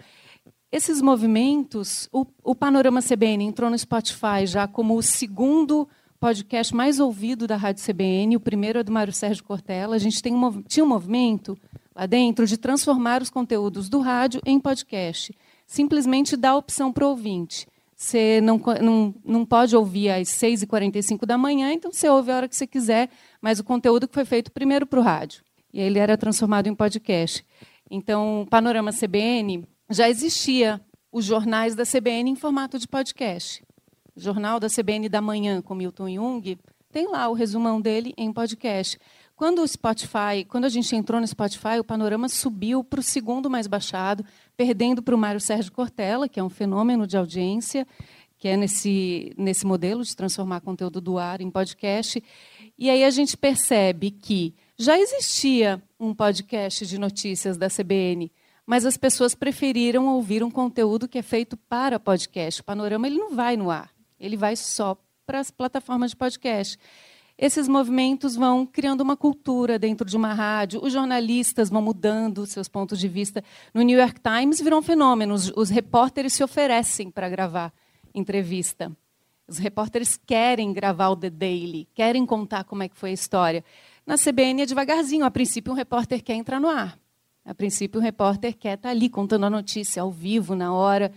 Esses 0.70 1.00
movimentos, 1.00 2.08
o, 2.12 2.26
o, 2.42 2.54
Panorama 2.54 3.00
CBN 3.00 3.44
entrou 3.44 3.70
no 3.70 3.78
Spotify 3.78 4.44
já 4.44 4.66
como 4.66 4.96
o 4.96 5.02
segundo 5.02 5.88
podcast 6.20 6.74
mais 6.74 6.98
ouvido 6.98 7.46
da 7.46 7.56
Rádio 7.56 7.84
CBN, 7.84 8.36
o 8.36 8.40
primeiro 8.40 8.80
é 8.80 8.82
do 8.82 8.90
Mário 8.90 9.12
Sérgio 9.12 9.44
Cortella. 9.44 9.94
A 9.94 9.98
gente 9.98 10.20
tem 10.20 10.34
um, 10.34 10.62
tinha 10.62 10.84
um 10.84 10.88
movimento 10.88 11.56
lá 11.94 12.06
dentro 12.06 12.44
de 12.46 12.56
transformar 12.56 13.22
os 13.22 13.30
conteúdos 13.30 13.88
do 13.88 14.00
rádio 14.00 14.40
em 14.44 14.58
podcast. 14.58 15.32
Simplesmente 15.66 16.36
dar 16.36 16.56
opção 16.56 16.92
para 16.92 17.06
o 17.06 17.10
ouvinte. 17.10 17.68
Você 17.94 18.40
não, 18.40 18.60
não, 18.80 19.14
não 19.24 19.44
pode 19.44 19.76
ouvir 19.76 20.10
às 20.10 20.28
6h45 20.28 21.24
da 21.24 21.38
manhã, 21.38 21.72
então 21.72 21.92
você 21.92 22.08
ouve 22.08 22.30
a 22.30 22.36
hora 22.36 22.48
que 22.48 22.56
você 22.56 22.66
quiser, 22.66 23.10
mas 23.40 23.60
o 23.60 23.64
conteúdo 23.64 24.06
que 24.06 24.14
foi 24.14 24.24
feito 24.24 24.52
primeiro 24.52 24.86
para 24.86 25.00
o 25.00 25.02
rádio. 25.02 25.42
E 25.72 25.80
ele 25.80 25.98
era 25.98 26.16
transformado 26.16 26.66
em 26.66 26.74
podcast. 26.74 27.44
Então, 27.90 28.46
Panorama 28.50 28.92
CBN 28.92 29.64
já 29.90 30.08
existia 30.08 30.80
os 31.12 31.24
jornais 31.24 31.74
da 31.74 31.84
CBN 31.84 32.30
em 32.30 32.36
formato 32.36 32.78
de 32.78 32.86
podcast. 32.86 33.62
Jornal 34.18 34.58
da 34.58 34.68
CBN 34.68 35.08
da 35.08 35.20
manhã 35.20 35.62
com 35.62 35.74
Milton 35.74 36.08
Jung 36.10 36.58
tem 36.90 37.08
lá 37.08 37.28
o 37.28 37.34
resumão 37.34 37.80
dele 37.80 38.12
em 38.16 38.32
podcast. 38.32 38.98
Quando 39.36 39.62
o 39.62 39.68
Spotify, 39.68 40.44
quando 40.48 40.64
a 40.64 40.68
gente 40.68 40.96
entrou 40.96 41.20
no 41.20 41.26
Spotify, 41.26 41.78
o 41.78 41.84
panorama 41.84 42.28
subiu 42.28 42.82
para 42.82 42.98
o 42.98 43.02
segundo 43.02 43.48
mais 43.48 43.66
baixado, 43.66 44.24
perdendo 44.56 45.02
para 45.02 45.14
o 45.14 45.18
Mário 45.18 45.40
Sérgio 45.40 45.70
Cortella, 45.70 46.28
que 46.28 46.40
é 46.40 46.42
um 46.42 46.48
fenômeno 46.48 47.06
de 47.06 47.16
audiência, 47.16 47.86
que 48.36 48.48
é 48.48 48.56
nesse, 48.56 49.32
nesse 49.36 49.64
modelo 49.64 50.02
de 50.02 50.16
transformar 50.16 50.60
conteúdo 50.60 51.00
do 51.00 51.18
ar 51.18 51.40
em 51.40 51.50
podcast. 51.50 52.22
E 52.76 52.90
aí 52.90 53.04
a 53.04 53.10
gente 53.10 53.36
percebe 53.36 54.10
que 54.10 54.54
já 54.76 54.98
existia 54.98 55.80
um 56.00 56.12
podcast 56.12 56.84
de 56.86 56.98
notícias 56.98 57.56
da 57.56 57.68
CBN 57.68 58.32
mas 58.68 58.84
as 58.84 58.98
pessoas 58.98 59.34
preferiram 59.34 60.08
ouvir 60.08 60.44
um 60.44 60.50
conteúdo 60.50 61.08
que 61.08 61.16
é 61.16 61.22
feito 61.22 61.56
para 61.56 61.98
podcast. 61.98 62.60
O 62.60 62.64
panorama 62.64 63.06
ele 63.06 63.16
não 63.16 63.34
vai 63.34 63.56
no 63.56 63.70
ar, 63.70 63.90
ele 64.18 64.36
vai 64.36 64.56
só 64.56 64.96
para 65.26 65.40
as 65.40 65.50
plataformas 65.50 66.10
de 66.10 66.16
podcast. 66.16 66.78
Esses 67.36 67.68
movimentos 67.68 68.34
vão 68.34 68.66
criando 68.66 69.00
uma 69.00 69.16
cultura 69.16 69.78
dentro 69.78 70.04
de 70.04 70.16
uma 70.16 70.34
rádio, 70.34 70.82
os 70.82 70.92
jornalistas 70.92 71.70
vão 71.70 71.80
mudando 71.80 72.46
seus 72.46 72.66
pontos 72.66 72.98
de 72.98 73.06
vista. 73.06 73.44
No 73.72 73.82
New 73.82 73.96
York 73.96 74.20
Times 74.20 74.60
virou 74.60 74.80
um 74.80 74.82
fenômeno, 74.82 75.34
os, 75.34 75.70
repórteres 75.70 76.32
se 76.32 76.42
oferecem 76.42 77.10
para 77.10 77.28
gravar 77.28 77.72
entrevista. 78.12 78.90
Os 79.46 79.56
repórteres 79.58 80.16
querem 80.16 80.72
gravar 80.72 81.10
o 81.10 81.16
The 81.16 81.30
Daily, 81.30 81.88
querem 81.94 82.26
contar 82.26 82.64
como 82.64 82.82
é 82.82 82.88
que 82.88 82.96
foi 82.96 83.10
a 83.10 83.14
história. 83.14 83.64
Na 84.04 84.16
CBN 84.16 84.62
é 84.62 84.66
devagarzinho, 84.66 85.24
a 85.24 85.30
princípio 85.30 85.72
um 85.72 85.76
repórter 85.76 86.22
quer 86.22 86.34
entrar 86.34 86.60
no 86.60 86.68
ar. 86.68 86.98
A 87.44 87.54
princípio, 87.54 87.98
o 87.98 88.02
repórter 88.02 88.54
quer 88.54 88.74
estar 88.74 88.90
ali 88.90 89.08
contando 89.08 89.46
a 89.46 89.50
notícia 89.50 90.02
ao 90.02 90.10
vivo, 90.10 90.54
na 90.54 90.74
hora. 90.74 91.10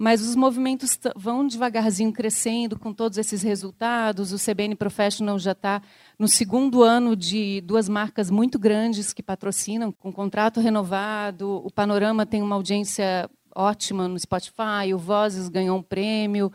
Mas 0.00 0.22
os 0.22 0.36
movimentos 0.36 0.96
vão 1.16 1.44
devagarzinho 1.44 2.12
crescendo 2.12 2.78
com 2.78 2.92
todos 2.92 3.18
esses 3.18 3.42
resultados. 3.42 4.32
O 4.32 4.38
CBN 4.38 4.76
Professional 4.76 5.36
já 5.40 5.50
está 5.50 5.82
no 6.16 6.28
segundo 6.28 6.84
ano 6.84 7.16
de 7.16 7.60
duas 7.62 7.88
marcas 7.88 8.30
muito 8.30 8.60
grandes 8.60 9.12
que 9.12 9.24
patrocinam, 9.24 9.90
com 9.90 10.12
contrato 10.12 10.60
renovado. 10.60 11.60
O 11.64 11.70
Panorama 11.72 12.24
tem 12.24 12.40
uma 12.40 12.54
audiência 12.54 13.28
ótima 13.52 14.06
no 14.06 14.16
Spotify, 14.16 14.94
o 14.94 14.98
Vozes 14.98 15.48
ganhou 15.48 15.76
um 15.76 15.82
prêmio. 15.82 16.52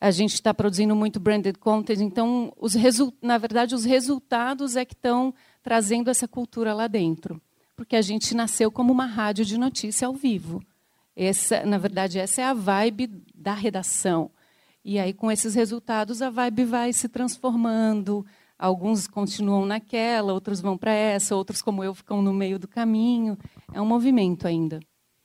A 0.00 0.10
gente 0.10 0.34
está 0.34 0.52
produzindo 0.52 0.96
muito 0.96 1.20
branded 1.20 1.56
content. 1.58 2.00
Então, 2.00 2.52
os 2.58 2.74
na 3.22 3.38
verdade, 3.38 3.76
os 3.76 3.84
resultados 3.84 4.74
é 4.74 4.84
que 4.84 4.94
estão 4.94 5.32
trazendo 5.62 6.10
essa 6.10 6.26
cultura 6.26 6.74
lá 6.74 6.88
dentro 6.88 7.40
porque 7.74 7.96
a 7.96 8.02
gente 8.02 8.34
nasceu 8.34 8.70
como 8.70 8.92
uma 8.92 9.06
rádio 9.06 9.44
de 9.44 9.58
notícia 9.58 10.06
ao 10.06 10.14
vivo. 10.14 10.62
Essa, 11.14 11.64
na 11.64 11.78
verdade, 11.78 12.18
essa 12.18 12.40
é 12.40 12.44
a 12.44 12.54
vibe 12.54 13.22
da 13.34 13.54
redação. 13.54 14.30
E 14.84 14.98
aí, 14.98 15.12
com 15.12 15.30
esses 15.30 15.54
resultados, 15.54 16.22
a 16.22 16.30
vibe 16.30 16.64
vai 16.64 16.92
se 16.92 17.08
transformando. 17.08 18.24
Alguns 18.58 19.06
continuam 19.06 19.66
naquela, 19.66 20.32
outros 20.32 20.60
vão 20.60 20.76
para 20.76 20.92
essa, 20.92 21.36
outros, 21.36 21.62
como 21.62 21.84
eu, 21.84 21.94
ficam 21.94 22.22
no 22.22 22.32
meio 22.32 22.58
do 22.58 22.66
caminho. 22.66 23.36
É 23.72 23.80
um 23.80 23.86
movimento 23.86 24.46
ainda. 24.46 24.80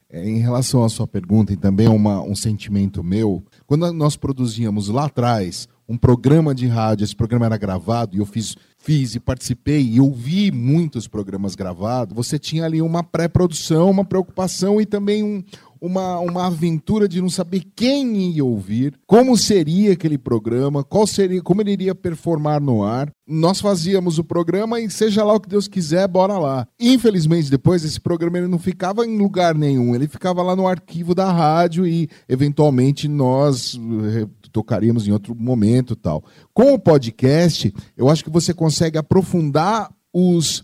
É, 0.10 0.28
em 0.28 0.40
relação 0.40 0.84
à 0.84 0.90
sua 0.90 1.06
pergunta, 1.06 1.52
e 1.52 1.58
também 1.58 1.88
uma, 1.88 2.22
um 2.22 2.36
sentimento 2.36 3.04
meu, 3.04 3.44
quando 3.66 3.92
nós 3.92 4.16
produzíamos 4.16 4.88
lá 4.88 5.06
atrás 5.06 5.68
um 5.90 5.98
programa 5.98 6.54
de 6.54 6.68
rádio, 6.68 7.04
esse 7.04 7.16
programa 7.16 7.46
era 7.46 7.58
gravado, 7.58 8.16
e 8.16 8.20
eu 8.20 8.26
fiz, 8.26 8.56
fiz 8.78 9.16
e 9.16 9.20
participei 9.20 9.82
e 9.82 10.02
ouvi 10.02 10.52
muitos 10.52 11.08
programas 11.08 11.56
gravados, 11.56 12.16
você 12.16 12.38
tinha 12.38 12.66
ali 12.66 12.82
uma 12.82 13.04
pré-produção, 13.04 13.90
uma 13.90 14.04
preocupação 14.04 14.82
e 14.82 14.86
também 14.86 15.24
um, 15.24 15.44
uma, 15.82 16.20
uma 16.20 16.48
aventura 16.48 17.08
de 17.08 17.22
não 17.22 17.30
saber 17.30 17.64
quem 17.76 18.32
ia 18.32 18.44
ouvir, 18.44 18.94
como 19.06 19.38
seria 19.38 19.94
aquele 19.94 20.18
programa, 20.18 20.84
qual 20.84 21.06
seria, 21.08 21.42
como 21.42 21.62
ele 21.62 21.72
iria 21.72 21.96
performar 21.96 22.62
no 22.62 22.84
ar. 22.84 23.12
Nós 23.28 23.60
fazíamos 23.60 24.18
o 24.18 24.24
programa 24.24 24.80
e 24.80 24.90
seja 24.90 25.24
lá 25.24 25.34
o 25.34 25.40
que 25.40 25.50
Deus 25.50 25.68
quiser, 25.68 26.08
bora 26.08 26.38
lá. 26.38 26.68
Infelizmente, 26.80 27.52
depois 27.52 27.84
esse 27.84 28.00
programa 28.00 28.38
ele 28.38 28.48
não 28.48 28.60
ficava 28.60 29.06
em 29.06 29.18
lugar 29.18 29.54
nenhum, 29.54 29.94
ele 29.94 30.08
ficava 30.08 30.42
lá 30.42 30.56
no 30.56 30.68
arquivo 30.68 31.14
da 31.14 31.32
rádio 31.32 31.86
e 31.86 32.10
eventualmente 32.28 33.08
nós 33.08 33.78
eh, 34.14 34.28
tocaríamos 34.52 35.08
em 35.08 35.12
outro 35.12 35.36
momento, 35.36 35.96
tal. 35.96 36.24
Com 36.54 36.74
o 36.74 36.80
podcast, 36.80 37.74
eu 37.96 38.10
acho 38.10 38.24
que 38.24 38.30
você 38.30 38.54
consegue 38.54 38.98
aprofundar 38.98 39.90
os 40.14 40.64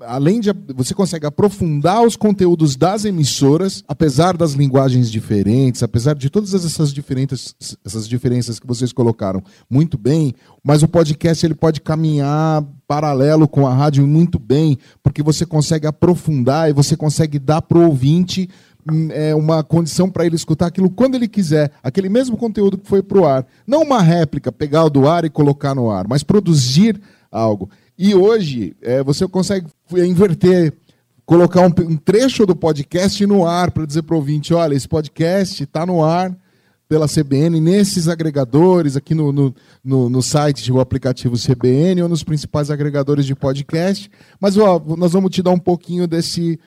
além 0.00 0.40
de 0.40 0.50
você 0.74 0.94
consegue 0.94 1.26
aprofundar 1.26 2.02
os 2.02 2.16
conteúdos 2.16 2.74
das 2.74 3.04
emissoras, 3.04 3.84
apesar 3.86 4.36
das 4.36 4.52
linguagens 4.52 5.10
diferentes, 5.10 5.82
apesar 5.82 6.14
de 6.14 6.30
todas 6.30 6.54
essas 6.54 6.92
diferentes 6.92 7.54
essas 7.84 8.08
diferenças 8.08 8.58
que 8.58 8.66
vocês 8.66 8.92
colocaram 8.92 9.42
muito 9.68 9.98
bem, 9.98 10.34
mas 10.62 10.82
o 10.82 10.88
podcast 10.88 11.44
ele 11.44 11.54
pode 11.54 11.82
caminhar 11.82 12.64
paralelo 12.86 13.46
com 13.46 13.66
a 13.66 13.74
rádio 13.74 14.06
muito 14.06 14.38
bem, 14.38 14.78
porque 15.02 15.22
você 15.22 15.44
consegue 15.44 15.86
aprofundar 15.86 16.70
e 16.70 16.72
você 16.72 16.96
consegue 16.96 17.38
dar 17.38 17.60
para 17.60 17.78
o 17.78 17.86
ouvinte 17.86 18.48
hum, 18.90 19.08
é, 19.10 19.34
uma 19.34 19.62
condição 19.62 20.08
para 20.08 20.24
ele 20.24 20.36
escutar 20.36 20.66
aquilo 20.66 20.90
quando 20.90 21.14
ele 21.14 21.28
quiser, 21.28 21.70
aquele 21.82 22.08
mesmo 22.08 22.38
conteúdo 22.38 22.78
que 22.78 22.88
foi 22.88 23.02
para 23.02 23.18
o 23.18 23.26
ar. 23.26 23.46
Não 23.66 23.82
uma 23.82 24.00
réplica, 24.00 24.50
pegar 24.50 24.88
do 24.88 25.06
ar 25.06 25.26
e 25.26 25.30
colocar 25.30 25.74
no 25.74 25.90
ar, 25.90 26.06
mas 26.08 26.22
produzir 26.22 26.98
algo. 27.30 27.68
E 27.98 28.14
hoje 28.14 28.76
é, 28.82 29.02
você 29.02 29.26
consegue 29.28 29.66
inverter, 29.92 30.72
colocar 31.24 31.60
um, 31.60 31.72
um, 31.86 31.96
trecho 31.96 32.44
do 32.44 32.56
podcast 32.56 33.24
no 33.26 33.46
ar 33.46 33.70
para 33.70 33.86
dizer 33.86 34.02
para 34.02 34.14
o 34.14 34.18
ouvinte: 34.18 34.52
olha, 34.52 34.74
esse 34.74 34.88
podcast 34.88 35.62
está 35.62 35.86
no 35.86 36.04
ar 36.04 36.36
pela 36.88 37.08
CBN, 37.08 37.60
nesses 37.60 38.08
agregadores, 38.08 38.96
aqui 38.96 39.14
no, 39.14 39.32
no, 39.32 39.54
no, 39.82 40.08
no 40.08 40.22
site 40.22 40.70
do 40.70 40.80
aplicativo 40.80 41.36
CBN 41.36 42.02
ou 42.02 42.08
nos 42.08 42.22
principais 42.22 42.70
agregadores 42.70 43.24
de 43.24 43.34
podcast. 43.34 44.10
Mas 44.40 44.56
ó, 44.58 44.82
nós 44.96 45.12
vamos 45.12 45.30
te 45.30 45.42
dar 45.42 45.50
um 45.50 45.58
pouquinho 45.58 46.06
desse 46.06 46.58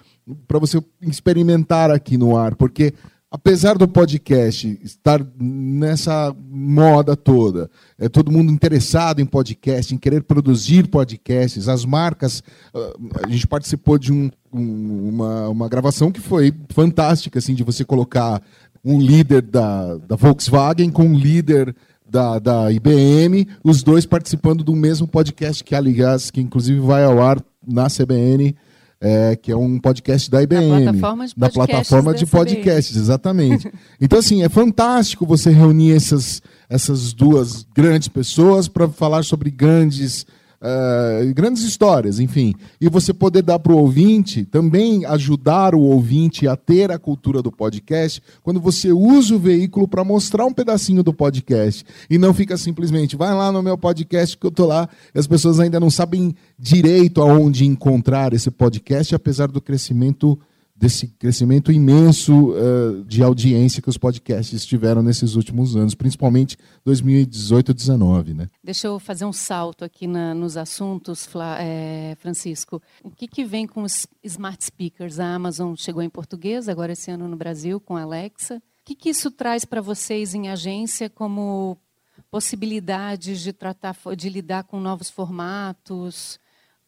para 0.47 0.59
você 0.59 0.83
experimentar 1.01 1.89
aqui 1.89 2.17
no 2.17 2.35
ar, 2.35 2.55
porque 2.55 2.93
apesar 3.29 3.77
do 3.77 3.87
podcast 3.87 4.79
estar 4.81 5.25
nessa 5.39 6.33
moda 6.49 7.15
toda, 7.15 7.69
é 7.99 8.07
todo 8.07 8.31
mundo 8.31 8.51
interessado 8.51 9.19
em 9.19 9.25
podcast, 9.25 9.93
em 9.93 9.97
querer 9.97 10.23
produzir 10.23 10.87
podcasts, 10.87 11.67
as 11.67 11.83
marcas, 11.83 12.41
ah, 12.73 12.93
a 13.25 13.29
gente 13.29 13.47
participou 13.47 13.97
de 13.97 14.13
um, 14.13 14.29
um, 14.51 15.09
uma, 15.09 15.49
uma 15.49 15.69
gravação 15.69 16.11
que 16.11 16.21
foi 16.21 16.53
fantástica, 16.69 17.39
assim, 17.39 17.53
de 17.53 17.63
você 17.63 17.83
colocar 17.83 18.41
um 18.83 18.99
líder 18.99 19.41
da, 19.41 19.97
da 19.97 20.15
Volkswagen 20.15 20.89
com 20.89 21.03
um 21.03 21.17
líder 21.17 21.75
da, 22.09 22.39
da 22.39 22.71
IBM, 22.71 23.45
os 23.61 23.83
dois 23.83 24.05
participando 24.05 24.63
do 24.63 24.73
mesmo 24.73 25.05
podcast 25.05 25.61
que, 25.63 25.75
aliás, 25.75 26.31
que 26.31 26.39
inclusive 26.39 26.79
vai 26.79 27.03
ao 27.03 27.21
ar 27.21 27.43
na 27.67 27.87
CBN 27.87 28.55
é, 28.99 29.35
que 29.35 29.51
é 29.51 29.55
um 29.55 29.79
podcast 29.79 30.29
da 30.29 30.41
IBM. 30.41 30.69
Da 30.69 30.91
plataforma 30.91 31.27
de 31.27 31.33
da 31.35 31.49
plataforma 31.49 32.13
de 32.13 32.25
podcasts, 32.25 32.95
exatamente. 32.95 33.71
então, 34.01 34.19
assim, 34.19 34.43
é 34.43 34.49
fantástico 34.49 35.25
você 35.25 35.51
reunir 35.51 35.93
essas, 35.93 36.41
essas 36.69 37.13
duas 37.13 37.65
grandes 37.75 38.07
pessoas 38.07 38.67
para 38.67 38.87
falar 38.87 39.23
sobre 39.23 39.51
grandes 39.51 40.25
uh, 40.61 41.33
grandes 41.33 41.63
histórias, 41.63 42.19
enfim. 42.19 42.53
E 42.79 42.89
você 42.89 43.13
poder 43.13 43.41
dar 43.41 43.59
para 43.59 43.73
o 43.73 43.77
ouvinte, 43.77 44.45
também 44.45 45.05
ajudar 45.05 45.75
o 45.75 45.81
ouvinte 45.81 46.47
a 46.47 46.55
ter 46.55 46.91
a 46.91 46.99
cultura 46.99 47.41
do 47.41 47.51
podcast, 47.51 48.21
quando 48.43 48.59
você 48.59 48.91
usa 48.91 49.35
o 49.35 49.39
veículo 49.39 49.87
para 49.87 50.03
mostrar 50.03 50.45
um 50.45 50.53
pedacinho 50.53 51.03
do 51.03 51.13
podcast. 51.13 51.85
E 52.09 52.17
não 52.17 52.33
fica 52.33 52.57
simplesmente, 52.57 53.15
vai 53.15 53.33
lá 53.33 53.51
no 53.51 53.63
meu 53.63 53.77
podcast 53.77 54.37
que 54.37 54.45
eu 54.45 54.49
estou 54.49 54.67
lá, 54.67 54.89
e 55.13 55.19
as 55.19 55.27
pessoas 55.27 55.59
ainda 55.59 55.79
não 55.79 55.89
sabem 55.89 56.35
direito 56.57 57.21
aonde 57.21 57.65
encontrar 57.65 58.33
esse 58.33 58.51
podcast, 58.51 59.13
apesar 59.13 59.47
do 59.47 59.61
crescimento 59.61 60.39
desse 60.77 61.07
crescimento 61.07 61.71
imenso 61.71 62.51
uh, 62.51 63.03
de 63.03 63.23
audiência 63.23 63.81
que 63.81 63.89
os 63.89 63.97
podcasts 63.97 64.63
tiveram 64.63 65.01
nesses 65.01 65.33
últimos 65.33 65.75
anos, 65.75 65.95
principalmente 65.95 66.55
2018 66.85 67.71
e 67.71 67.73
2019. 67.73 68.33
Né? 68.35 68.49
Deixa 68.63 68.85
eu 68.85 68.99
fazer 68.99 69.25
um 69.25 69.33
salto 69.33 69.83
aqui 69.83 70.05
na, 70.05 70.35
nos 70.35 70.55
assuntos, 70.55 71.27
é, 71.59 72.15
Francisco. 72.19 72.79
O 73.03 73.09
que, 73.09 73.27
que 73.27 73.43
vem 73.43 73.65
com 73.65 73.81
os 73.81 74.05
smart 74.23 74.63
speakers? 74.63 75.19
A 75.19 75.33
Amazon 75.33 75.73
chegou 75.75 76.03
em 76.03 76.09
português, 76.09 76.69
agora 76.69 76.91
esse 76.91 77.09
ano 77.09 77.27
no 77.27 77.35
Brasil, 77.35 77.79
com 77.79 77.97
a 77.97 78.03
Alexa. 78.03 78.57
O 78.57 78.85
que, 78.85 78.93
que 78.93 79.09
isso 79.09 79.31
traz 79.31 79.65
para 79.65 79.81
vocês 79.81 80.35
em 80.35 80.47
agência 80.47 81.09
como 81.09 81.75
possibilidades 82.29 83.41
de 83.41 83.51
tratar, 83.51 83.97
de 84.15 84.29
lidar 84.29 84.63
com 84.65 84.79
novos 84.79 85.09
formatos? 85.09 86.39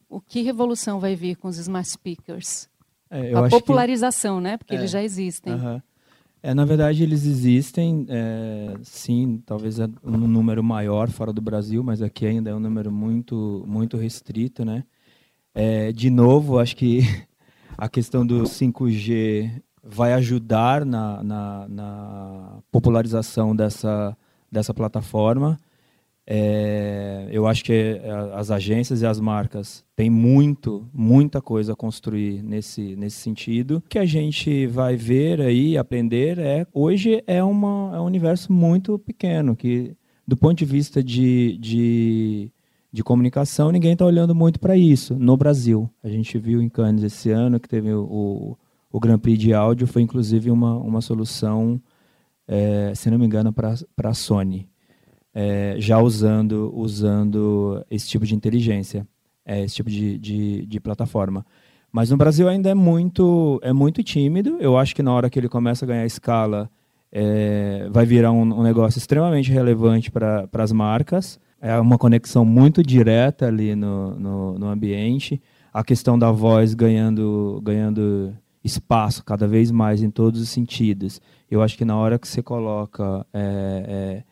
O 0.08 0.22
que 0.22 0.44
revolução 0.44 1.00
vai 1.00 1.16
vir 1.16 1.36
com 1.38 1.48
os 1.48 1.58
smart 1.58 1.90
speakers? 1.90 2.70
É, 3.10 3.34
a 3.34 3.50
popularização, 3.50 4.38
que... 4.38 4.44
né? 4.44 4.58
Porque 4.58 4.76
é, 4.76 4.78
eles 4.78 4.92
já 4.92 5.04
existem. 5.04 5.54
Uh 5.54 5.58
-huh. 5.58 5.82
É, 6.42 6.54
na 6.54 6.64
verdade, 6.64 7.04
eles 7.04 7.26
existem, 7.26 8.06
é, 8.08 8.76
sim, 8.82 9.44
talvez 9.46 9.78
é 9.78 9.90
um 10.02 10.18
número 10.18 10.64
maior 10.64 11.10
fora 11.10 11.34
do 11.34 11.42
Brasil, 11.42 11.84
mas 11.84 12.02
aqui 12.02 12.26
ainda 12.26 12.50
é 12.50 12.56
um 12.56 12.62
número 12.62 12.90
muito, 12.90 13.66
muito 13.68 13.98
restrito, 13.98 14.64
né? 14.64 14.86
É, 15.54 15.92
de 15.92 16.10
novo, 16.10 16.58
acho 16.58 16.78
que 16.78 17.02
a 17.78 17.90
questão 17.90 18.26
do 18.26 18.44
5G 18.44 19.62
vai 19.84 20.14
ajudar 20.14 20.86
na, 20.86 21.22
na, 21.22 21.68
na 21.68 22.60
popularização 22.72 23.54
dessa, 23.54 24.16
dessa 24.50 24.74
plataforma. 24.74 25.58
É, 26.32 27.28
eu 27.32 27.48
acho 27.48 27.64
que 27.66 27.74
é, 27.74 28.02
as 28.36 28.52
agências 28.52 29.02
e 29.02 29.06
as 29.08 29.20
marcas 29.20 29.84
têm 29.96 30.12
muito, 30.12 30.88
muita 30.94 31.42
coisa 31.42 31.74
a 31.74 31.76
construir 31.76 32.44
nesse, 32.44 32.96
nesse 32.96 33.18
sentido. 33.18 33.78
O 33.78 33.90
que 33.90 33.98
a 33.98 34.06
gente 34.06 34.68
vai 34.68 34.96
ver 34.96 35.42
aí, 35.42 35.76
aprender, 35.76 36.38
é 36.38 36.68
hoje 36.72 37.24
é, 37.26 37.44
uma, 37.44 37.94
é 37.96 38.00
um 38.00 38.06
universo 38.06 38.54
muito 38.54 39.00
pequeno, 39.00 39.56
que 39.56 39.98
do 40.28 40.38
ponto 40.38 40.60
de 40.60 40.66
vista 40.66 41.02
de, 41.02 41.58
de, 41.58 42.52
de 42.94 43.04
comunicação, 43.04 43.72
ninguém 43.72 43.94
está 43.94 44.06
olhando 44.06 44.36
muito 44.36 44.60
para 44.60 44.78
isso 44.78 45.16
no 45.16 45.36
Brasil. 45.36 45.90
A 46.04 46.10
gente 46.10 46.38
viu 46.38 46.62
em 46.62 46.70
Cannes 46.70 47.04
esse 47.04 47.32
ano 47.32 47.60
que 47.60 47.68
teve 47.68 47.92
o, 47.92 48.56
o, 48.92 49.00
Grand 49.00 49.18
Prix 49.18 49.40
de 49.40 49.52
áudio, 49.52 49.88
foi 49.88 50.04
inclusive 50.04 50.52
uma, 50.52 50.78
uma 50.78 51.02
solução, 51.02 51.82
é, 52.48 52.94
se 52.94 53.10
não 53.10 53.18
me 53.18 53.26
engano, 53.26 53.52
para 53.52 53.74
a 54.04 54.14
Sony 54.14 54.69
é, 55.34 55.76
já 55.78 56.00
usando, 56.00 56.72
usando 56.76 57.84
esse 57.90 58.08
tipo 58.08 58.26
de 58.26 58.36
inteligência, 58.36 59.08
é, 59.46 59.64
esse 59.64 59.76
tipo 59.76 59.90
de, 59.90 60.18
de, 60.18 60.66
de, 60.66 60.80
plataforma. 60.80 61.46
Mas 61.92 62.10
no 62.10 62.18
Brasil 62.18 62.48
ainda 62.48 62.70
é 62.70 62.74
muito, 62.74 63.60
é 63.64 63.74
muito 63.74 64.04
tímido. 64.04 64.58
Eu 64.60 64.78
acho 64.78 64.96
que 64.96 65.04
na 65.04 65.12
hora 65.12 65.30
que 65.30 65.40
ele 65.40 65.50
começa 65.50 65.86
a 65.86 65.88
ganhar 65.88 66.06
escala, 66.06 66.70
é, 67.12 67.88
vai 67.92 68.06
virar 68.06 68.32
um, 68.32 68.42
um, 68.42 68.64
negócio 68.64 69.00
extremamente 69.00 69.52
relevante 69.52 70.12
para 70.12 70.48
as 70.54 70.72
marcas. 70.72 71.40
É 71.62 71.78
uma 71.80 71.98
conexão 71.98 72.46
muito 72.46 72.84
direta 72.84 73.48
ali 73.48 73.76
no, 73.76 74.20
no, 74.20 74.60
no, 74.60 74.68
ambiente. 74.68 75.42
A 75.74 75.84
questão 75.84 76.18
da 76.18 76.32
voz 76.32 76.74
ganhando, 76.74 77.60
ganhando 77.64 78.36
espaço 78.64 79.24
cada 79.24 79.48
vez 79.48 79.72
mais 79.72 80.02
em 80.04 80.10
todos 80.10 80.42
os 80.42 80.50
sentidos. 80.50 81.20
Eu 81.50 81.62
acho 81.62 81.78
que 81.78 81.86
na 81.86 81.98
hora 81.98 82.20
que 82.20 82.28
você 82.28 82.42
coloca 82.42 83.26
é, 83.34 84.22
é 84.24 84.29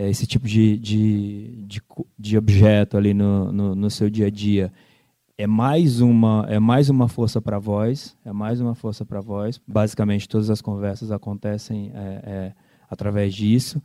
é, 0.00 0.08
esse 0.08 0.26
tipo 0.26 0.48
de, 0.48 0.78
de, 0.78 1.66
de, 1.66 1.82
de 2.18 2.38
objeto 2.38 2.96
ali 2.96 3.12
no, 3.12 3.52
no, 3.52 3.74
no, 3.74 3.90
seu 3.90 4.08
dia 4.08 4.28
a 4.28 4.30
dia 4.30 4.72
é 5.36 5.46
mais 5.46 6.00
uma 6.00 6.46
é 6.48 6.58
mais 6.58 6.88
uma 6.88 7.06
força 7.06 7.38
para 7.38 7.58
voz 7.58 8.16
é 8.24 8.32
mais 8.32 8.62
uma 8.62 8.74
força 8.74 9.04
para 9.04 9.20
voz. 9.20 9.60
Basicamente 9.68 10.26
todas 10.26 10.48
as 10.48 10.62
conversas 10.62 11.12
acontecem 11.12 11.92
é, 11.94 11.98
é, 12.24 12.52
através 12.88 13.34
disso. 13.34 13.82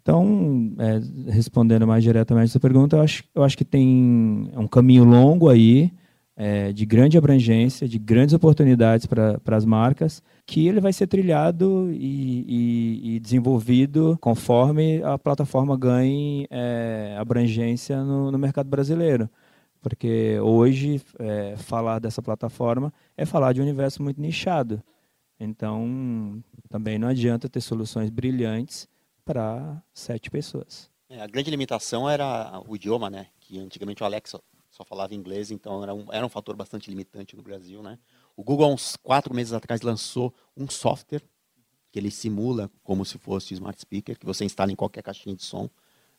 Então 0.00 0.72
é, 0.78 1.30
respondendo 1.30 1.86
mais 1.86 2.02
diretamente 2.02 2.46
essa 2.46 2.60
pergunta 2.60 2.96
eu 2.96 3.02
acho 3.02 3.22
eu 3.34 3.44
acho 3.44 3.58
que 3.58 3.64
tem 3.64 4.50
um 4.56 4.66
caminho 4.66 5.04
longo 5.04 5.50
aí 5.50 5.92
é, 6.40 6.72
de 6.72 6.86
grande 6.86 7.18
abrangência, 7.18 7.88
de 7.88 7.98
grandes 7.98 8.32
oportunidades 8.32 9.06
para 9.06 9.56
as 9.56 9.64
marcas, 9.64 10.22
que 10.46 10.68
ele 10.68 10.80
vai 10.80 10.92
ser 10.92 11.08
trilhado 11.08 11.90
e, 11.90 12.44
e, 12.46 13.16
e 13.16 13.20
desenvolvido 13.20 14.16
conforme 14.20 15.02
a 15.02 15.18
plataforma 15.18 15.76
ganhe 15.76 16.46
é, 16.48 17.16
abrangência 17.18 18.04
no, 18.04 18.30
no, 18.30 18.38
mercado 18.38 18.68
brasileiro. 18.68 19.28
Porque 19.80 20.38
hoje, 20.38 21.02
é, 21.18 21.56
falar 21.56 21.98
dessa 21.98 22.22
plataforma 22.22 22.92
é 23.16 23.26
falar 23.26 23.52
de 23.52 23.60
um 23.60 23.64
universo 23.64 24.00
muito 24.00 24.20
nichado. 24.20 24.80
Então, 25.40 26.40
também 26.68 27.00
não 27.00 27.08
adianta 27.08 27.48
ter 27.48 27.60
soluções 27.60 28.10
brilhantes 28.10 28.88
para 29.24 29.82
sete 29.92 30.30
pessoas. 30.30 30.88
É, 31.10 31.20
a 31.20 31.26
grande 31.26 31.50
limitação 31.50 32.08
era 32.08 32.62
o 32.68 32.76
idioma, 32.76 33.10
né? 33.10 33.26
Que 33.40 33.58
antigamente 33.58 34.02
o 34.04 34.06
Alexa 34.06 34.40
só 34.78 34.84
falava 34.84 35.12
inglês, 35.12 35.50
então 35.50 35.82
era 35.82 35.92
um, 35.92 36.06
era 36.12 36.24
um 36.24 36.28
fator 36.28 36.54
bastante 36.54 36.88
limitante 36.88 37.34
no 37.34 37.42
Brasil, 37.42 37.82
né? 37.82 37.98
O 38.36 38.44
Google, 38.44 38.72
uns 38.72 38.94
quatro 38.96 39.34
meses 39.34 39.52
atrás, 39.52 39.80
lançou 39.80 40.32
um 40.56 40.70
software 40.70 41.22
que 41.90 41.98
ele 41.98 42.12
simula 42.12 42.70
como 42.84 43.04
se 43.04 43.18
fosse 43.18 43.54
smart 43.54 43.80
speaker, 43.80 44.16
que 44.16 44.24
você 44.24 44.44
instala 44.44 44.70
em 44.70 44.76
qualquer 44.76 45.02
caixinha 45.02 45.34
de 45.34 45.42
som. 45.42 45.68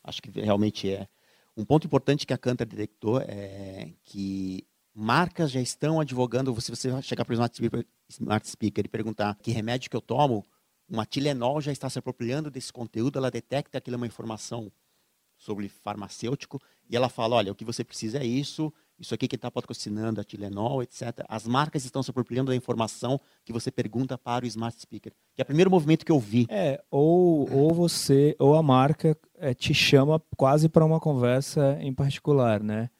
Acho 0.04 0.20
que 0.20 0.30
realmente 0.38 0.90
é. 0.90 1.08
Um 1.56 1.64
ponto 1.64 1.86
importante 1.86 2.26
que 2.26 2.34
a 2.34 2.38
Cantor 2.38 2.66
detectou 2.66 3.18
é 3.22 3.94
que 4.04 4.66
marcas 4.94 5.50
já 5.50 5.60
estão 5.60 5.98
advogando, 5.98 6.58
se 6.60 6.70
você 6.70 7.00
chegar 7.00 7.24
para 7.24 7.32
o 7.32 7.34
smart 7.34 7.56
speaker, 7.56 7.86
smart 8.10 8.46
speaker 8.46 8.84
e 8.84 8.88
perguntar 8.88 9.38
que 9.40 9.52
remédio 9.52 9.88
que 9.88 9.96
eu 9.96 10.02
tomo, 10.02 10.44
uma 10.86 11.06
Tilenol 11.06 11.62
já 11.62 11.72
está 11.72 11.88
se 11.88 11.98
apropriando 11.98 12.50
desse 12.50 12.70
conteúdo, 12.70 13.18
ela 13.18 13.30
detecta 13.30 13.70
que 13.70 13.76
aquilo 13.78 13.94
é 13.94 13.96
uma 13.96 14.06
informação 14.06 14.70
sobre 15.38 15.66
farmacêutico 15.66 16.60
e 16.90 16.96
ela 16.96 17.08
fala, 17.08 17.36
olha, 17.36 17.52
o 17.52 17.54
que 17.54 17.64
você 17.64 17.84
precisa 17.84 18.18
é 18.18 18.26
isso, 18.26 18.72
isso 18.98 19.14
aqui 19.14 19.28
que 19.28 19.36
está 19.36 19.48
patrocinando 19.48 20.20
a 20.20 20.24
Tilenol, 20.24 20.82
etc. 20.82 21.24
As 21.28 21.46
marcas 21.46 21.84
estão 21.84 22.02
se 22.02 22.10
apropriando 22.10 22.50
da 22.50 22.56
informação 22.56 23.20
que 23.44 23.52
você 23.52 23.70
pergunta 23.70 24.18
para 24.18 24.44
o 24.44 24.48
smart 24.48 24.78
speaker, 24.78 25.12
que 25.36 25.40
é 25.40 25.44
o 25.44 25.46
primeiro 25.46 25.70
movimento 25.70 26.04
que 26.04 26.10
eu 26.10 26.18
vi. 26.18 26.48
É, 26.50 26.82
ou, 26.90 27.48
ou 27.52 27.72
você, 27.72 28.34
ou 28.40 28.56
a 28.56 28.62
marca 28.62 29.16
é, 29.38 29.54
te 29.54 29.72
chama 29.72 30.20
quase 30.36 30.68
para 30.68 30.84
uma 30.84 30.98
conversa 30.98 31.78
em 31.80 31.94
particular, 31.94 32.60
né? 32.60 32.90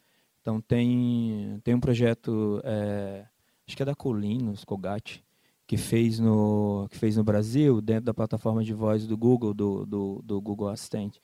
Então 0.40 0.60
tem, 0.60 1.60
tem 1.64 1.74
um 1.74 1.80
projeto, 1.80 2.62
é, 2.62 3.26
acho 3.66 3.76
que 3.76 3.82
é 3.82 3.86
da 3.86 3.94
Colinos, 3.94 4.64
Colgate, 4.64 5.24
que 5.66 5.76
fez 5.76 6.20
no 6.20 6.86
que 6.90 6.96
fez 6.96 7.16
no 7.16 7.24
Brasil 7.24 7.80
dentro 7.80 8.04
da 8.04 8.14
plataforma 8.14 8.62
de 8.62 8.72
voz 8.72 9.06
do 9.06 9.16
Google 9.16 9.52
do, 9.52 9.84
do, 9.84 10.22
do 10.24 10.40
Google 10.40 10.68
Assistente 10.68 11.20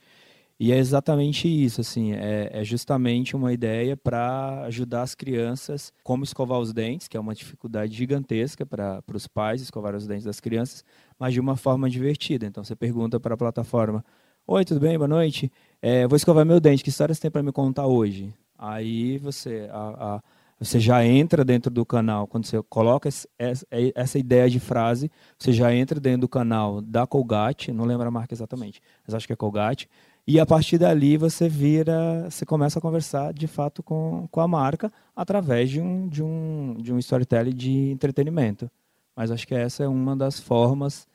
e 0.58 0.72
é 0.72 0.78
exatamente 0.78 1.46
isso 1.48 1.80
assim 1.80 2.12
é, 2.12 2.50
é 2.52 2.64
justamente 2.64 3.36
uma 3.36 3.52
ideia 3.52 3.96
para 3.96 4.62
ajudar 4.64 5.02
as 5.02 5.14
crianças 5.14 5.92
como 6.02 6.24
escovar 6.24 6.58
os 6.58 6.72
dentes 6.72 7.08
que 7.08 7.16
é 7.16 7.20
uma 7.20 7.34
dificuldade 7.34 7.94
gigantesca 7.94 8.64
para 8.64 9.02
os 9.12 9.26
pais 9.26 9.60
escovar 9.60 9.94
os 9.94 10.06
dentes 10.06 10.24
das 10.24 10.40
crianças 10.40 10.84
mas 11.18 11.32
de 11.32 11.40
uma 11.40 11.56
forma 11.56 11.88
divertida. 11.88 12.46
Então 12.46 12.64
você 12.64 12.76
pergunta 12.76 13.20
para 13.20 13.34
a 13.34 13.36
plataforma 13.36 14.04
oi 14.46 14.64
tudo 14.64 14.80
bem? 14.80 14.96
Boa 14.96 15.08
noite. 15.08 15.50
É, 15.82 16.06
vou 16.06 16.16
escovar 16.16 16.46
meu 16.46 16.60
dente 16.60 16.82
que 16.84 16.90
histórias 16.90 17.18
tem 17.18 17.30
para 17.30 17.42
me 17.42 17.52
contar 17.52 17.86
hoje? 17.86 18.32
Aí 18.58 19.18
você 19.18 19.68
a, 19.70 20.16
a 20.16 20.22
você 20.58 20.80
já 20.80 21.04
entra 21.04 21.44
dentro 21.44 21.70
do 21.70 21.84
canal, 21.84 22.26
quando 22.26 22.46
você 22.46 22.62
coloca 22.62 23.08
essa 23.08 24.18
ideia 24.18 24.48
de 24.48 24.58
frase, 24.58 25.10
você 25.38 25.52
já 25.52 25.74
entra 25.74 26.00
dentro 26.00 26.22
do 26.22 26.28
canal 26.28 26.80
da 26.80 27.06
Colgate, 27.06 27.72
não 27.72 27.84
lembro 27.84 28.08
a 28.08 28.10
marca 28.10 28.32
exatamente, 28.32 28.80
mas 29.06 29.14
acho 29.14 29.26
que 29.26 29.34
é 29.34 29.36
Colgate, 29.36 29.86
e 30.26 30.40
a 30.40 30.46
partir 30.46 30.78
dali 30.78 31.16
você 31.16 31.48
vira, 31.48 32.28
você 32.28 32.44
começa 32.44 32.78
a 32.78 32.82
conversar 32.82 33.32
de 33.32 33.46
fato 33.46 33.82
com, 33.82 34.26
com 34.30 34.40
a 34.40 34.48
marca 34.48 34.92
através 35.14 35.70
de 35.70 35.80
um, 35.80 36.08
de, 36.08 36.22
um, 36.22 36.74
de 36.80 36.92
um 36.92 36.98
storytelling 36.98 37.54
de 37.54 37.90
entretenimento. 37.90 38.70
Mas 39.14 39.30
acho 39.30 39.46
que 39.46 39.54
essa 39.54 39.84
é 39.84 39.88
uma 39.88 40.16
das 40.16 40.40
formas 40.40 41.06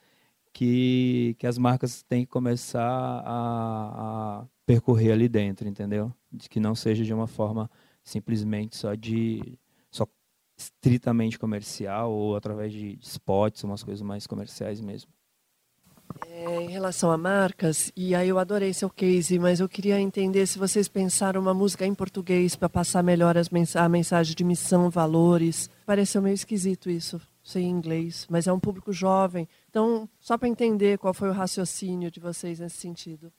que, 0.53 1.35
que 1.39 1.45
as 1.45 1.57
marcas 1.57 2.03
têm 2.03 2.25
que 2.25 2.31
começar 2.31 2.81
a, 3.25 4.41
a 4.41 4.45
percorrer 4.65 5.11
ali 5.11 5.27
dentro, 5.27 5.67
entendeu? 5.67 6.13
De 6.31 6.47
que 6.49 6.59
não 6.59 6.73
seja 6.73 7.03
de 7.03 7.13
uma 7.13 7.27
forma 7.27 7.69
simplesmente 8.03 8.77
só 8.77 8.95
de 8.95 9.59
só 9.91 10.07
estritamente 10.57 11.37
comercial 11.37 12.11
ou 12.11 12.35
através 12.35 12.71
de 12.71 12.97
spots, 13.01 13.63
umas 13.63 13.83
coisas 13.83 14.01
mais 14.01 14.25
comerciais 14.25 14.79
mesmo. 14.79 15.11
É, 16.27 16.61
em 16.61 16.69
relação 16.69 17.11
a 17.11 17.17
marcas, 17.17 17.91
e 17.95 18.13
aí 18.15 18.29
eu 18.29 18.39
adorei 18.39 18.73
seu 18.73 18.89
case, 18.89 19.37
mas 19.39 19.59
eu 19.59 19.69
queria 19.69 19.99
entender 19.99 20.45
se 20.47 20.59
vocês 20.59 20.87
pensaram 20.87 21.41
uma 21.41 21.53
música 21.53 21.85
em 21.85 21.93
português 21.93 22.55
para 22.55 22.69
passar 22.69 23.03
melhor 23.03 23.35
mens 23.51 23.75
a 23.75 23.87
mensagem 23.87 24.35
de 24.35 24.43
missão, 24.43 24.89
valores. 24.89 25.69
Pareceu 25.85 26.21
meio 26.21 26.33
esquisito 26.33 26.89
isso, 26.89 27.19
sem 27.43 27.69
inglês, 27.69 28.25
mas 28.29 28.47
é 28.47 28.53
um 28.53 28.59
público 28.59 28.91
jovem. 28.91 29.47
Então, 29.69 30.09
só 30.19 30.37
para 30.37 30.47
entender 30.47 30.97
qual 30.97 31.13
foi 31.13 31.29
o 31.29 31.33
raciocínio 31.33 32.11
de 32.11 32.19
vocês 32.19 32.59
nesse 32.59 32.77
sentido. 32.77 33.31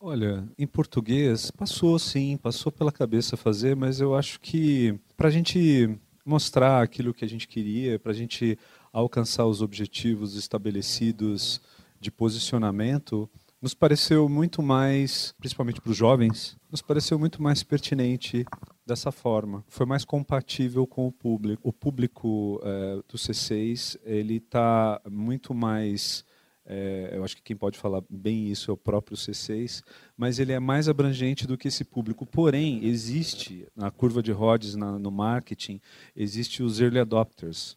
Olha, 0.00 0.44
em 0.58 0.66
português 0.66 1.50
passou 1.50 1.96
sim, 1.98 2.36
passou 2.36 2.72
pela 2.72 2.90
cabeça 2.90 3.36
fazer, 3.36 3.76
mas 3.76 4.00
eu 4.00 4.16
acho 4.16 4.40
que 4.40 4.98
para 5.16 5.28
a 5.28 5.30
gente 5.30 5.96
mostrar 6.24 6.82
aquilo 6.82 7.14
que 7.14 7.24
a 7.24 7.28
gente 7.28 7.46
queria, 7.46 7.98
para 7.98 8.12
a 8.12 8.14
gente 8.14 8.58
alcançar 8.92 9.46
os 9.46 9.62
objetivos 9.62 10.34
estabelecidos 10.36 11.60
de 12.02 12.10
posicionamento, 12.10 13.30
nos 13.60 13.74
pareceu 13.74 14.28
muito 14.28 14.60
mais, 14.60 15.32
principalmente 15.38 15.80
para 15.80 15.90
os 15.90 15.96
jovens, 15.96 16.56
nos 16.70 16.82
pareceu 16.82 17.18
muito 17.18 17.40
mais 17.40 17.62
pertinente 17.62 18.44
dessa 18.84 19.12
forma. 19.12 19.64
Foi 19.68 19.86
mais 19.86 20.04
compatível 20.04 20.86
com 20.86 21.06
o 21.06 21.12
público. 21.12 21.68
O 21.68 21.72
público 21.72 22.60
é, 22.64 22.96
do 23.08 23.16
C6 23.16 23.98
ele 24.04 24.36
está 24.36 25.00
muito 25.08 25.54
mais 25.54 26.24
é, 26.64 27.10
eu 27.14 27.24
acho 27.24 27.36
que 27.36 27.42
quem 27.42 27.56
pode 27.56 27.76
falar 27.76 28.02
bem 28.08 28.48
isso 28.48 28.70
é 28.70 28.74
o 28.74 28.76
próprio 28.76 29.16
C6, 29.16 29.82
mas 30.16 30.38
ele 30.38 30.52
é 30.52 30.60
mais 30.60 30.88
abrangente 30.88 31.46
do 31.46 31.58
que 31.58 31.68
esse 31.68 31.84
público. 31.84 32.24
Porém, 32.24 32.84
existe 32.84 33.66
na 33.74 33.90
curva 33.90 34.22
de 34.22 34.30
Rhodes, 34.30 34.76
na, 34.76 34.98
no 34.98 35.10
marketing, 35.10 35.80
existe 36.14 36.62
os 36.62 36.80
early 36.80 37.00
adopters. 37.00 37.76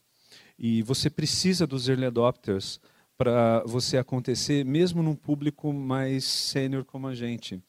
E 0.57 0.83
você 0.83 1.09
precisa 1.09 1.65
dos 1.65 1.89
early 1.89 2.05
adopters 2.05 2.79
para 3.17 3.63
você 3.65 3.97
acontecer, 3.97 4.65
mesmo 4.65 5.01
num 5.01 5.15
público 5.15 5.71
mais 5.71 6.25
sênior 6.25 6.83
como 6.83 7.07
a 7.07 7.15
gente. 7.15 7.61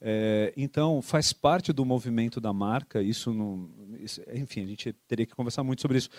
É, 0.00 0.52
então, 0.56 1.00
faz 1.02 1.32
parte 1.32 1.72
do 1.72 1.84
movimento 1.84 2.40
da 2.40 2.52
marca, 2.52 3.02
isso 3.02 3.32
não. 3.32 3.68
Isso, 4.00 4.20
enfim, 4.32 4.62
a 4.62 4.66
gente 4.66 4.92
teria 5.06 5.26
que 5.26 5.34
conversar 5.34 5.64
muito 5.64 5.82
sobre 5.82 5.98
isso, 5.98 6.10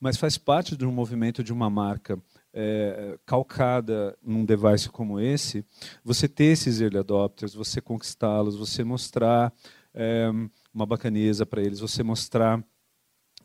mas 0.00 0.16
faz 0.16 0.38
parte 0.38 0.76
do 0.76 0.90
movimento 0.90 1.42
de 1.42 1.52
uma 1.52 1.68
marca 1.68 2.20
é, 2.52 3.18
calcada 3.26 4.16
num 4.22 4.44
device 4.44 4.88
como 4.88 5.18
esse, 5.18 5.64
você 6.04 6.28
ter 6.28 6.44
esses 6.44 6.80
early 6.80 6.98
adopters, 6.98 7.54
você 7.54 7.80
conquistá-los, 7.80 8.56
você 8.56 8.84
mostrar 8.84 9.52
é, 9.92 10.30
uma 10.72 10.86
bacaneza 10.86 11.44
para 11.44 11.62
eles, 11.62 11.80
você 11.80 12.02
mostrar 12.02 12.64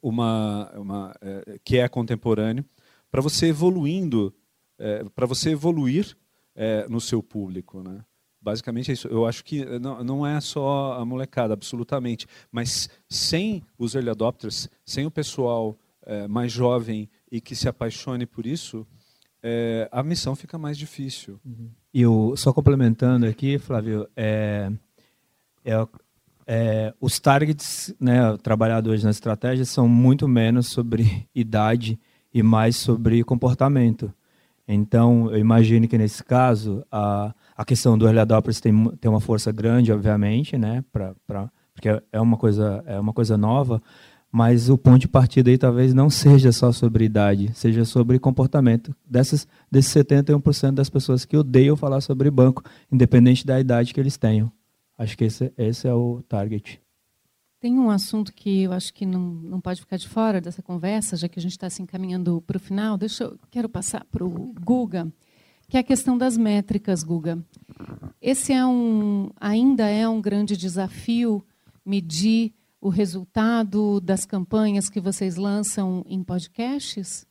uma, 0.02 0.72
uma 0.76 1.16
é, 1.22 1.60
que 1.64 1.78
é 1.78 1.88
contemporâneo, 1.88 2.64
para 3.12 3.22
você 3.22 3.48
evoluindo, 3.48 4.34
é, 4.80 5.04
para 5.16 5.26
você 5.26 5.52
evoluir 5.52 6.16
é, 6.56 6.88
no 6.88 7.00
seu 7.00 7.22
público, 7.22 7.84
né? 7.84 8.04
Basicamente 8.42 8.90
é 8.90 8.94
isso. 8.94 9.08
Eu 9.10 9.26
acho 9.26 9.44
que 9.44 9.66
não, 9.80 10.02
não 10.04 10.26
é 10.26 10.40
só 10.40 10.94
a 10.94 11.06
molecada, 11.06 11.54
absolutamente. 11.54 12.26
Mas 12.50 12.90
sem 13.10 13.62
os 13.78 13.96
early 13.96 14.10
adopters, 14.10 14.70
sem 14.86 15.06
o 15.06 15.12
pessoal 15.12 15.78
é, 16.04 16.26
mais 16.26 16.50
jovem 16.50 17.10
e 17.30 17.42
que 17.42 17.54
se 17.54 17.68
apaixone 17.68 18.26
por 18.26 18.46
isso, 18.46 18.88
a 19.92 20.02
missão 20.04 20.36
fica 20.36 20.58
mais 20.58 20.78
difícil. 20.78 21.40
Uhum. 21.46 21.70
E 21.94 22.06
o, 22.06 22.36
só 22.36 22.54
complementando 22.54 23.26
aqui, 23.26 23.58
Flávio, 23.58 24.08
é, 24.16 24.72
é, 25.66 25.88
é, 26.46 26.94
os 27.00 27.20
targets 27.20 27.94
né, 28.00 28.38
trabalhados 28.42 29.04
na 29.04 29.10
estratégia 29.10 29.66
são 29.66 29.88
muito 29.88 30.28
menos 30.28 30.68
sobre 30.68 31.28
idade 31.34 32.00
e 32.34 32.44
mais 32.44 32.76
sobre 32.76 33.24
comportamento. 33.24 34.14
Então, 34.72 35.32
eu 35.32 35.40
imagino 35.40 35.88
que 35.88 35.98
nesse 35.98 36.24
caso, 36.24 36.86
a, 36.92 37.34
a 37.58 37.66
questão 37.66 37.98
do 37.98 38.06
early 38.06 38.20
adopters 38.20 38.62
tem, 38.62 38.86
tem 39.02 39.10
uma 39.10 39.20
força 39.20 39.52
grande, 39.52 39.92
obviamente, 39.92 40.60
né, 40.60 40.84
pra, 40.92 41.16
pra, 41.26 41.50
porque 41.74 41.90
é 42.12 42.22
uma, 42.22 42.38
coisa, 42.38 42.84
é 42.86 43.00
uma 43.00 43.12
coisa 43.12 43.36
nova, 43.36 43.82
mas 44.32 44.70
o 44.70 44.78
ponto 44.78 45.00
de 45.00 45.08
partida 45.08 45.50
aí 45.50 45.58
talvez 45.58 45.92
não 45.92 46.08
seja 46.08 46.52
só 46.52 46.72
sobre 46.72 47.06
idade, 47.06 47.50
seja 47.56 47.84
sobre 47.84 48.20
comportamento. 48.20 48.96
Dessas, 49.10 49.48
desses 49.72 49.92
71% 49.92 50.74
das 50.74 50.88
pessoas 50.88 51.26
que 51.26 51.36
odeiam 51.36 51.76
falar 51.76 52.02
sobre 52.02 52.30
banco, 52.30 52.62
independente 52.92 53.44
da 53.48 53.60
idade 53.60 53.92
que 53.92 54.00
eles 54.00 54.18
tenham. 54.18 54.52
Acho 54.96 55.18
que 55.18 55.24
esse, 55.24 55.52
esse 55.58 55.88
é 55.88 55.94
o 55.96 56.22
target. 56.30 56.80
Tem 57.60 57.78
um 57.78 57.89
assunto 57.89 58.34
que 58.34 58.64
eu 58.64 58.72
acho 58.72 58.93
que 58.93 59.05
não, 59.05 59.20
não 59.20 59.60
pode 59.60 59.82
ficar 59.82 59.97
de 59.97 60.07
fora 60.07 60.39
dessa 60.39 60.62
conversa, 60.62 61.18
já 61.18 61.28
que 61.28 61.38
a 61.38 61.41
gente 61.41 61.51
está 61.51 61.70
se 61.70 61.82
encaminhando 61.82 62.41
para 62.47 62.55
o 62.55 62.60
final. 62.60 62.97
Deixa 62.97 63.26
eu, 63.26 63.38
quero 63.51 63.68
passar 63.68 64.05
para 64.05 64.24
o 64.24 64.53
Guga, 64.53 65.12
que 65.68 65.76
é 65.76 65.82
a 65.82 65.84
questão 65.84 66.18
das 66.18 66.38
métricas, 66.38 67.03
Guga. 67.03 67.38
Esse 68.22 68.53
é 68.53 68.66
um, 68.66 69.30
ainda 69.39 69.89
é 69.89 70.07
um 70.07 70.22
grande 70.22 70.55
desafio 70.55 71.43
medir 71.86 72.53
o 72.80 72.88
resultado 72.88 73.99
das 73.99 74.26
campanhas 74.26 74.89
que 74.89 75.01
vocês 75.01 75.36
lançam 75.36 76.05
em 76.07 76.24
podcasts? 76.24 77.28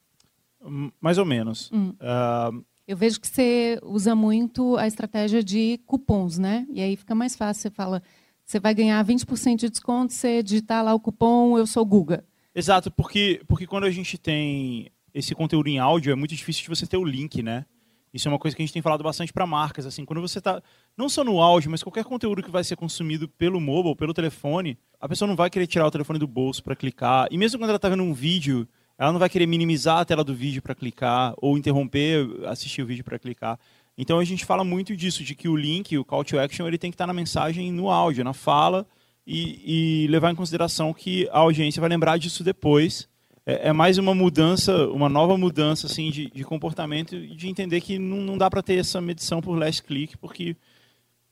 Mais 1.01 1.17
ou 1.17 1.25
menos. 1.25 1.71
Hum. 1.73 1.95
Uh... 2.01 2.65
Eu 2.87 2.97
vejo 2.97 3.21
que 3.21 3.29
você 3.29 3.79
usa 3.83 4.15
muito 4.15 4.77
a 4.79 4.87
estratégia 4.87 5.43
de 5.45 5.79
cupons, 5.85 6.39
né? 6.39 6.67
E 6.71 6.81
aí 6.81 6.97
fica 6.97 7.15
mais 7.15 7.37
fácil. 7.37 7.63
Você 7.63 7.71
fala, 7.71 8.03
você 8.49 8.59
vai 8.59 8.75
ganhar 8.75 9.05
20% 9.05 9.57
de 9.57 9.69
desconto, 9.69 10.15
você 10.15 10.43
digitar 10.43 10.83
lá 10.83 10.95
o 10.95 11.01
cupom 11.01 11.59
Eu 11.59 11.67
Sou 11.67 11.85
Guga. 11.85 12.25
Exato, 12.55 12.91
porque, 12.91 13.43
porque 13.47 13.67
quando 13.67 13.85
a 13.85 13.91
gente 13.91 14.17
tem 14.17 14.91
esse 15.13 15.35
conteúdo 15.35 15.69
em 15.69 15.79
áudio, 15.79 16.11
é 16.11 16.15
muito 16.15 16.35
difícil 16.35 16.63
de 16.63 16.69
você 16.71 16.87
ter 16.87 16.97
o 16.97 17.05
link, 17.05 17.43
né? 17.43 17.67
Isso 18.13 18.27
é 18.27 18.31
uma 18.33 18.39
coisa 18.39 18.57
que 18.57 18.63
a 18.63 18.65
gente 18.65 18.73
tem 18.73 18.81
falado 18.81 19.05
bastante 19.05 19.35
para 19.35 19.47
marcas. 19.47 19.85
Assim, 19.85 20.03
quando 20.03 20.23
você 20.23 20.39
está, 20.39 20.63
não 20.97 21.11
só 21.11 21.23
no 21.23 21.43
áudio, 21.43 21.71
mas 21.71 21.83
qualquer 21.83 22.05
conteúdo 22.05 22.43
que 22.43 22.51
vai 22.51 22.65
ser 22.65 22.75
consumido 22.75 23.29
pelo 23.29 23.61
mobile, 23.61 23.95
pelo 23.95 24.15
telefone, 24.15 24.79
a 24.99 25.07
pessoa 25.07 25.29
não 25.29 25.37
vai 25.37 25.51
querer 25.51 25.67
tirar 25.67 25.87
o 25.87 25.91
telefone 25.91 26.19
do 26.19 26.27
bolso 26.27 26.65
para 26.65 26.75
clicar. 26.75 27.29
E 27.31 27.37
mesmo 27.37 27.59
quando 27.59 27.69
ela 27.69 27.77
está 27.77 27.91
vendo 27.91 28.03
um 28.03 28.15
vídeo, 28.15 28.67
ela 28.97 29.13
não 29.13 29.21
vai 29.21 29.29
querer 29.29 29.47
minimizar 29.47 29.99
a 29.99 30.05
tela 30.07 30.25
do 30.25 30.35
vídeo 30.35 30.63
para 30.63 30.75
clicar 30.75 31.35
ou 31.37 31.59
interromper 31.59 32.27
assistir 32.47 32.81
o 32.81 32.87
vídeo 32.87 33.05
para 33.05 33.19
clicar. 33.19 33.61
Então 33.99 34.21
a 34.21 34.25
gente 34.25 34.45
fala 34.45 34.63
muito 34.63 34.97
disso, 34.97 35.25
de 35.25 35.35
que 35.35 35.49
o 35.49 35.57
link, 35.57 35.99
o 35.99 36.05
call 36.05 36.23
to 36.23 36.39
action, 36.39 36.69
ele 36.69 36.79
tem 36.79 36.89
que 36.89 36.95
estar 36.95 37.07
na 37.07 37.13
mensagem, 37.13 37.73
no 37.73 37.91
áudio, 37.91 38.23
na 38.23 38.33
fala, 38.33 38.87
e, 39.27 40.05
e 40.05 40.07
levar 40.07 40.31
em 40.31 40.37
consideração 40.37 40.95
que 40.95 41.29
a 41.33 41.41
audiência 41.41 41.81
vai 41.81 41.91
lembrar 41.91 42.17
disso 42.17 42.45
depois. 42.45 43.09
É, 43.45 43.71
é 43.71 43.73
mais 43.73 43.99
uma 43.99 44.15
mudança, 44.15 44.87
uma 44.89 45.09
nova 45.09 45.37
mudança 45.37 45.89
assim, 45.89 46.11
de, 46.11 46.31
de 46.31 46.45
comportamento 46.45 47.17
e 47.17 47.35
de 47.35 47.49
entender 47.49 47.81
que 47.81 47.99
não, 47.99 48.19
não 48.19 48.39
dá 48.39 48.49
para 48.49 48.63
ter 48.63 48.79
essa 48.79 49.01
medição 49.01 49.41
por 49.41 49.59
last 49.59 49.83
click, 49.83 50.17
porque 50.17 50.57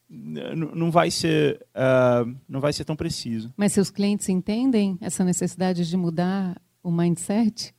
não 0.08 0.90
vai 0.90 1.10
ser 1.10 1.60
uh, 1.74 2.36
não 2.48 2.60
vai 2.60 2.72
ser 2.72 2.84
tão 2.84 2.94
preciso. 2.94 3.52
Mas 3.56 3.72
seus 3.72 3.90
clientes 3.90 4.28
entendem 4.28 4.96
essa 5.00 5.24
necessidade 5.24 5.88
de 5.88 5.96
mudar 5.96 6.60
o 6.82 6.90
mindset? 6.92 7.74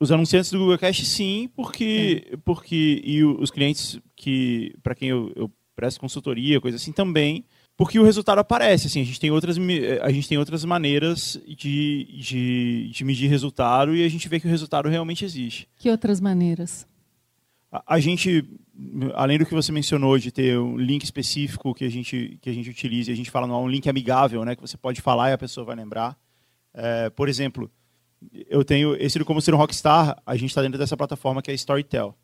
Os 0.00 0.12
anunciantes 0.12 0.50
do 0.50 0.58
Google 0.58 0.78
Cash, 0.78 1.06
sim, 1.08 1.50
porque, 1.56 2.28
é. 2.32 2.36
porque 2.44 3.02
e 3.04 3.24
os 3.24 3.50
clientes 3.50 4.00
que 4.14 4.74
para 4.82 4.94
quem 4.94 5.08
eu, 5.08 5.32
eu 5.34 5.50
presto 5.74 6.00
consultoria, 6.00 6.60
coisa 6.60 6.76
assim, 6.76 6.92
também, 6.92 7.44
porque 7.76 8.00
o 8.00 8.02
resultado 8.02 8.40
aparece. 8.40 8.88
Assim, 8.88 9.00
a 9.00 9.04
gente 9.04 9.20
tem 9.20 9.30
outras, 9.30 9.56
a 10.02 10.10
gente 10.10 10.28
tem 10.28 10.36
outras 10.36 10.64
maneiras 10.64 11.40
de, 11.46 12.04
de, 12.18 12.90
de 12.92 13.04
medir 13.04 13.30
resultado 13.30 13.94
e 13.94 14.04
a 14.04 14.08
gente 14.08 14.28
vê 14.28 14.40
que 14.40 14.46
o 14.48 14.50
resultado 14.50 14.88
realmente 14.88 15.24
existe. 15.24 15.68
Que 15.76 15.88
outras 15.88 16.20
maneiras? 16.20 16.84
A, 17.70 17.94
a 17.94 18.00
gente, 18.00 18.44
além 19.14 19.38
do 19.38 19.46
que 19.46 19.54
você 19.54 19.70
mencionou 19.70 20.18
de 20.18 20.32
ter 20.32 20.58
um 20.58 20.76
link 20.76 21.04
específico 21.04 21.72
que 21.72 21.84
a 21.84 21.88
gente 21.88 22.36
que 22.42 22.50
a 22.50 22.52
gente 22.52 22.68
utiliza, 22.68 23.12
a 23.12 23.14
gente 23.14 23.30
fala 23.30 23.46
não 23.46 23.54
é 23.54 23.58
um 23.58 23.68
link 23.68 23.88
amigável, 23.88 24.44
né, 24.44 24.56
que 24.56 24.62
você 24.62 24.76
pode 24.76 25.00
falar 25.00 25.30
e 25.30 25.32
a 25.32 25.38
pessoa 25.38 25.64
vai 25.64 25.76
lembrar. 25.76 26.18
É, 26.74 27.10
por 27.10 27.28
exemplo, 27.28 27.70
eu 28.48 28.64
tenho 28.64 28.94
esse 28.96 29.22
Como 29.24 29.40
Ser 29.40 29.54
um 29.54 29.58
Rockstar, 29.58 30.20
a 30.24 30.36
gente 30.36 30.50
está 30.50 30.62
dentro 30.62 30.78
dessa 30.78 30.96
plataforma 30.96 31.42
que 31.42 31.50
é 31.50 31.54
Storytel. 31.54 32.16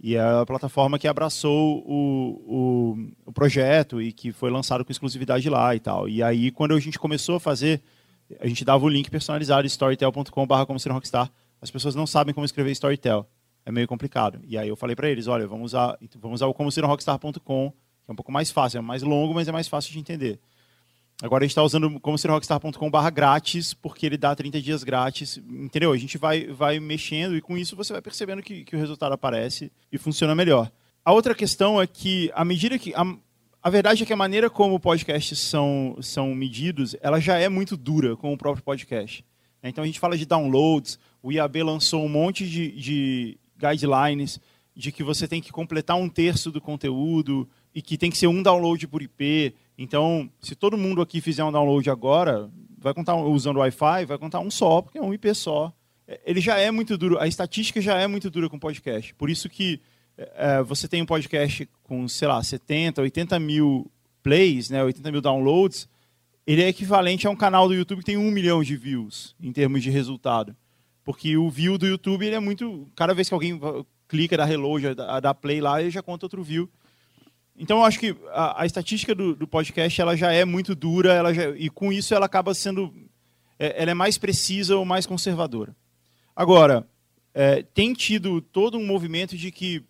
E 0.00 0.16
é 0.16 0.20
a 0.20 0.44
plataforma 0.44 0.98
que 0.98 1.06
abraçou 1.06 1.78
o, 1.86 2.42
o, 2.44 3.08
o, 3.26 3.32
projeto 3.32 4.02
e 4.02 4.12
que 4.12 4.32
foi 4.32 4.50
lançado 4.50 4.84
com 4.84 4.90
exclusividade 4.90 5.48
lá 5.48 5.76
e 5.76 5.80
tal. 5.80 6.08
E 6.08 6.20
aí, 6.22 6.50
quando 6.50 6.74
a 6.74 6.80
gente 6.80 6.98
começou 6.98 7.36
a 7.36 7.40
fazer, 7.40 7.80
a 8.40 8.48
gente 8.48 8.64
dava 8.64 8.84
o 8.84 8.88
link 8.88 9.08
personalizado, 9.08 9.64
storytel.com.br 9.66 10.64
como 10.66 10.80
ser 10.80 10.90
um 10.90 10.94
rockstar. 10.94 11.30
As 11.60 11.70
pessoas 11.70 11.94
não 11.94 12.04
sabem 12.04 12.34
como 12.34 12.44
escrever 12.44 12.72
Storytel. 12.72 13.28
É 13.64 13.70
meio 13.70 13.86
complicado. 13.86 14.40
E 14.44 14.58
aí 14.58 14.68
eu 14.68 14.74
falei 14.74 14.96
para 14.96 15.08
eles, 15.08 15.28
olha, 15.28 15.46
vamos 15.46 15.66
usar, 15.66 15.96
vamos 16.16 16.40
usar 16.40 16.46
o 16.48 16.54
como 16.54 16.72
ser 16.72 16.84
um 16.84 16.88
rockstar.com, 16.88 17.70
que 17.70 18.10
é 18.10 18.12
um 18.12 18.16
pouco 18.16 18.32
mais 18.32 18.50
fácil, 18.50 18.78
é 18.78 18.80
mais 18.80 19.04
longo, 19.04 19.32
mas 19.32 19.46
é 19.46 19.52
mais 19.52 19.68
fácil 19.68 19.92
de 19.92 20.00
entender. 20.00 20.40
Agora 21.20 21.44
a 21.44 21.46
gente 21.46 21.52
está 21.52 21.62
usando 21.62 22.00
como 22.00 22.18
ser 22.18 22.30
rockstar.com 22.30 22.90
barra 22.90 23.10
grátis, 23.10 23.74
porque 23.74 24.06
ele 24.06 24.16
dá 24.16 24.34
30 24.34 24.60
dias 24.60 24.82
grátis, 24.82 25.38
entendeu? 25.48 25.92
A 25.92 25.96
gente 25.96 26.18
vai, 26.18 26.46
vai 26.46 26.80
mexendo 26.80 27.36
e 27.36 27.40
com 27.40 27.56
isso 27.56 27.76
você 27.76 27.92
vai 27.92 28.02
percebendo 28.02 28.42
que, 28.42 28.64
que 28.64 28.74
o 28.74 28.78
resultado 28.78 29.12
aparece 29.12 29.70
e 29.90 29.98
funciona 29.98 30.34
melhor. 30.34 30.70
A 31.04 31.12
outra 31.12 31.34
questão 31.34 31.80
é 31.80 31.86
que, 31.86 32.30
à 32.34 32.44
medida 32.44 32.78
que. 32.78 32.94
A, 32.94 33.04
a 33.64 33.70
verdade 33.70 34.02
é 34.02 34.06
que 34.06 34.12
a 34.12 34.16
maneira 34.16 34.50
como 34.50 34.80
podcasts 34.80 35.38
são, 35.38 35.96
são 36.00 36.34
medidos, 36.34 36.96
ela 37.00 37.20
já 37.20 37.38
é 37.38 37.48
muito 37.48 37.76
dura 37.76 38.16
com 38.16 38.32
o 38.32 38.36
próprio 38.36 38.64
podcast. 38.64 39.24
Então 39.62 39.84
a 39.84 39.86
gente 39.86 40.00
fala 40.00 40.18
de 40.18 40.26
downloads, 40.26 40.98
o 41.22 41.30
IAB 41.30 41.62
lançou 41.62 42.04
um 42.04 42.08
monte 42.08 42.48
de, 42.48 42.72
de 42.72 43.38
guidelines 43.56 44.40
de 44.74 44.90
que 44.90 45.04
você 45.04 45.28
tem 45.28 45.40
que 45.40 45.52
completar 45.52 45.96
um 45.96 46.08
terço 46.08 46.50
do 46.50 46.60
conteúdo 46.60 47.48
e 47.74 47.80
que 47.80 47.96
tem 47.96 48.10
que 48.10 48.18
ser 48.18 48.26
um 48.26 48.42
download 48.42 48.86
por 48.88 49.02
IP. 49.02 49.54
Então, 49.82 50.30
se 50.40 50.54
todo 50.54 50.78
mundo 50.78 51.02
aqui 51.02 51.20
fizer 51.20 51.42
um 51.42 51.50
download 51.50 51.90
agora, 51.90 52.48
vai 52.78 52.94
contar 52.94 53.16
usando 53.16 53.56
Wi-Fi, 53.56 54.04
vai 54.06 54.16
contar 54.16 54.38
um 54.38 54.48
só, 54.48 54.80
porque 54.80 54.96
é 54.96 55.02
um 55.02 55.12
IP 55.12 55.34
só. 55.34 55.72
É, 56.06 56.20
ele 56.24 56.40
já 56.40 56.56
é 56.56 56.70
muito 56.70 56.96
duro, 56.96 57.18
a 57.18 57.26
estatística 57.26 57.80
já 57.80 57.98
é 57.98 58.06
muito 58.06 58.30
dura 58.30 58.48
com 58.48 58.60
podcast. 58.60 59.12
Por 59.16 59.28
isso 59.28 59.48
que 59.48 59.80
é, 60.16 60.62
você 60.62 60.86
tem 60.86 61.02
um 61.02 61.06
podcast 61.06 61.68
com, 61.82 62.06
sei 62.06 62.28
lá, 62.28 62.40
70, 62.40 63.02
80 63.02 63.40
mil 63.40 63.90
plays, 64.22 64.70
né, 64.70 64.84
80 64.84 65.10
mil 65.10 65.20
downloads, 65.20 65.88
ele 66.46 66.62
é 66.62 66.68
equivalente 66.68 67.26
a 67.26 67.30
um 67.30 67.36
canal 67.36 67.66
do 67.66 67.74
YouTube 67.74 67.98
que 67.98 68.04
tem 68.04 68.16
um 68.16 68.30
milhão 68.30 68.62
de 68.62 68.76
views 68.76 69.34
em 69.42 69.52
termos 69.52 69.82
de 69.82 69.90
resultado. 69.90 70.54
Porque 71.02 71.36
o 71.36 71.50
view 71.50 71.76
do 71.76 71.88
YouTube 71.88 72.24
ele 72.24 72.36
é 72.36 72.40
muito. 72.40 72.88
Cada 72.94 73.14
vez 73.14 73.26
que 73.26 73.34
alguém 73.34 73.60
clica, 74.06 74.36
dá 74.36 74.44
reload, 74.44 74.94
dá 74.94 75.34
play 75.34 75.60
lá, 75.60 75.80
ele 75.80 75.90
já 75.90 76.02
conta 76.02 76.26
outro 76.26 76.40
view. 76.40 76.70
Então 77.56 77.78
eu 77.78 77.84
acho 77.84 77.98
que 77.98 78.16
a, 78.30 78.62
a 78.62 78.66
estatística 78.66 79.14
do, 79.14 79.34
do, 79.34 79.46
podcast 79.46 80.00
ela 80.00 80.16
já 80.16 80.32
é 80.32 80.44
muito 80.44 80.74
dura, 80.74 81.12
ela 81.12 81.34
já, 81.34 81.50
e 81.50 81.68
com 81.68 81.92
isso 81.92 82.14
ela 82.14 82.26
acaba 82.26 82.54
sendo, 82.54 82.92
é, 83.58 83.82
ela 83.82 83.90
é 83.90 83.94
mais 83.94 84.16
precisa 84.18 84.76
ou 84.76 84.84
mais 84.84 85.06
conservadora. 85.06 85.74
Agora 86.34 86.86
é, 87.34 87.62
tem 87.62 87.92
tido 87.92 88.40
todo 88.40 88.78
um 88.78 88.86
movimento 88.86 89.36
de 89.36 89.50
que 89.50 89.84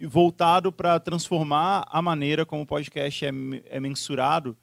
voltado 0.00 0.72
para 0.72 0.98
transformar 0.98 1.86
a 1.88 2.02
maneira 2.02 2.44
como 2.44 2.62
o 2.62 2.66
podcast 2.66 3.24
é, 3.24 3.30
é 3.66 3.80
mensurado, 3.80 4.56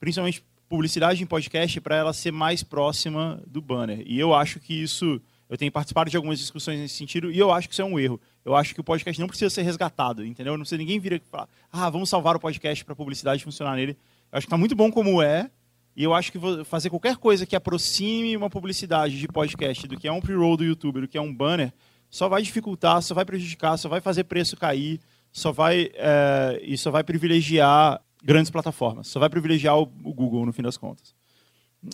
principalmente 0.00 0.44
publicidade 0.68 1.22
em 1.22 1.26
podcast, 1.26 1.80
para 1.80 1.96
ela 1.96 2.12
ser 2.14 2.32
mais 2.32 2.62
próxima 2.62 3.42
do 3.46 3.60
banner. 3.60 4.02
E 4.06 4.18
eu 4.18 4.34
acho 4.34 4.58
que 4.58 4.72
isso 4.72 5.20
eu 5.52 5.58
tenho 5.58 5.70
participado 5.70 6.08
de 6.08 6.16
algumas 6.16 6.38
discussões 6.38 6.80
nesse 6.80 6.94
sentido 6.94 7.30
e 7.30 7.38
eu 7.38 7.52
acho 7.52 7.68
que 7.68 7.74
isso 7.74 7.82
é 7.82 7.84
um 7.84 8.00
erro. 8.00 8.18
Eu 8.44 8.56
acho 8.56 8.74
que 8.74 8.80
o 8.80 8.84
podcast 8.84 9.20
não 9.20 9.28
precisa 9.28 9.50
ser 9.50 9.62
resgatado, 9.62 10.24
entendeu? 10.24 10.54
Não 10.54 10.60
precisa 10.60 10.78
ninguém 10.78 10.98
vir 10.98 11.14
aqui 11.14 11.26
falar, 11.28 11.48
ah, 11.70 11.88
vamos 11.88 12.08
salvar 12.08 12.34
o 12.34 12.40
podcast 12.40 12.84
para 12.84 12.92
a 12.92 12.96
publicidade 12.96 13.44
funcionar 13.44 13.76
nele. 13.76 13.96
Eu 14.32 14.38
acho 14.38 14.46
que 14.46 14.48
está 14.48 14.56
muito 14.56 14.74
bom 14.74 14.90
como 14.90 15.22
é. 15.22 15.50
E 15.94 16.02
eu 16.02 16.14
acho 16.14 16.32
que 16.32 16.38
fazer 16.64 16.88
qualquer 16.88 17.16
coisa 17.16 17.44
que 17.44 17.54
aproxime 17.54 18.36
uma 18.36 18.48
publicidade 18.48 19.18
de 19.18 19.28
podcast 19.28 19.86
do 19.86 19.98
que 19.98 20.08
é 20.08 20.12
um 20.12 20.20
pre-roll 20.20 20.56
do 20.56 20.64
YouTube, 20.64 21.02
do 21.02 21.08
que 21.08 21.18
é 21.18 21.20
um 21.20 21.32
banner, 21.32 21.72
só 22.08 22.28
vai 22.28 22.42
dificultar, 22.42 23.02
só 23.02 23.14
vai 23.14 23.24
prejudicar, 23.24 23.76
só 23.76 23.88
vai 23.88 24.00
fazer 24.00 24.24
preço 24.24 24.56
cair, 24.56 25.00
só 25.30 25.52
vai 25.52 25.90
é, 25.94 26.60
e 26.62 26.78
só 26.78 26.90
vai 26.90 27.04
privilegiar 27.04 28.00
grandes 28.24 28.50
plataformas, 28.50 29.08
só 29.08 29.20
vai 29.20 29.28
privilegiar 29.28 29.78
o, 29.78 29.82
o 30.02 30.14
Google 30.14 30.46
no 30.46 30.52
fim 30.52 30.62
das 30.62 30.78
contas. 30.78 31.14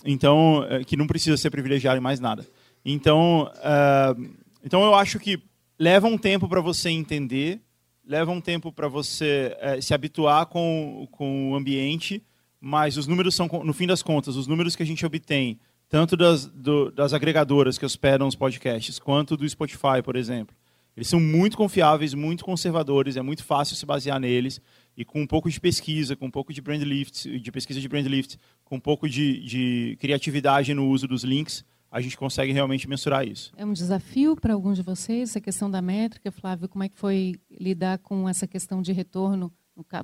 Então, 0.04 0.64
é, 0.68 0.84
que 0.84 0.96
não 0.96 1.06
precisa 1.06 1.36
ser 1.36 1.50
privilegiado 1.50 1.98
em 1.98 2.00
mais 2.00 2.20
nada. 2.20 2.46
Então, 2.84 3.50
uh, 3.56 4.30
então 4.62 4.82
eu 4.82 4.94
acho 4.94 5.18
que 5.18 5.42
leva 5.78 6.06
um 6.06 6.18
tempo 6.18 6.48
para 6.48 6.60
você 6.60 6.90
entender, 6.90 7.60
leva 8.04 8.30
um 8.30 8.40
tempo 8.40 8.72
para 8.72 8.88
você 8.88 9.56
uh, 9.60 9.80
se 9.80 9.94
habituar 9.94 10.46
com, 10.46 11.06
com 11.10 11.52
o 11.52 11.54
ambiente, 11.54 12.22
mas 12.60 12.96
os 12.96 13.06
números 13.06 13.34
são, 13.34 13.48
no 13.64 13.72
fim 13.72 13.86
das 13.86 14.02
contas, 14.02 14.36
os 14.36 14.46
números 14.46 14.74
que 14.74 14.82
a 14.82 14.86
gente 14.86 15.06
obtém, 15.06 15.58
tanto 15.88 16.16
das, 16.16 16.46
do, 16.46 16.90
das 16.90 17.12
agregadoras 17.12 17.78
que 17.78 17.86
hospedam 17.86 18.26
os 18.26 18.34
podcasts, 18.34 18.98
quanto 18.98 19.36
do 19.36 19.48
Spotify, 19.48 20.02
por 20.04 20.16
exemplo, 20.16 20.54
eles 20.98 21.06
são 21.06 21.20
muito 21.20 21.56
confiáveis, 21.56 22.12
muito 22.12 22.44
conservadores, 22.44 23.16
é 23.16 23.22
muito 23.22 23.44
fácil 23.44 23.76
se 23.76 23.86
basear 23.86 24.18
neles. 24.18 24.60
E 24.96 25.04
com 25.04 25.20
um 25.20 25.28
pouco 25.28 25.48
de 25.48 25.60
pesquisa, 25.60 26.16
com 26.16 26.26
um 26.26 26.30
pouco 26.30 26.52
de 26.52 26.60
brand 26.60 26.82
lift, 26.82 27.38
de 27.38 27.52
pesquisa 27.52 27.80
de 27.80 27.88
brand 27.88 28.04
lift, 28.04 28.36
com 28.64 28.74
um 28.76 28.80
pouco 28.80 29.08
de, 29.08 29.38
de 29.44 29.96
criatividade 30.00 30.74
no 30.74 30.88
uso 30.88 31.06
dos 31.06 31.22
links, 31.22 31.64
a 31.90 32.00
gente 32.00 32.16
consegue 32.16 32.52
realmente 32.52 32.88
mensurar 32.88 33.26
isso. 33.26 33.52
É 33.56 33.64
um 33.64 33.72
desafio 33.72 34.36
para 34.36 34.54
alguns 34.54 34.76
de 34.76 34.82
vocês 34.82 35.30
essa 35.30 35.40
questão 35.40 35.70
da 35.70 35.80
métrica, 35.80 36.30
Flávio. 36.30 36.68
Como 36.68 36.84
é 36.84 36.88
que 36.88 36.98
foi 36.98 37.34
lidar 37.50 37.98
com 37.98 38.28
essa 38.28 38.46
questão 38.46 38.82
de 38.82 38.92
retorno? 38.92 39.52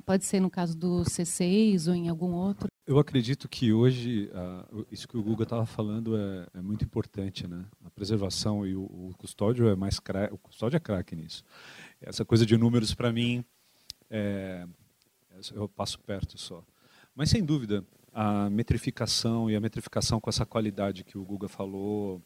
Pode 0.05 0.23
ser 0.23 0.39
no 0.39 0.49
caso 0.49 0.77
do 0.77 1.01
C6 1.03 1.87
ou 1.89 1.93
em 1.93 2.07
algum 2.07 2.31
outro? 2.31 2.69
Eu 2.87 2.97
acredito 2.97 3.49
que 3.49 3.73
hoje 3.73 4.29
uh, 4.31 4.85
isso 4.91 5.07
que 5.07 5.17
o 5.17 5.23
Google 5.23 5.43
estava 5.43 5.65
falando 5.65 6.15
é, 6.15 6.47
é, 6.53 6.61
muito 6.61 6.85
importante, 6.85 7.45
né? 7.45 7.65
A 7.83 7.89
preservação 7.89 8.65
e 8.65 8.75
o, 8.75 8.83
o 8.83 9.13
custódio 9.17 9.67
é 9.67 9.75
mais 9.75 9.99
o 10.31 10.37
custódio 10.37 10.77
é 10.77 10.79
craque 10.79 11.15
nisso. 11.15 11.43
Essa 11.99 12.23
coisa 12.23 12.45
de 12.45 12.55
números 12.55 12.93
para 12.93 13.11
mim 13.11 13.43
é, 14.09 14.65
eu 15.53 15.67
passo 15.67 15.99
perto 15.99 16.37
só. 16.37 16.63
Mas 17.13 17.29
sem 17.29 17.43
dúvida 17.43 17.83
a 18.17 18.49
metrificação 18.49 19.51
e 19.51 19.57
a 19.57 19.59
metrificação 19.59 20.21
com 20.21 20.29
essa 20.29 20.45
qualidade 20.45 21.03
que 21.03 21.17
o 21.17 21.25
Guga 21.25 21.49
falou 21.49 22.21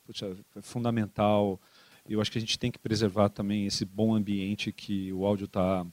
é 0.55 0.61
fundamental. 0.61 1.59
Eu 2.07 2.21
acho 2.21 2.31
que 2.31 2.37
a 2.37 2.41
gente 2.41 2.59
tem 2.59 2.69
que 2.69 2.77
preservar 2.77 3.29
também 3.29 3.65
esse 3.65 3.85
bom 3.85 4.13
ambiente 4.13 4.71
que 4.71 5.11
o 5.11 5.25
áudio 5.25 5.45
está 5.45 5.83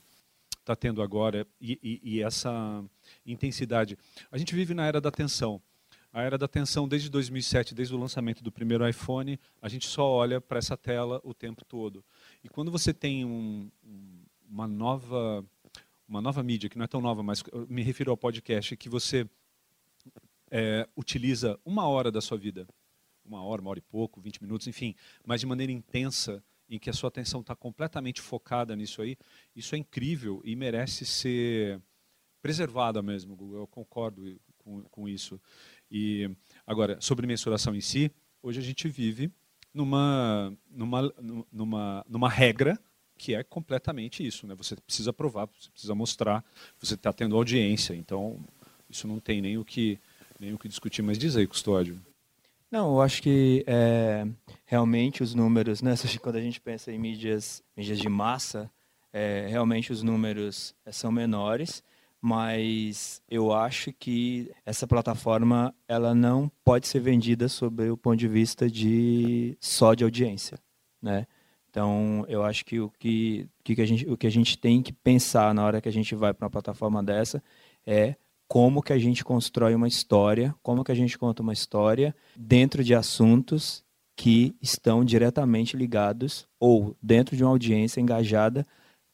tá 0.66 0.76
tendo 0.76 1.00
agora 1.00 1.46
e, 1.58 1.78
e, 1.82 2.16
e, 2.16 2.22
essa 2.22 2.84
intensidade. 3.24 3.96
A 4.30 4.36
gente 4.36 4.54
vive 4.54 4.74
na 4.74 4.84
era 4.84 5.00
da 5.00 5.08
atenção. 5.08 5.62
A 6.12 6.22
era 6.22 6.36
da 6.36 6.44
atenção 6.44 6.86
desde 6.86 7.08
2007, 7.08 7.74
desde 7.74 7.94
o 7.94 7.98
lançamento 7.98 8.44
do 8.44 8.52
primeiro 8.52 8.86
iPhone, 8.86 9.40
a 9.62 9.68
gente 9.68 9.86
só 9.86 10.06
olha 10.06 10.42
para 10.42 10.58
essa 10.58 10.76
tela 10.76 11.22
o 11.24 11.32
tempo 11.32 11.64
todo. 11.64 12.04
E 12.44 12.50
quando 12.50 12.70
você 12.70 12.92
tem 12.92 13.24
um, 13.24 13.70
uma 14.50 14.68
nova 14.68 15.42
uma 16.06 16.20
nova 16.20 16.42
mídia 16.42 16.68
que 16.68 16.76
não 16.76 16.84
é 16.84 16.88
tão 16.88 17.00
nova, 17.00 17.22
mas 17.22 17.42
me 17.68 17.82
refiro 17.82 18.10
ao 18.10 18.16
podcast 18.16 18.76
que 18.76 18.88
você 18.88 19.26
é, 20.50 20.88
utiliza 20.96 21.58
uma 21.64 21.86
hora 21.88 22.10
da 22.10 22.20
sua 22.20 22.38
vida, 22.38 22.66
uma 23.24 23.42
hora, 23.42 23.60
uma 23.60 23.70
hora 23.70 23.78
e 23.78 23.82
pouco, 23.82 24.20
20 24.20 24.42
minutos, 24.42 24.66
enfim, 24.66 24.94
mas 25.24 25.40
de 25.40 25.46
maneira 25.46 25.72
intensa, 25.72 26.42
em 26.68 26.78
que 26.78 26.90
a 26.90 26.92
sua 26.92 27.08
atenção 27.08 27.40
está 27.40 27.54
completamente 27.54 28.20
focada 28.20 28.74
nisso 28.74 29.00
aí, 29.00 29.16
isso 29.54 29.74
é 29.74 29.78
incrível 29.78 30.40
e 30.44 30.56
merece 30.56 31.06
ser 31.06 31.80
preservada 32.42 33.02
mesmo, 33.02 33.36
eu 33.56 33.66
concordo 33.66 34.22
com, 34.58 34.82
com 34.84 35.08
isso. 35.08 35.40
E 35.90 36.30
agora, 36.66 37.00
sobre 37.00 37.26
mensuração 37.26 37.74
em 37.74 37.80
si, 37.80 38.10
hoje 38.42 38.60
a 38.60 38.62
gente 38.62 38.88
vive 38.88 39.30
numa, 39.72 40.56
numa, 40.70 41.12
numa, 41.52 42.04
numa 42.08 42.28
regra 42.28 42.78
que 43.18 43.34
é 43.34 43.42
completamente 43.42 44.26
isso. 44.26 44.46
Né? 44.46 44.54
Você 44.54 44.76
precisa 44.76 45.12
provar, 45.12 45.46
você 45.46 45.70
precisa 45.70 45.94
mostrar, 45.94 46.44
você 46.78 46.94
está 46.94 47.12
tendo 47.12 47.36
audiência. 47.36 47.94
Então, 47.94 48.44
isso 48.88 49.06
não 49.06 49.18
tem 49.18 49.40
nem 49.40 49.58
o 49.58 49.64
que, 49.64 49.98
nem 50.38 50.52
o 50.52 50.58
que 50.58 50.68
discutir. 50.68 51.02
Mas 51.02 51.18
diz 51.18 51.36
aí, 51.36 51.46
Custódio. 51.46 52.00
Não, 52.70 52.94
eu 52.94 53.00
acho 53.00 53.22
que 53.22 53.64
é, 53.66 54.26
realmente 54.64 55.22
os 55.22 55.34
números, 55.34 55.82
né, 55.82 55.94
quando 56.20 56.36
a 56.36 56.40
gente 56.40 56.60
pensa 56.60 56.92
em 56.92 56.98
mídias, 56.98 57.62
mídias 57.76 57.98
de 57.98 58.08
massa, 58.08 58.70
é, 59.12 59.46
realmente 59.48 59.92
os 59.92 60.02
números 60.02 60.74
é, 60.84 60.92
são 60.92 61.12
menores, 61.12 61.82
mas 62.20 63.22
eu 63.30 63.52
acho 63.52 63.92
que 63.92 64.50
essa 64.64 64.86
plataforma 64.86 65.74
ela 65.86 66.14
não 66.14 66.50
pode 66.64 66.88
ser 66.88 67.00
vendida 67.00 67.48
sob 67.48 67.88
o 67.88 67.96
ponto 67.96 68.16
de 68.16 68.26
vista 68.26 68.68
de 68.68 69.56
só 69.60 69.94
de 69.94 70.02
audiência, 70.02 70.58
né? 71.00 71.26
Então, 71.70 72.24
eu 72.26 72.42
acho 72.42 72.64
que 72.64 72.80
o 72.80 72.90
que, 72.98 73.46
que 73.62 73.80
a 73.80 73.86
gente, 73.86 74.08
o 74.08 74.16
que 74.16 74.26
a 74.26 74.30
gente 74.30 74.58
tem 74.58 74.82
que 74.82 74.92
pensar 74.92 75.54
na 75.54 75.64
hora 75.64 75.80
que 75.80 75.88
a 75.88 75.92
gente 75.92 76.14
vai 76.14 76.32
para 76.32 76.46
uma 76.46 76.50
plataforma 76.50 77.02
dessa 77.02 77.42
é 77.86 78.16
como 78.48 78.82
que 78.82 78.92
a 78.92 78.98
gente 78.98 79.24
constrói 79.24 79.74
uma 79.74 79.88
história, 79.88 80.54
como 80.62 80.84
que 80.84 80.92
a 80.92 80.94
gente 80.94 81.18
conta 81.18 81.42
uma 81.42 81.52
história 81.52 82.14
dentro 82.36 82.84
de 82.84 82.94
assuntos 82.94 83.84
que 84.16 84.54
estão 84.62 85.04
diretamente 85.04 85.76
ligados 85.76 86.48
ou 86.58 86.96
dentro 87.02 87.36
de 87.36 87.44
uma 87.44 87.50
audiência 87.50 88.00
engajada 88.00 88.66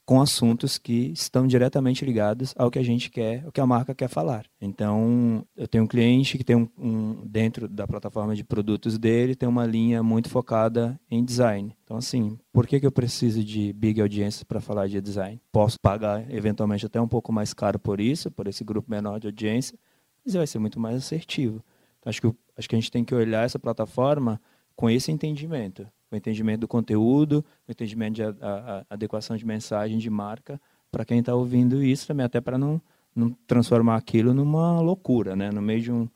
com 0.05 0.21
assuntos 0.21 0.79
que 0.79 1.13
estão 1.13 1.47
diretamente 1.47 2.05
ligados 2.05 2.53
ao 2.57 2.71
que 2.71 2.79
a 2.79 2.83
gente 2.83 3.11
quer, 3.11 3.47
o 3.47 3.53
que 3.53 3.61
a 3.61 3.67
marca 3.67 3.95
quer 3.95 4.09
falar. 4.09 4.47
Então, 4.61 5.47
eu 5.57 5.69
tenho 5.69 5.85
um 5.85 5.87
cliente 5.87 6.37
que 6.37 6.45
tem 6.45 6.57
um, 6.57 6.69
um, 6.79 7.27
dentro 7.27 7.69
da 7.69 7.87
plataforma 7.87 8.35
de 8.35 8.43
produtos 8.45 8.99
dele 8.99 9.35
tem 9.35 9.49
uma 9.49 9.65
linha 9.65 10.03
muito 10.03 10.29
focada 10.29 10.99
em 11.11 11.25
design. 11.25 11.77
Então, 11.85 11.97
assim, 11.97 12.39
por 12.53 12.67
que, 12.67 12.81
que 12.81 12.87
eu 12.87 12.93
preciso 12.93 13.45
de 13.45 13.73
big 13.73 14.01
audiência 14.01 14.45
para 14.45 14.61
falar 14.61 14.89
de 14.89 15.01
design? 15.01 15.41
Posso 15.53 15.79
pagar 15.81 16.29
eventualmente 16.33 16.85
até 16.85 17.01
um 17.01 17.09
pouco 17.09 17.33
mais 17.33 17.55
caro 17.55 17.79
por 17.79 18.01
isso, 18.01 18.31
por 18.31 18.49
esse 18.49 18.65
grupo 18.65 18.91
menor 18.91 19.21
de 19.21 19.29
audiência, 19.29 19.79
mas 20.25 20.35
vai 20.35 20.47
ser 20.47 20.59
muito 20.59 20.81
mais 20.81 20.97
assertivo. 20.97 21.63
Então, 21.99 22.11
acho 22.11 22.21
que 22.21 22.35
acho 22.57 22.69
que 22.69 22.75
a 22.75 22.79
gente 22.79 22.91
tem 22.91 23.05
que 23.05 23.15
olhar 23.15 23.45
essa 23.45 23.59
plataforma 23.59 24.41
com 24.77 24.91
esse 24.91 25.11
entendimento 25.11 25.87
o 26.15 26.19
entendimento 26.19 26.61
do 26.61 26.69
conteúdo, 26.69 27.45
o 27.67 27.73
entendimento 27.73 28.15
de 28.15 28.23
a, 28.23 28.31
a, 28.41 28.85
adequação 28.91 29.37
de 29.37 29.47
mensagem, 29.47 29.99
de 29.99 30.11
marca, 30.11 30.61
para 30.91 31.05
quem 31.05 31.21
está 31.21 31.35
ouvindo 31.35 31.83
isso 31.83 32.07
também, 32.07 32.25
até 32.25 32.41
para 32.41 32.59
não, 32.59 32.81
não 33.15 33.31
transformar 33.47 33.97
aquilo 33.97 34.35
numa 34.35 34.81
loucura, 34.81 35.35
né? 35.35 35.51
No 35.51 35.63
meio 35.63 35.81
de 35.81 35.93
um, 35.93 36.09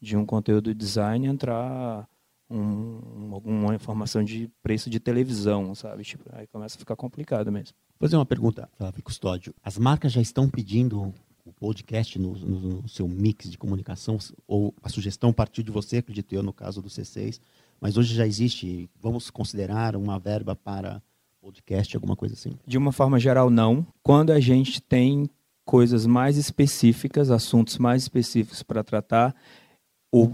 de 0.00 0.16
um 0.16 0.24
conteúdo 0.24 0.72
de 0.72 0.78
design 0.78 1.26
entrar 1.26 2.08
um, 2.48 3.30
alguma 3.32 3.74
informação 3.74 4.22
de 4.22 4.50
preço 4.62 4.90
de 4.90 5.00
televisão, 5.00 5.74
sabe? 5.74 6.02
Tipo, 6.02 6.24
aí 6.32 6.46
começa 6.46 6.76
a 6.76 6.78
ficar 6.78 6.96
complicado 6.96 7.50
mesmo. 7.50 7.74
Vou 7.98 8.08
fazer 8.08 8.16
uma 8.16 8.26
pergunta, 8.26 8.68
Flávio 8.76 9.02
Custódio. 9.02 9.54
As 9.62 9.78
marcas 9.78 10.12
já 10.12 10.20
estão 10.20 10.48
pedindo 10.48 11.14
o 11.44 11.52
podcast 11.52 12.18
no, 12.18 12.34
no, 12.34 12.60
no, 12.60 12.88
seu 12.88 13.08
mix 13.08 13.50
de 13.50 13.58
comunicação, 13.58 14.18
ou 14.46 14.74
a 14.82 14.88
sugestão 14.88 15.32
partiu 15.32 15.64
de 15.64 15.70
você, 15.70 15.98
acredito 15.98 16.32
eu, 16.32 16.42
no 16.42 16.52
caso 16.52 16.80
do 16.80 16.88
C6, 16.88 17.40
mas 17.82 17.96
hoje 17.96 18.14
já 18.14 18.24
existe, 18.24 18.88
vamos 19.00 19.28
considerar 19.28 19.96
uma 19.96 20.16
verba 20.16 20.54
para 20.54 21.02
podcast, 21.40 21.96
alguma 21.96 22.14
coisa 22.14 22.34
assim? 22.34 22.52
De 22.64 22.78
uma 22.78 22.92
forma 22.92 23.18
geral, 23.18 23.50
não. 23.50 23.84
Quando 24.04 24.30
a 24.30 24.38
gente 24.38 24.80
tem 24.80 25.28
coisas 25.64 26.06
mais 26.06 26.36
específicas, 26.36 27.28
assuntos 27.28 27.78
mais 27.78 28.02
específicos 28.02 28.62
para 28.62 28.84
tratar, 28.84 29.34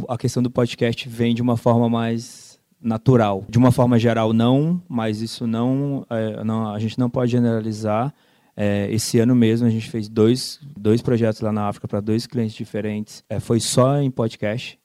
a 0.07 0.19
questão 0.19 0.43
do 0.43 0.51
podcast 0.51 1.09
vem 1.09 1.35
de 1.35 1.41
uma 1.41 1.57
forma 1.57 1.89
mais 1.89 2.61
natural. 2.79 3.43
De 3.49 3.57
uma 3.57 3.73
forma 3.73 3.99
geral, 3.99 4.35
não, 4.35 4.83
mas 4.87 5.23
isso 5.23 5.47
não, 5.47 6.05
é, 6.11 6.45
não 6.45 6.75
a 6.75 6.79
gente 6.79 6.99
não 6.99 7.09
pode 7.09 7.33
generalizar. 7.33 8.13
É, 8.55 8.93
esse 8.93 9.19
ano 9.21 9.35
mesmo 9.35 9.67
a 9.67 9.71
gente 9.71 9.89
fez 9.89 10.07
dois, 10.07 10.61
dois 10.77 11.01
projetos 11.01 11.41
lá 11.41 11.51
na 11.51 11.67
África 11.67 11.89
para 11.89 12.01
dois 12.01 12.27
clientes 12.27 12.55
diferentes. 12.55 13.25
É, 13.27 13.41
foi 13.41 13.59
só 13.59 14.03
em 14.03 14.11
podcast 14.11 14.79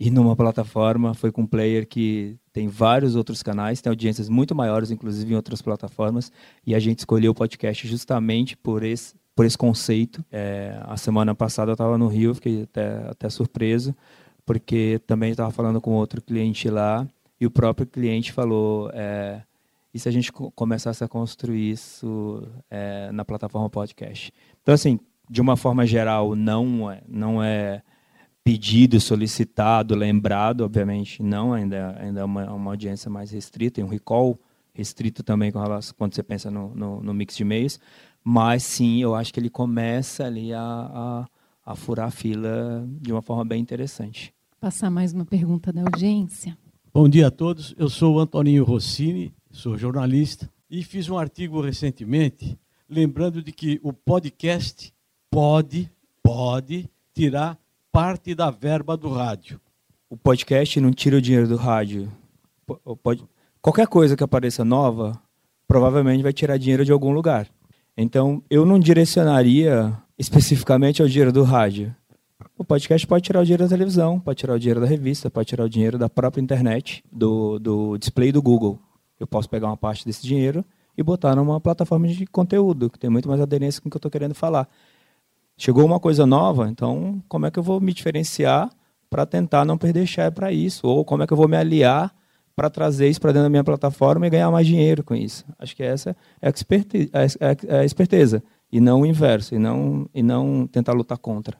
e 0.00 0.10
numa 0.10 0.34
plataforma 0.34 1.12
foi 1.12 1.30
com 1.30 1.42
um 1.42 1.46
player 1.46 1.86
que 1.86 2.38
tem 2.54 2.66
vários 2.68 3.14
outros 3.14 3.42
canais, 3.42 3.82
tem 3.82 3.90
audiências 3.90 4.30
muito 4.30 4.54
maiores, 4.54 4.90
inclusive 4.90 5.30
em 5.30 5.36
outras 5.36 5.60
plataformas, 5.60 6.32
e 6.66 6.74
a 6.74 6.78
gente 6.78 7.00
escolheu 7.00 7.32
o 7.32 7.34
podcast 7.34 7.86
justamente 7.86 8.56
por 8.56 8.82
esse, 8.82 9.14
por 9.36 9.44
esse 9.44 9.58
conceito. 9.58 10.24
É, 10.32 10.80
a 10.84 10.96
semana 10.96 11.34
passada 11.34 11.70
eu 11.70 11.74
estava 11.74 11.98
no 11.98 12.08
Rio, 12.08 12.34
fiquei 12.34 12.62
até, 12.62 13.10
até 13.10 13.28
surpreso, 13.28 13.94
porque 14.46 14.98
também 15.06 15.32
estava 15.32 15.50
falando 15.50 15.82
com 15.82 15.90
outro 15.92 16.22
cliente 16.22 16.70
lá, 16.70 17.06
e 17.38 17.44
o 17.44 17.50
próprio 17.50 17.86
cliente 17.86 18.32
falou: 18.32 18.90
é, 18.94 19.42
e 19.92 19.98
se 19.98 20.08
a 20.08 20.12
gente 20.12 20.32
começasse 20.32 21.04
a 21.04 21.08
construir 21.08 21.72
isso 21.72 22.42
é, 22.70 23.12
na 23.12 23.22
plataforma 23.22 23.68
podcast? 23.68 24.32
Então, 24.62 24.74
assim, 24.74 24.98
de 25.28 25.42
uma 25.42 25.58
forma 25.58 25.84
geral, 25.84 26.34
não 26.34 26.90
é, 26.90 27.02
não 27.06 27.42
é 27.42 27.82
pedido, 28.50 28.98
solicitado, 28.98 29.94
lembrado, 29.94 30.62
obviamente 30.62 31.22
não, 31.22 31.52
ainda, 31.52 31.96
ainda 32.00 32.20
é 32.22 32.24
uma, 32.24 32.52
uma 32.52 32.72
audiência 32.72 33.08
mais 33.08 33.30
restrita, 33.30 33.76
tem 33.76 33.84
um 33.84 33.88
recall 33.88 34.36
restrito 34.74 35.22
também 35.22 35.52
com 35.52 35.60
relação, 35.60 35.94
quando 35.96 36.16
você 36.16 36.22
pensa 36.24 36.50
no, 36.50 36.74
no, 36.74 37.00
no, 37.00 37.14
mix 37.14 37.36
de 37.36 37.44
e-mails, 37.44 37.78
mas 38.24 38.64
sim, 38.64 39.00
eu 39.00 39.14
acho 39.14 39.32
que 39.32 39.38
ele 39.38 39.48
começa 39.48 40.24
ali 40.24 40.52
a, 40.52 40.60
a, 40.60 41.26
a 41.64 41.76
furar 41.76 42.08
a 42.08 42.10
fila 42.10 42.84
de 43.00 43.12
uma 43.12 43.22
forma 43.22 43.44
bem 43.44 43.62
interessante. 43.62 44.34
Passar 44.60 44.90
mais 44.90 45.12
uma 45.12 45.24
pergunta 45.24 45.72
da 45.72 45.82
audiência. 45.82 46.58
Bom 46.92 47.08
dia 47.08 47.28
a 47.28 47.30
todos, 47.30 47.72
eu 47.78 47.88
sou 47.88 48.16
o 48.16 48.18
Antoninho 48.18 48.64
Rossini, 48.64 49.32
sou 49.52 49.78
jornalista 49.78 50.50
e 50.68 50.82
fiz 50.82 51.08
um 51.08 51.16
artigo 51.16 51.60
recentemente 51.60 52.58
lembrando 52.88 53.40
de 53.40 53.52
que 53.52 53.78
o 53.80 53.92
podcast 53.92 54.92
pode, 55.30 55.88
pode 56.20 56.90
tirar 57.14 57.56
parte 57.92 58.34
da 58.34 58.50
verba 58.50 58.96
do 58.96 59.10
rádio. 59.10 59.60
O 60.08 60.16
podcast 60.16 60.80
não 60.80 60.92
tira 60.92 61.16
o 61.16 61.20
dinheiro 61.20 61.48
do 61.48 61.56
rádio. 61.56 62.10
Pode... 63.02 63.24
Qualquer 63.60 63.86
coisa 63.86 64.16
que 64.16 64.24
apareça 64.24 64.64
nova, 64.64 65.20
provavelmente 65.66 66.22
vai 66.22 66.32
tirar 66.32 66.56
dinheiro 66.56 66.84
de 66.84 66.92
algum 66.92 67.12
lugar. 67.12 67.48
Então, 67.96 68.42
eu 68.48 68.64
não 68.64 68.78
direcionaria 68.78 69.96
especificamente 70.18 71.02
ao 71.02 71.08
dinheiro 71.08 71.32
do 71.32 71.42
rádio. 71.42 71.94
O 72.56 72.64
podcast 72.64 73.06
pode 73.06 73.24
tirar 73.24 73.40
o 73.40 73.44
dinheiro 73.44 73.64
da 73.64 73.68
televisão, 73.68 74.20
pode 74.20 74.38
tirar 74.38 74.54
o 74.54 74.58
dinheiro 74.58 74.80
da 74.80 74.86
revista, 74.86 75.30
pode 75.30 75.48
tirar 75.48 75.64
o 75.64 75.68
dinheiro 75.68 75.98
da 75.98 76.08
própria 76.08 76.42
internet, 76.42 77.02
do, 77.10 77.58
do 77.58 77.98
display 77.98 78.30
do 78.32 78.42
Google. 78.42 78.78
Eu 79.18 79.26
posso 79.26 79.48
pegar 79.48 79.66
uma 79.66 79.76
parte 79.76 80.04
desse 80.04 80.22
dinheiro 80.26 80.64
e 80.96 81.02
botar 81.02 81.34
numa 81.34 81.60
plataforma 81.60 82.06
de 82.08 82.26
conteúdo, 82.26 82.90
que 82.90 82.98
tem 82.98 83.10
muito 83.10 83.28
mais 83.28 83.40
aderência 83.40 83.80
com 83.80 83.88
o 83.88 83.90
que 83.90 83.96
eu 83.96 83.98
estou 83.98 84.10
querendo 84.10 84.34
falar. 84.34 84.68
Chegou 85.60 85.84
uma 85.84 86.00
coisa 86.00 86.24
nova, 86.24 86.70
então 86.70 87.22
como 87.28 87.44
é 87.44 87.50
que 87.50 87.58
eu 87.58 87.62
vou 87.62 87.82
me 87.82 87.92
diferenciar 87.92 88.70
para 89.10 89.26
tentar 89.26 89.62
não 89.62 89.76
perder 89.76 90.06
share 90.06 90.34
para 90.34 90.50
isso? 90.50 90.86
Ou 90.86 91.04
como 91.04 91.22
é 91.22 91.26
que 91.26 91.34
eu 91.34 91.36
vou 91.36 91.46
me 91.46 91.54
aliar 91.54 92.14
para 92.56 92.70
trazer 92.70 93.10
isso 93.10 93.20
para 93.20 93.30
dentro 93.30 93.42
da 93.42 93.50
minha 93.50 93.62
plataforma 93.62 94.26
e 94.26 94.30
ganhar 94.30 94.50
mais 94.50 94.66
dinheiro 94.66 95.04
com 95.04 95.14
isso? 95.14 95.44
Acho 95.58 95.76
que 95.76 95.82
essa 95.82 96.16
é 96.40 96.46
a, 96.46 96.50
expertise, 96.50 97.10
é 97.12 97.80
a 97.80 97.84
esperteza, 97.84 98.42
e 98.72 98.80
não 98.80 99.02
o 99.02 99.06
inverso, 99.06 99.54
e 99.54 99.58
não, 99.58 100.08
e 100.14 100.22
não 100.22 100.66
tentar 100.66 100.94
lutar 100.94 101.18
contra. 101.18 101.58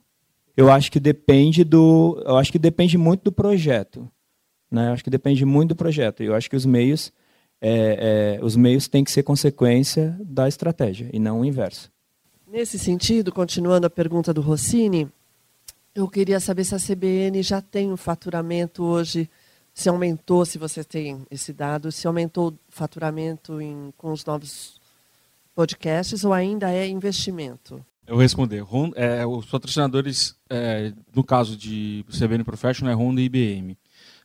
Eu 0.57 0.73
acho 0.73 0.91
que 0.91 0.99
depende 0.99 1.63
do, 1.63 2.23
eu 2.25 2.39
acho 2.39 2.51
que 2.51 2.59
depende 2.59 2.97
muito 2.97 3.25
do 3.25 3.33
projeto, 3.33 4.11
né? 4.71 4.89
Eu 4.89 4.93
acho 4.95 5.05
que 5.05 5.11
depende 5.11 5.45
muito 5.45 5.71
do 5.71 5.77
projeto. 5.77 6.23
Eu 6.23 6.35
acho 6.35 6.49
que 6.49 6.57
os 6.57 6.65
meios, 6.65 7.13
é, 7.61 8.39
é, 8.41 8.43
os 8.43 8.57
meios 8.57 8.89
têm 8.89 9.05
que 9.05 9.11
ser 9.11 9.25
consequência 9.25 10.19
da 10.25 10.49
estratégia 10.49 11.11
e 11.13 11.19
não 11.19 11.41
o 11.41 11.45
inverso. 11.45 11.93
Nesse 12.51 12.81
sentido, 12.81 13.31
continuando 13.31 13.87
a 13.87 13.91
pergunta 13.91 14.35
do 14.35 14.41
Rossini, 14.41 15.09
eu 15.95 16.09
queria 16.09 16.41
saber 16.41 16.65
se 16.65 16.75
a 16.75 16.79
CBN 16.79 17.41
já 17.45 17.63
tem 17.63 17.93
um 17.93 17.97
faturamento 17.97 18.83
hoje, 18.83 19.31
se 19.73 19.89
aumentou, 19.89 20.45
se 20.45 20.59
você 20.59 20.83
tem 20.83 21.25
esse 21.31 21.53
dado, 21.53 21.93
se 21.93 22.09
aumentou 22.09 22.49
o 22.49 22.59
faturamento 22.69 23.61
em, 23.61 23.95
com 23.97 24.11
os 24.11 24.25
novos 24.25 24.81
podcasts 25.55 26.25
ou 26.25 26.33
ainda 26.33 26.73
é 26.73 26.89
investimento? 26.89 27.87
Eu 28.05 28.17
responder. 28.17 28.65
É, 28.97 29.25
os 29.25 29.47
patrocinadores, 29.47 30.35
é, 30.51 30.93
no 31.15 31.23
caso 31.23 31.57
de 31.57 32.05
CBN 32.11 32.43
Professional, 32.43 32.93
é 32.93 32.97
Honda 32.97 33.21
e 33.21 33.27
IBM. 33.27 33.79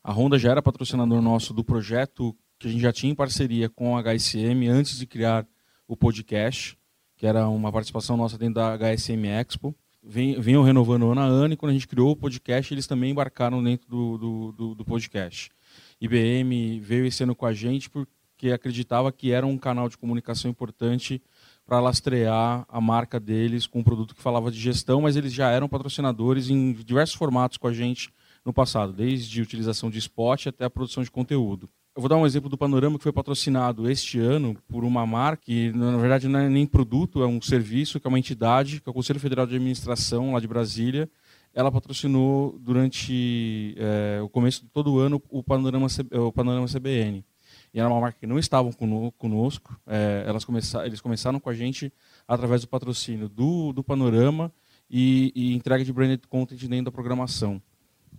A 0.03 0.11
Honda 0.11 0.39
já 0.39 0.49
era 0.49 0.63
patrocinador 0.63 1.21
nosso 1.21 1.53
do 1.53 1.63
projeto 1.63 2.35
que 2.57 2.67
a 2.67 2.71
gente 2.71 2.81
já 2.81 2.91
tinha 2.91 3.11
em 3.11 3.15
parceria 3.15 3.69
com 3.69 3.95
a 3.95 4.01
HSM 4.01 4.67
antes 4.67 4.97
de 4.97 5.05
criar 5.05 5.45
o 5.87 5.95
podcast, 5.95 6.75
que 7.25 7.27
era 7.27 7.47
uma 7.47 7.71
participação 7.71 8.15
nossa 8.15 8.37
dentro 8.37 8.53
da 8.53 8.77
HSM 8.77 9.25
Expo. 9.25 9.75
Vinham 10.03 10.61
renovando 10.61 11.09
ano 11.09 11.21
a 11.21 11.23
ano 11.23 11.55
e 11.55 11.57
quando 11.57 11.71
a 11.71 11.73
gente 11.73 11.87
criou 11.87 12.11
o 12.11 12.15
podcast, 12.15 12.71
eles 12.71 12.85
também 12.85 13.09
embarcaram 13.09 13.63
dentro 13.63 13.89
do, 13.89 14.17
do, 14.19 14.51
do, 14.51 14.75
do 14.75 14.85
podcast. 14.85 15.49
IBM 15.99 16.79
veio 16.81 17.07
esse 17.07 17.23
ano 17.23 17.33
com 17.33 17.47
a 17.47 17.51
gente 17.51 17.89
porque 17.89 18.51
acreditava 18.51 19.11
que 19.11 19.31
era 19.31 19.43
um 19.43 19.57
canal 19.57 19.89
de 19.89 19.97
comunicação 19.97 20.51
importante 20.51 21.19
para 21.65 21.79
lastrear 21.79 22.63
a 22.69 22.79
marca 22.79 23.19
deles 23.19 23.65
com 23.65 23.79
um 23.79 23.83
produto 23.83 24.13
que 24.13 24.21
falava 24.21 24.51
de 24.51 24.59
gestão, 24.59 25.01
mas 25.01 25.15
eles 25.15 25.33
já 25.33 25.49
eram 25.49 25.67
patrocinadores 25.67 26.51
em 26.51 26.73
diversos 26.73 27.15
formatos 27.15 27.57
com 27.57 27.65
a 27.67 27.73
gente 27.73 28.13
no 28.45 28.53
passado, 28.53 28.93
desde 28.93 29.41
utilização 29.41 29.89
de 29.89 29.97
spot 29.97 30.45
até 30.45 30.65
a 30.65 30.69
produção 30.69 31.01
de 31.01 31.09
conteúdo. 31.09 31.67
Eu 31.95 32.01
vou 32.01 32.09
dar 32.09 32.17
um 32.17 32.25
exemplo 32.25 32.49
do 32.49 32.57
Panorama 32.57 32.97
que 32.97 33.03
foi 33.03 33.13
patrocinado 33.13 33.89
este 33.89 34.19
ano 34.19 34.57
por 34.67 34.83
uma 34.83 35.07
marca 35.07 35.45
que, 35.45 35.71
na 35.71 35.95
verdade, 35.95 36.27
não 36.27 36.41
é 36.41 36.49
nem 36.49 36.65
produto, 36.65 37.23
é 37.23 37.25
um 37.25 37.41
serviço, 37.41 38.01
que 38.01 38.05
é 38.05 38.09
uma 38.09 38.19
entidade, 38.19 38.81
que 38.81 38.89
é 38.89 38.91
o 38.91 38.93
Conselho 38.93 39.17
Federal 39.17 39.47
de 39.47 39.55
Administração, 39.55 40.33
lá 40.33 40.41
de 40.41 40.47
Brasília. 40.47 41.09
Ela 41.53 41.71
patrocinou 41.71 42.59
durante 42.59 43.73
é, 43.77 44.19
o 44.21 44.27
começo 44.27 44.63
de 44.63 44.67
todo 44.71 44.91
o 44.91 44.99
ano 44.99 45.23
o 45.29 45.41
Panorama, 45.41 45.87
o 46.11 46.33
Panorama 46.33 46.67
CBN. 46.67 47.23
E 47.73 47.79
era 47.79 47.87
uma 47.87 48.01
marca 48.01 48.19
que 48.19 48.27
não 48.27 48.37
estavam 48.37 48.73
conosco. 49.17 49.79
É, 49.87 50.25
elas 50.27 50.43
começaram, 50.43 50.85
eles 50.85 50.99
começaram 50.99 51.39
com 51.39 51.49
a 51.49 51.53
gente 51.53 51.93
através 52.27 52.59
do 52.59 52.67
patrocínio 52.67 53.29
do, 53.29 53.71
do 53.71 53.81
Panorama 53.81 54.51
e, 54.89 55.31
e 55.33 55.55
entrega 55.55 55.85
de 55.85 55.93
branded 55.93 56.27
content 56.27 56.59
dentro 56.59 56.85
da 56.85 56.91
programação. 56.91 57.61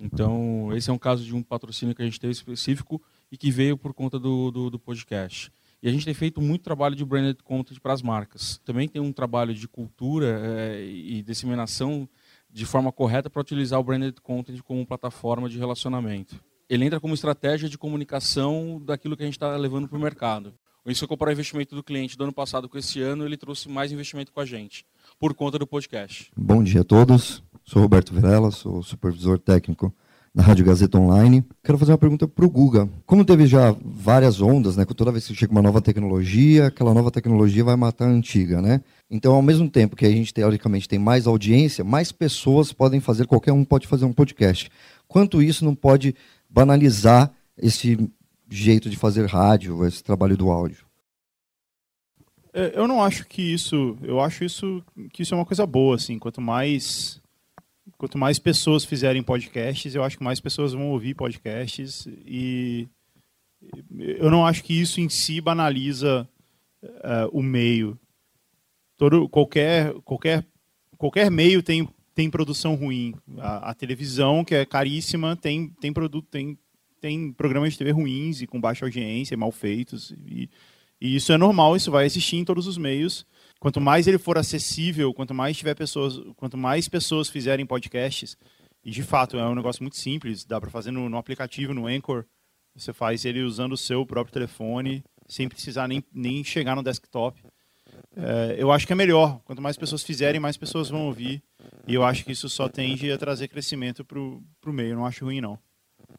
Então, 0.00 0.74
esse 0.74 0.90
é 0.90 0.92
um 0.92 0.98
caso 0.98 1.24
de 1.24 1.34
um 1.34 1.42
patrocínio 1.42 1.94
que 1.94 2.02
a 2.02 2.04
gente 2.04 2.20
teve 2.20 2.32
específico 2.32 3.02
e 3.30 3.36
que 3.36 3.50
veio 3.50 3.76
por 3.76 3.92
conta 3.92 4.18
do, 4.18 4.50
do, 4.50 4.70
do 4.70 4.78
podcast. 4.78 5.50
E 5.82 5.88
a 5.88 5.92
gente 5.92 6.04
tem 6.04 6.14
feito 6.14 6.40
muito 6.40 6.62
trabalho 6.62 6.96
de 6.96 7.04
branded 7.04 7.42
content 7.44 7.78
para 7.80 7.92
as 7.92 8.02
marcas. 8.02 8.58
Também 8.64 8.88
tem 8.88 9.00
um 9.00 9.12
trabalho 9.12 9.54
de 9.54 9.68
cultura 9.68 10.40
é, 10.42 10.84
e 10.84 11.22
disseminação 11.22 12.08
de 12.50 12.64
forma 12.64 12.90
correta 12.90 13.28
para 13.28 13.40
utilizar 13.40 13.78
o 13.78 13.84
branded 13.84 14.20
content 14.22 14.60
como 14.62 14.86
plataforma 14.86 15.48
de 15.48 15.58
relacionamento. 15.58 16.42
Ele 16.68 16.84
entra 16.84 16.98
como 16.98 17.14
estratégia 17.14 17.68
de 17.68 17.78
comunicação 17.78 18.82
daquilo 18.84 19.16
que 19.16 19.22
a 19.22 19.26
gente 19.26 19.36
está 19.36 19.56
levando 19.56 19.86
para 19.86 19.98
o 19.98 20.00
mercado. 20.00 20.54
Isso 20.86 21.04
eu 21.04 21.08
comparar 21.08 21.30
o 21.30 21.32
investimento 21.32 21.74
do 21.74 21.82
cliente 21.82 22.16
do 22.16 22.24
ano 22.24 22.32
passado 22.32 22.68
com 22.68 22.78
esse 22.78 23.00
ano, 23.00 23.24
ele 23.24 23.36
trouxe 23.36 23.68
mais 23.68 23.90
investimento 23.90 24.32
com 24.32 24.40
a 24.40 24.44
gente, 24.44 24.86
por 25.18 25.34
conta 25.34 25.58
do 25.58 25.66
podcast. 25.66 26.30
Bom 26.36 26.62
dia 26.62 26.82
a 26.82 26.84
todos. 26.84 27.42
Sou 27.64 27.82
Roberto 27.82 28.14
Virela, 28.14 28.52
sou 28.52 28.82
supervisor 28.84 29.36
técnico 29.38 29.92
da 30.36 30.42
Rádio 30.42 30.66
Gazeta 30.66 30.98
Online. 30.98 31.42
Quero 31.64 31.78
fazer 31.78 31.92
uma 31.92 31.98
pergunta 31.98 32.28
para 32.28 32.44
o 32.44 32.50
Guga. 32.50 32.86
Como 33.06 33.24
teve 33.24 33.46
já 33.46 33.74
várias 33.82 34.42
ondas, 34.42 34.76
né? 34.76 34.84
Toda 34.84 35.10
vez 35.10 35.26
que 35.26 35.34
chega 35.34 35.50
uma 35.50 35.62
nova 35.62 35.80
tecnologia, 35.80 36.66
aquela 36.66 36.92
nova 36.92 37.10
tecnologia 37.10 37.64
vai 37.64 37.74
matar 37.74 38.04
a 38.04 38.10
antiga, 38.10 38.60
né? 38.60 38.82
Então, 39.10 39.34
ao 39.34 39.40
mesmo 39.40 39.66
tempo 39.70 39.96
que 39.96 40.04
a 40.04 40.10
gente 40.10 40.34
teoricamente 40.34 40.86
tem 40.86 40.98
mais 40.98 41.26
audiência, 41.26 41.82
mais 41.82 42.12
pessoas 42.12 42.70
podem 42.70 43.00
fazer, 43.00 43.26
qualquer 43.26 43.52
um 43.52 43.64
pode 43.64 43.86
fazer 43.86 44.04
um 44.04 44.12
podcast. 44.12 44.70
Quanto 45.08 45.40
isso 45.40 45.64
não 45.64 45.74
pode 45.74 46.14
banalizar 46.50 47.32
esse 47.56 47.98
jeito 48.50 48.90
de 48.90 48.96
fazer 48.98 49.24
rádio, 49.24 49.86
esse 49.86 50.04
trabalho 50.04 50.36
do 50.36 50.50
áudio? 50.50 50.84
É, 52.52 52.78
eu 52.78 52.86
não 52.86 53.02
acho 53.02 53.26
que 53.26 53.40
isso, 53.40 53.96
eu 54.02 54.20
acho 54.20 54.44
isso 54.44 54.84
que 55.14 55.22
isso 55.22 55.32
é 55.32 55.38
uma 55.38 55.46
coisa 55.46 55.64
boa, 55.64 55.96
assim. 55.96 56.18
Quanto 56.18 56.42
mais 56.42 57.22
quanto 57.96 58.18
mais 58.18 58.38
pessoas 58.38 58.84
fizerem 58.84 59.22
podcasts, 59.22 59.94
eu 59.94 60.02
acho 60.02 60.18
que 60.18 60.24
mais 60.24 60.40
pessoas 60.40 60.72
vão 60.72 60.90
ouvir 60.90 61.14
podcasts 61.14 62.06
e 62.26 62.88
eu 63.90 64.30
não 64.30 64.46
acho 64.46 64.62
que 64.62 64.78
isso 64.78 65.00
em 65.00 65.08
si 65.08 65.40
banaliza 65.40 66.28
uh, 66.82 67.28
o 67.32 67.42
meio. 67.42 67.98
Todo, 68.96 69.28
qualquer, 69.28 69.92
qualquer, 70.04 70.46
qualquer 70.96 71.30
meio 71.30 71.62
tem, 71.62 71.88
tem 72.14 72.30
produção 72.30 72.74
ruim. 72.74 73.14
A, 73.38 73.70
a, 73.70 73.74
televisão, 73.74 74.44
que 74.44 74.54
é 74.54 74.64
caríssima, 74.64 75.36
tem, 75.36 75.68
tem, 75.80 75.92
produto, 75.92 76.26
tem, 76.30 76.58
tem 77.00 77.32
programas 77.32 77.72
de 77.72 77.78
TV 77.78 77.90
ruins 77.90 78.40
e 78.40 78.46
com 78.46 78.60
baixa 78.60 78.84
audiência, 78.84 79.36
mal 79.36 79.52
feitos. 79.52 80.14
E, 80.26 80.48
e 81.00 81.16
isso 81.16 81.32
é 81.32 81.36
normal, 81.36 81.76
isso 81.76 81.90
vai 81.90 82.06
existir 82.06 82.36
em 82.36 82.44
todos 82.44 82.66
os 82.66 82.78
meios. 82.78 83.26
Quanto 83.58 83.80
mais 83.80 84.06
ele 84.06 84.18
for 84.18 84.36
acessível, 84.36 85.12
quanto 85.14 85.32
mais 85.34 85.56
tiver 85.56 85.74
pessoas, 85.74 86.18
quanto 86.36 86.56
mais 86.56 86.88
pessoas 86.88 87.28
fizerem 87.28 87.66
podcasts, 87.66 88.36
e 88.84 88.90
de 88.90 89.02
fato 89.02 89.38
é 89.38 89.48
um 89.48 89.54
negócio 89.54 89.82
muito 89.82 89.96
simples, 89.96 90.44
dá 90.44 90.60
para 90.60 90.70
fazer 90.70 90.90
no, 90.90 91.08
no, 91.08 91.16
aplicativo, 91.16 91.74
no 91.74 91.86
Anchor, 91.86 92.24
você 92.74 92.92
faz 92.92 93.24
ele 93.24 93.42
usando 93.42 93.72
o 93.72 93.76
seu 93.76 94.04
próprio 94.04 94.32
telefone, 94.32 95.02
sem 95.26 95.48
precisar 95.48 95.88
nem, 95.88 96.04
nem 96.12 96.44
chegar 96.44 96.76
no 96.76 96.82
desktop. 96.82 97.42
É, 98.14 98.56
eu 98.58 98.70
acho 98.70 98.86
que 98.86 98.92
é 98.92 98.96
melhor. 98.96 99.40
Quanto 99.44 99.62
mais 99.62 99.76
pessoas 99.76 100.02
fizerem, 100.02 100.40
mais 100.40 100.56
pessoas 100.56 100.90
vão 100.90 101.06
ouvir. 101.06 101.42
E 101.86 101.94
eu 101.94 102.04
acho 102.04 102.24
que 102.24 102.32
isso 102.32 102.48
só 102.48 102.68
tende 102.68 103.10
a 103.10 103.18
trazer 103.18 103.48
crescimento 103.48 104.04
para 104.04 104.18
o 104.18 104.72
meio. 104.72 104.90
Eu 104.90 104.96
não 104.96 105.06
acho 105.06 105.24
ruim, 105.24 105.40
não. 105.40 105.58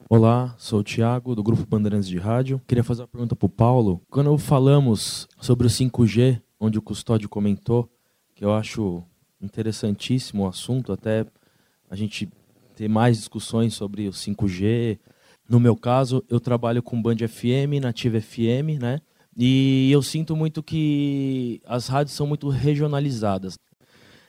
Olá, 0.10 0.56
sou 0.58 0.80
o 0.80 0.84
Thiago, 0.84 1.36
do 1.36 1.44
Grupo 1.44 1.66
Bandeirantes 1.66 2.08
de 2.08 2.18
Rádio. 2.18 2.62
Queria 2.68 2.84
fazer 2.84 3.02
uma 3.02 3.08
pergunta 3.08 3.36
para 3.36 3.46
o 3.46 3.50
Paulo. 3.50 4.02
Quando 4.10 4.38
falamos 4.38 5.28
sobre 5.40 5.68
o 5.68 5.70
5G, 5.70 6.42
onde 6.60 6.78
o 6.78 6.82
Custódio 6.82 7.30
comentou, 7.30 7.90
que 8.36 8.44
eu 8.44 8.54
acho 8.54 9.04
interessantíssimo 9.42 10.44
o 10.44 10.48
assunto, 10.48 10.92
até 10.92 11.26
a 11.90 11.96
gente 11.96 12.30
ter 12.76 12.88
mais 12.88 13.18
discussões 13.18 13.74
sobre 13.74 14.08
o 14.08 14.12
5G. 14.12 15.00
No 15.48 15.60
meu 15.60 15.76
caso, 15.76 16.24
eu 16.30 16.40
trabalho 16.40 16.84
com 16.84 17.02
Band 17.02 17.18
FM, 17.28 17.82
Nativa 17.82 18.20
FM, 18.20 18.80
né? 18.80 19.00
E 19.36 19.92
eu 19.92 20.02
sinto 20.02 20.36
muito 20.36 20.64
que 20.64 21.62
as 21.66 21.88
rádios 21.88 22.16
são 22.16 22.26
muito 22.26 22.50
regionalizadas. 22.50 23.58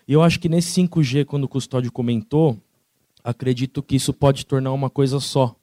E 0.06 0.12
eu 0.12 0.22
acho 0.22 0.38
que 0.38 0.48
nesse 0.48 0.80
5G, 0.80 1.24
quando 1.24 1.44
o 1.44 1.48
Custódio 1.48 1.90
comentou, 1.90 2.58
acredito 3.24 3.82
que 3.82 3.96
isso 3.96 4.12
pode 4.12 4.46
tornar 4.46 4.72
uma 4.72 4.90
coisa 4.90 5.18
só. 5.20 5.54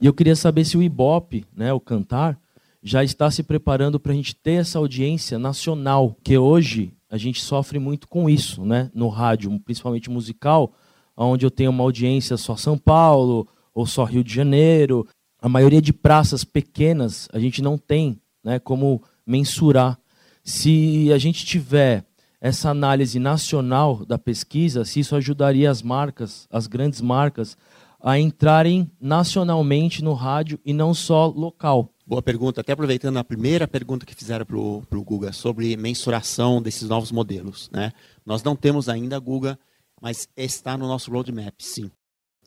E 0.00 0.06
eu 0.06 0.14
queria 0.14 0.36
saber 0.36 0.64
se 0.64 0.76
o 0.76 0.82
Ibope, 0.82 1.44
né, 1.54 1.72
o 1.72 1.80
cantar, 1.80 2.38
já 2.82 3.04
está 3.04 3.30
se 3.30 3.42
preparando 3.42 4.00
para 4.00 4.12
a 4.12 4.14
gente 4.14 4.34
ter 4.34 4.54
essa 4.54 4.78
audiência 4.78 5.38
nacional, 5.38 6.16
que 6.22 6.36
hoje 6.36 6.92
a 7.08 7.16
gente 7.16 7.40
sofre 7.40 7.78
muito 7.78 8.08
com 8.08 8.28
isso, 8.28 8.64
né? 8.64 8.90
No 8.94 9.08
rádio, 9.08 9.60
principalmente 9.60 10.10
musical, 10.10 10.72
onde 11.16 11.46
eu 11.46 11.50
tenho 11.50 11.70
uma 11.70 11.84
audiência 11.84 12.36
só 12.36 12.56
São 12.56 12.76
Paulo 12.76 13.46
ou 13.74 13.86
só 13.86 14.04
Rio 14.04 14.24
de 14.24 14.34
Janeiro. 14.34 15.06
A 15.40 15.48
maioria 15.48 15.80
de 15.80 15.92
praças 15.92 16.42
pequenas 16.42 17.28
a 17.32 17.38
gente 17.38 17.62
não 17.62 17.78
tem, 17.78 18.18
né? 18.42 18.58
Como 18.58 19.02
mensurar. 19.26 19.98
Se 20.42 21.12
a 21.12 21.18
gente 21.18 21.46
tiver 21.46 22.04
essa 22.40 22.70
análise 22.70 23.20
nacional 23.20 24.04
da 24.04 24.18
pesquisa, 24.18 24.84
se 24.84 24.98
isso 24.98 25.14
ajudaria 25.14 25.70
as 25.70 25.82
marcas, 25.82 26.48
as 26.50 26.66
grandes 26.66 27.00
marcas, 27.00 27.56
a 28.00 28.18
entrarem 28.18 28.90
nacionalmente 29.00 30.02
no 30.02 30.12
rádio 30.12 30.58
e 30.64 30.72
não 30.72 30.92
só 30.92 31.26
local. 31.26 31.92
Boa 32.12 32.20
pergunta. 32.20 32.60
Até 32.60 32.74
aproveitando 32.74 33.16
a 33.16 33.24
primeira 33.24 33.66
pergunta 33.66 34.04
que 34.04 34.14
fizeram 34.14 34.44
para 34.44 34.58
o 34.98 35.02
Guga 35.02 35.32
sobre 35.32 35.74
mensuração 35.78 36.60
desses 36.60 36.86
novos 36.86 37.10
modelos. 37.10 37.70
Né? 37.72 37.90
Nós 38.26 38.42
não 38.42 38.54
temos 38.54 38.86
ainda, 38.86 39.18
Guga, 39.18 39.58
mas 39.98 40.28
está 40.36 40.76
no 40.76 40.86
nosso 40.86 41.10
roadmap, 41.10 41.54
sim. 41.58 41.90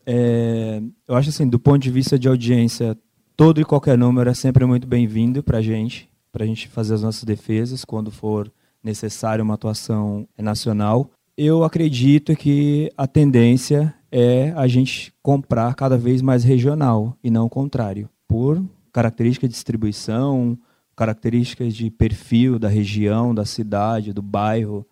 É, 0.06 0.80
eu 1.08 1.16
acho 1.16 1.30
assim, 1.30 1.50
do 1.50 1.58
ponto 1.58 1.80
de 1.80 1.90
vista 1.90 2.20
de 2.20 2.28
audiência, 2.28 2.96
todo 3.36 3.60
e 3.60 3.66
qualquer 3.66 3.98
número 3.98 4.30
é 4.30 4.36
sempre 4.36 4.64
muito 4.66 4.86
bem-vindo 4.86 5.42
para 5.42 5.58
a 5.58 5.64
gente, 5.64 6.08
para 6.32 6.44
a 6.44 6.48
gente 6.48 6.68
fazer 6.68 6.94
as 6.94 7.02
nossas 7.02 7.24
defesas 7.24 7.84
quando 7.84 8.12
for 8.12 8.54
necessário 8.84 9.44
uma 9.44 9.56
atuação 9.56 10.28
nacional. 10.38 11.10
Eu 11.36 11.64
acredito 11.64 12.36
que 12.36 12.92
a 12.96 13.08
tendência 13.08 13.96
é 14.12 14.54
a 14.56 14.68
gente 14.68 15.12
comprar 15.24 15.74
cada 15.74 15.98
vez 15.98 16.22
mais 16.22 16.44
regional 16.44 17.18
e 17.24 17.32
não 17.32 17.48
o 17.48 17.50
contrário, 17.50 18.08
por 18.28 18.64
características 18.96 19.50
de 19.50 19.56
distribuição, 19.56 20.58
características 20.96 21.74
de 21.74 21.92
perfil 21.92 22.58
da 22.58 22.70
região, 22.70 23.36
da 23.36 23.44
cidade, 23.44 24.14
do 24.14 24.22
bairro. 24.22 24.88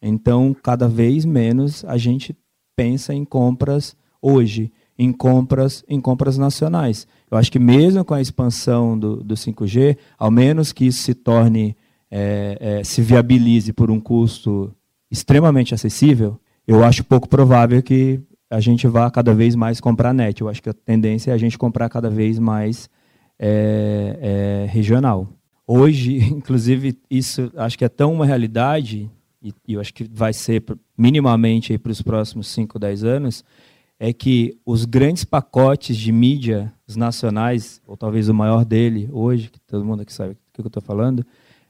Então, 0.00 0.56
cada 0.62 0.88
vez 0.88 1.26
menos 1.26 1.84
a 1.84 1.98
gente 1.98 2.34
pensa 2.74 3.12
em 3.12 3.26
compras 3.26 3.94
hoje, 4.22 4.72
em 4.98 5.12
compras, 5.12 5.84
em 5.86 6.00
compras 6.00 6.38
nacionais. 6.38 7.06
Eu 7.30 7.36
acho 7.36 7.52
que 7.52 7.58
mesmo 7.58 8.02
com 8.06 8.14
a 8.14 8.22
expansão 8.22 8.98
do, 8.98 9.22
do 9.22 9.34
5G, 9.34 9.98
ao 10.18 10.30
menos 10.30 10.72
que 10.72 10.86
isso 10.86 11.02
se 11.02 11.12
torne, 11.12 11.76
é, 12.10 12.56
é, 12.58 12.84
se 12.84 13.02
viabilize 13.02 13.70
por 13.70 13.90
um 13.90 14.00
custo 14.00 14.74
extremamente 15.10 15.74
acessível, 15.74 16.40
eu 16.66 16.82
acho 16.82 17.04
pouco 17.04 17.28
provável 17.28 17.82
que 17.82 18.18
a 18.48 18.60
gente 18.60 18.86
vá 18.86 19.10
cada 19.10 19.34
vez 19.34 19.54
mais 19.54 19.78
comprar 19.78 20.14
net. 20.14 20.40
Eu 20.40 20.48
acho 20.48 20.62
que 20.62 20.70
a 20.70 20.74
tendência 20.74 21.32
é 21.32 21.34
a 21.34 21.38
gente 21.38 21.58
comprar 21.58 21.90
cada 21.90 22.08
vez 22.08 22.38
mais 22.38 22.88
é, 23.44 24.18
é, 24.20 24.66
regional. 24.70 25.28
Hoje, 25.66 26.18
inclusive, 26.30 26.96
isso 27.10 27.50
acho 27.56 27.76
que 27.76 27.84
é 27.84 27.88
tão 27.88 28.12
uma 28.12 28.24
realidade 28.24 29.10
e, 29.42 29.52
e 29.66 29.74
eu 29.74 29.80
acho 29.80 29.92
que 29.92 30.04
vai 30.04 30.32
ser 30.32 30.62
minimamente 30.96 31.76
para 31.76 31.90
os 31.90 32.00
próximos 32.00 32.46
5, 32.48 32.78
10 32.78 33.04
anos, 33.04 33.44
é 33.98 34.12
que 34.12 34.56
os 34.64 34.84
grandes 34.84 35.24
pacotes 35.24 35.96
de 35.96 36.12
mídia 36.12 36.72
nacionais, 36.94 37.80
ou 37.86 37.96
talvez 37.96 38.28
o 38.28 38.34
maior 38.34 38.64
dele 38.64 39.08
hoje, 39.12 39.50
que 39.50 39.60
todo 39.60 39.84
mundo 39.84 40.02
aqui 40.02 40.12
sabe 40.12 40.34
do 40.34 40.38
que 40.54 40.60
eu 40.60 40.66
estou 40.66 40.82
falando, 40.82 41.26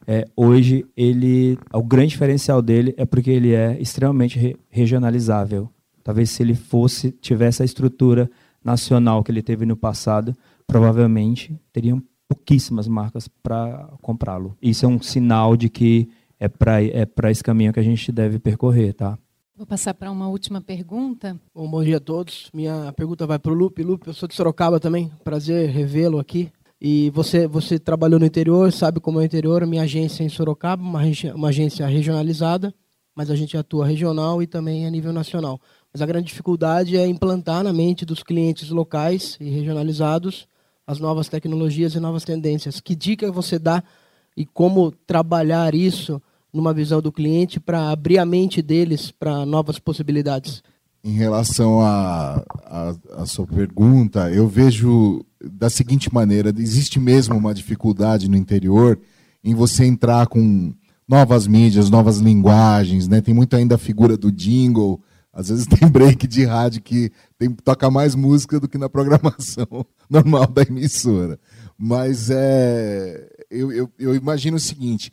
é, 0.06 0.26
hoje 0.36 0.84
ele, 0.96 1.58
o 1.72 1.82
grande 1.82 2.08
diferencial 2.08 2.60
dele 2.60 2.92
é 2.96 3.06
porque 3.06 3.30
ele 3.30 3.54
é 3.54 3.80
extremamente 3.80 4.38
re 4.38 4.56
regionalizável. 4.68 5.70
Talvez 6.02 6.30
se 6.30 6.42
ele 6.42 6.54
fosse 6.54 7.12
tivesse 7.12 7.62
a 7.62 7.64
estrutura 7.64 8.28
nacional 8.64 9.22
que 9.22 9.30
ele 9.30 9.42
teve 9.42 9.64
no 9.64 9.76
passado, 9.76 10.36
provavelmente 10.72 11.54
teriam 11.70 12.02
pouquíssimas 12.26 12.88
marcas 12.88 13.28
para 13.28 13.90
comprá-lo. 14.00 14.56
Isso 14.62 14.86
é 14.86 14.88
um 14.88 15.02
sinal 15.02 15.54
de 15.54 15.68
que 15.68 16.08
é 16.40 16.48
para 16.48 16.82
é 16.82 17.04
para 17.04 17.30
esse 17.30 17.44
caminho 17.44 17.74
que 17.74 17.78
a 17.78 17.82
gente 17.82 18.10
deve 18.10 18.38
percorrer, 18.38 18.94
tá? 18.94 19.18
Vou 19.54 19.66
passar 19.66 19.92
para 19.92 20.10
uma 20.10 20.28
última 20.28 20.62
pergunta. 20.62 21.38
Bom, 21.54 21.70
bom 21.70 21.84
dia 21.84 21.98
a 21.98 22.00
todos. 22.00 22.48
Minha 22.54 22.90
pergunta 22.96 23.26
vai 23.26 23.38
para 23.38 23.52
o 23.52 23.54
Lupe. 23.54 23.82
Lupe, 23.82 24.08
eu 24.08 24.14
sou 24.14 24.26
de 24.26 24.34
Sorocaba 24.34 24.80
também. 24.80 25.12
Prazer 25.22 25.68
revê-lo 25.68 26.18
aqui. 26.18 26.50
E 26.80 27.10
você, 27.10 27.46
você 27.46 27.78
trabalhou 27.78 28.18
no 28.18 28.26
interior, 28.26 28.72
sabe 28.72 28.98
como 28.98 29.20
é 29.20 29.22
o 29.22 29.26
interior. 29.26 29.64
Minha 29.66 29.82
agência 29.82 30.22
é 30.22 30.26
em 30.26 30.30
Sorocaba, 30.30 30.82
uma, 30.82 31.02
uma 31.34 31.48
agência 31.48 31.86
regionalizada, 31.86 32.74
mas 33.14 33.30
a 33.30 33.36
gente 33.36 33.56
atua 33.58 33.86
regional 33.86 34.42
e 34.42 34.46
também 34.46 34.86
a 34.86 34.90
nível 34.90 35.12
nacional. 35.12 35.60
Mas 35.92 36.00
a 36.00 36.06
grande 36.06 36.28
dificuldade 36.28 36.96
é 36.96 37.06
implantar 37.06 37.62
na 37.62 37.74
mente 37.74 38.06
dos 38.06 38.22
clientes 38.22 38.70
locais 38.70 39.36
e 39.38 39.50
regionalizados 39.50 40.48
as 40.86 40.98
novas 40.98 41.28
tecnologias 41.28 41.94
e 41.94 42.00
novas 42.00 42.24
tendências. 42.24 42.80
Que 42.80 42.94
dica 42.94 43.30
você 43.30 43.58
dá 43.58 43.82
e 44.36 44.44
como 44.44 44.90
trabalhar 45.06 45.74
isso 45.74 46.20
numa 46.52 46.72
visão 46.72 47.00
do 47.00 47.12
cliente 47.12 47.58
para 47.58 47.90
abrir 47.90 48.18
a 48.18 48.26
mente 48.26 48.60
deles 48.60 49.10
para 49.10 49.46
novas 49.46 49.78
possibilidades? 49.78 50.62
Em 51.04 51.12
relação 51.12 51.80
à 51.82 52.44
sua 53.26 53.46
pergunta, 53.46 54.30
eu 54.30 54.46
vejo 54.46 55.24
da 55.42 55.68
seguinte 55.68 56.12
maneira: 56.12 56.52
existe 56.56 57.00
mesmo 57.00 57.36
uma 57.36 57.52
dificuldade 57.52 58.28
no 58.28 58.36
interior 58.36 58.98
em 59.42 59.54
você 59.54 59.84
entrar 59.84 60.28
com 60.28 60.72
novas 61.08 61.46
mídias, 61.48 61.90
novas 61.90 62.18
linguagens, 62.18 63.08
né? 63.08 63.20
Tem 63.20 63.34
muito 63.34 63.56
ainda 63.56 63.74
a 63.74 63.78
figura 63.78 64.16
do 64.16 64.30
jingle. 64.30 65.00
Às 65.32 65.48
vezes 65.48 65.66
tem 65.68 65.88
break 65.88 66.26
de 66.26 66.44
rádio 66.44 66.82
que 66.82 67.10
tem, 67.38 67.50
toca 67.50 67.90
mais 67.90 68.14
música 68.14 68.60
do 68.60 68.68
que 68.68 68.76
na 68.76 68.88
programação 68.88 69.66
normal 70.08 70.46
da 70.46 70.62
emissora. 70.62 71.38
Mas 71.78 72.28
é, 72.30 73.28
eu, 73.50 73.72
eu, 73.72 73.90
eu 73.98 74.14
imagino 74.14 74.56
o 74.56 74.60
seguinte: 74.60 75.12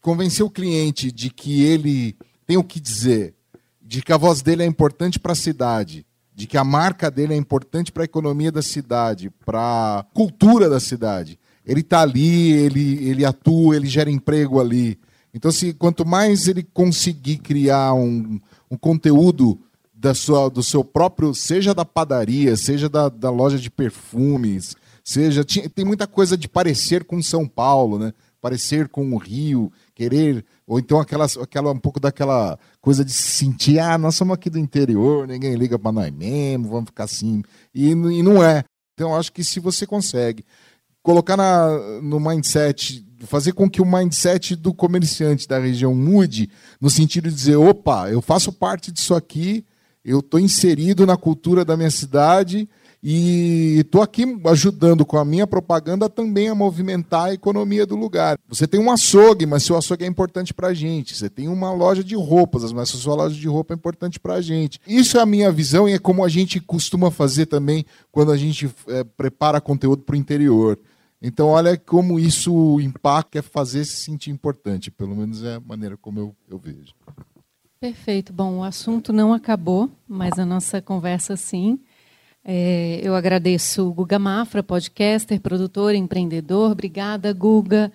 convencer 0.00 0.44
o 0.44 0.50
cliente 0.50 1.12
de 1.12 1.30
que 1.30 1.62
ele 1.62 2.16
tem 2.46 2.56
o 2.56 2.64
que 2.64 2.80
dizer, 2.80 3.34
de 3.80 4.02
que 4.02 4.12
a 4.12 4.18
voz 4.18 4.42
dele 4.42 4.62
é 4.62 4.66
importante 4.66 5.18
para 5.18 5.32
a 5.32 5.36
cidade, 5.36 6.04
de 6.34 6.46
que 6.46 6.58
a 6.58 6.64
marca 6.64 7.10
dele 7.10 7.32
é 7.34 7.36
importante 7.36 7.92
para 7.92 8.02
a 8.02 8.04
economia 8.04 8.50
da 8.50 8.60
cidade, 8.60 9.30
para 9.46 10.00
a 10.00 10.02
cultura 10.12 10.68
da 10.68 10.80
cidade. 10.80 11.38
Ele 11.64 11.80
está 11.80 12.02
ali, 12.02 12.52
ele, 12.52 13.08
ele 13.08 13.24
atua, 13.24 13.76
ele 13.76 13.86
gera 13.86 14.10
emprego 14.10 14.60
ali. 14.60 14.98
Então, 15.32 15.50
se, 15.50 15.72
quanto 15.72 16.04
mais 16.04 16.46
ele 16.46 16.62
conseguir 16.62 17.38
criar 17.38 17.94
um, 17.94 18.38
um 18.74 18.76
conteúdo 18.76 19.58
da 19.92 20.12
sua, 20.14 20.50
do 20.50 20.62
seu 20.62 20.84
próprio, 20.84 21.34
seja 21.34 21.74
da 21.74 21.84
padaria, 21.84 22.56
seja 22.56 22.88
da, 22.88 23.08
da 23.08 23.30
loja 23.30 23.58
de 23.58 23.70
perfumes, 23.70 24.76
seja. 25.02 25.44
Tinha, 25.44 25.68
tem 25.68 25.84
muita 25.84 26.06
coisa 26.06 26.36
de 26.36 26.48
parecer 26.48 27.04
com 27.04 27.22
São 27.22 27.46
Paulo, 27.46 27.98
né? 27.98 28.12
parecer 28.44 28.88
com 28.90 29.10
o 29.14 29.16
Rio, 29.16 29.72
querer, 29.94 30.44
ou 30.66 30.78
então 30.78 31.00
aquela, 31.00 31.24
aquela 31.24 31.72
um 31.72 31.78
pouco 31.78 31.98
daquela 31.98 32.58
coisa 32.78 33.02
de 33.02 33.10
se 33.10 33.38
sentir, 33.38 33.78
ah, 33.78 33.96
nós 33.96 34.16
somos 34.16 34.34
aqui 34.34 34.50
do 34.50 34.58
interior, 34.58 35.26
ninguém 35.26 35.54
liga 35.54 35.78
para 35.78 35.90
nós 35.90 36.12
mesmo, 36.12 36.68
vamos 36.68 36.90
ficar 36.90 37.04
assim. 37.04 37.42
E, 37.74 37.92
e 37.92 38.22
não 38.22 38.44
é. 38.44 38.62
Então 38.92 39.16
acho 39.16 39.32
que 39.32 39.42
se 39.42 39.58
você 39.58 39.86
consegue 39.86 40.44
colocar 41.02 41.38
na, 41.38 42.00
no 42.02 42.20
mindset, 42.20 43.02
fazer 43.24 43.52
com 43.52 43.68
que 43.68 43.82
o 43.82 43.86
mindset 43.86 44.56
do 44.56 44.72
comerciante 44.72 45.48
da 45.48 45.58
região 45.58 45.94
mude, 45.94 46.48
no 46.80 46.90
sentido 46.90 47.28
de 47.28 47.34
dizer, 47.34 47.56
opa, 47.56 48.10
eu 48.10 48.20
faço 48.20 48.52
parte 48.52 48.92
disso 48.92 49.14
aqui, 49.14 49.64
eu 50.04 50.20
estou 50.20 50.38
inserido 50.38 51.06
na 51.06 51.16
cultura 51.16 51.64
da 51.64 51.76
minha 51.76 51.90
cidade 51.90 52.68
e 53.06 53.80
estou 53.80 54.00
aqui 54.00 54.24
ajudando 54.46 55.04
com 55.04 55.18
a 55.18 55.24
minha 55.26 55.46
propaganda 55.46 56.08
também 56.08 56.48
a 56.48 56.54
movimentar 56.54 57.26
a 57.26 57.34
economia 57.34 57.84
do 57.84 57.94
lugar. 57.94 58.38
Você 58.48 58.66
tem 58.66 58.80
um 58.80 58.90
açougue, 58.90 59.44
mas 59.44 59.62
seu 59.62 59.76
açougue 59.76 60.04
é 60.04 60.06
importante 60.06 60.54
para 60.54 60.68
a 60.68 60.74
gente. 60.74 61.14
Você 61.14 61.28
tem 61.28 61.46
uma 61.46 61.70
loja 61.70 62.02
de 62.02 62.14
roupas, 62.14 62.72
mas 62.72 62.88
sua 62.88 63.14
loja 63.14 63.34
de 63.34 63.46
roupa 63.46 63.74
é 63.74 63.76
importante 63.76 64.18
para 64.18 64.34
a 64.34 64.40
gente. 64.40 64.80
Isso 64.86 65.18
é 65.18 65.20
a 65.20 65.26
minha 65.26 65.52
visão 65.52 65.86
e 65.86 65.92
é 65.92 65.98
como 65.98 66.24
a 66.24 66.30
gente 66.30 66.58
costuma 66.60 67.10
fazer 67.10 67.44
também 67.44 67.84
quando 68.10 68.32
a 68.32 68.38
gente 68.38 68.70
é, 68.88 69.04
prepara 69.04 69.60
conteúdo 69.60 70.02
para 70.02 70.14
o 70.14 70.16
interior. 70.18 70.78
Então, 71.26 71.48
olha 71.48 71.74
como 71.74 72.20
isso 72.20 72.78
impacta, 72.80 73.38
é 73.38 73.42
fazer 73.42 73.86
se 73.86 73.96
sentir 73.96 74.30
importante. 74.30 74.90
Pelo 74.90 75.16
menos 75.16 75.42
é 75.42 75.54
a 75.54 75.60
maneira 75.60 75.96
como 75.96 76.20
eu, 76.20 76.36
eu 76.50 76.58
vejo. 76.58 76.92
Perfeito. 77.80 78.30
Bom, 78.30 78.58
o 78.58 78.62
assunto 78.62 79.10
não 79.10 79.32
acabou, 79.32 79.90
mas 80.06 80.38
a 80.38 80.44
nossa 80.44 80.82
conversa 80.82 81.34
sim. 81.34 81.80
É, 82.44 83.00
eu 83.02 83.14
agradeço 83.14 83.88
o 83.88 83.94
Guga 83.94 84.18
Mafra, 84.18 84.62
podcaster, 84.62 85.40
produtor, 85.40 85.94
empreendedor. 85.94 86.72
Obrigada, 86.72 87.32
Guga. 87.32 87.90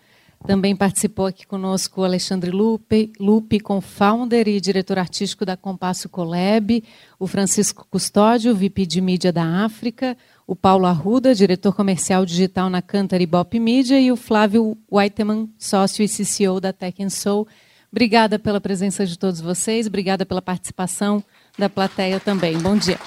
Também 0.47 0.75
participou 0.75 1.27
aqui 1.27 1.45
conosco 1.45 2.01
o 2.01 2.03
Alexandre 2.03 2.49
Lupe, 2.49 3.11
Lupe, 3.19 3.59
co-founder 3.59 4.47
e 4.47 4.59
diretor 4.59 4.97
artístico 4.97 5.45
da 5.45 5.55
Compasso 5.55 6.09
Colab, 6.09 6.83
o 7.19 7.27
Francisco 7.27 7.85
Custódio, 7.91 8.55
VP 8.55 8.85
de 8.87 9.01
mídia 9.01 9.31
da 9.33 9.65
África, 9.65 10.17
o 10.49 10.55
Paulo 10.55 10.87
Arruda, 10.87 11.35
diretor 11.35 11.75
comercial 11.75 12.25
digital 12.25 12.71
na 12.71 12.81
Cantar 12.81 13.23
Bop 13.27 13.59
Media, 13.59 14.01
e 14.01 14.11
o 14.11 14.15
Flávio 14.15 14.75
Whiteman, 14.91 15.47
sócio 15.59 16.03
e 16.03 16.09
CCO 16.09 16.59
da 16.59 16.73
Tech 16.73 17.07
Soul. 17.11 17.47
Obrigada 17.91 18.39
pela 18.39 18.59
presença 18.59 19.05
de 19.05 19.15
todos 19.15 19.39
vocês, 19.39 19.85
obrigada 19.85 20.25
pela 20.25 20.41
participação 20.41 21.23
da 21.55 21.69
plateia 21.69 22.19
também. 22.19 22.57
Bom 22.57 22.75
dia. 22.75 22.97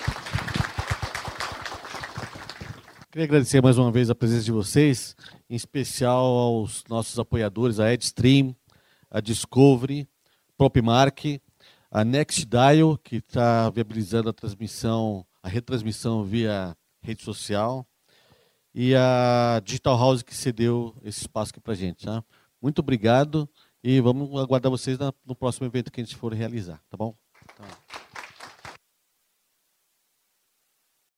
Queria 3.10 3.24
agradecer 3.24 3.60
mais 3.60 3.76
uma 3.76 3.90
vez 3.90 4.08
a 4.08 4.14
presença 4.14 4.44
de 4.44 4.52
vocês, 4.52 5.16
em 5.50 5.56
especial 5.56 6.24
aos 6.24 6.84
nossos 6.88 7.18
apoiadores, 7.18 7.80
a 7.80 7.92
Edstream, 7.92 8.54
a 9.10 9.20
Discovery, 9.20 10.08
Propmark, 10.56 11.40
a 11.90 12.04
NextDial, 12.04 12.96
que 12.98 13.16
está 13.16 13.68
viabilizando 13.68 14.28
a 14.28 14.32
transmissão, 14.32 15.26
a 15.42 15.48
retransmissão 15.48 16.22
via 16.22 16.76
rede 17.02 17.22
social, 17.22 17.86
e 18.74 18.94
a 18.94 19.60
Digital 19.64 19.98
House, 19.98 20.22
que 20.22 20.34
cedeu 20.34 20.96
esse 21.02 21.20
espaço 21.20 21.50
aqui 21.50 21.60
para 21.60 21.72
a 21.72 21.76
gente. 21.76 22.06
Tá? 22.06 22.24
Muito 22.60 22.78
obrigado 22.78 23.48
e 23.82 24.00
vamos 24.00 24.40
aguardar 24.40 24.70
vocês 24.70 24.98
no 25.26 25.34
próximo 25.34 25.66
evento 25.66 25.90
que 25.90 26.00
a 26.00 26.04
gente 26.04 26.16
for 26.16 26.32
realizar, 26.32 26.80
tá 26.88 26.96
bom? 26.96 27.14
Tá. 27.56 27.64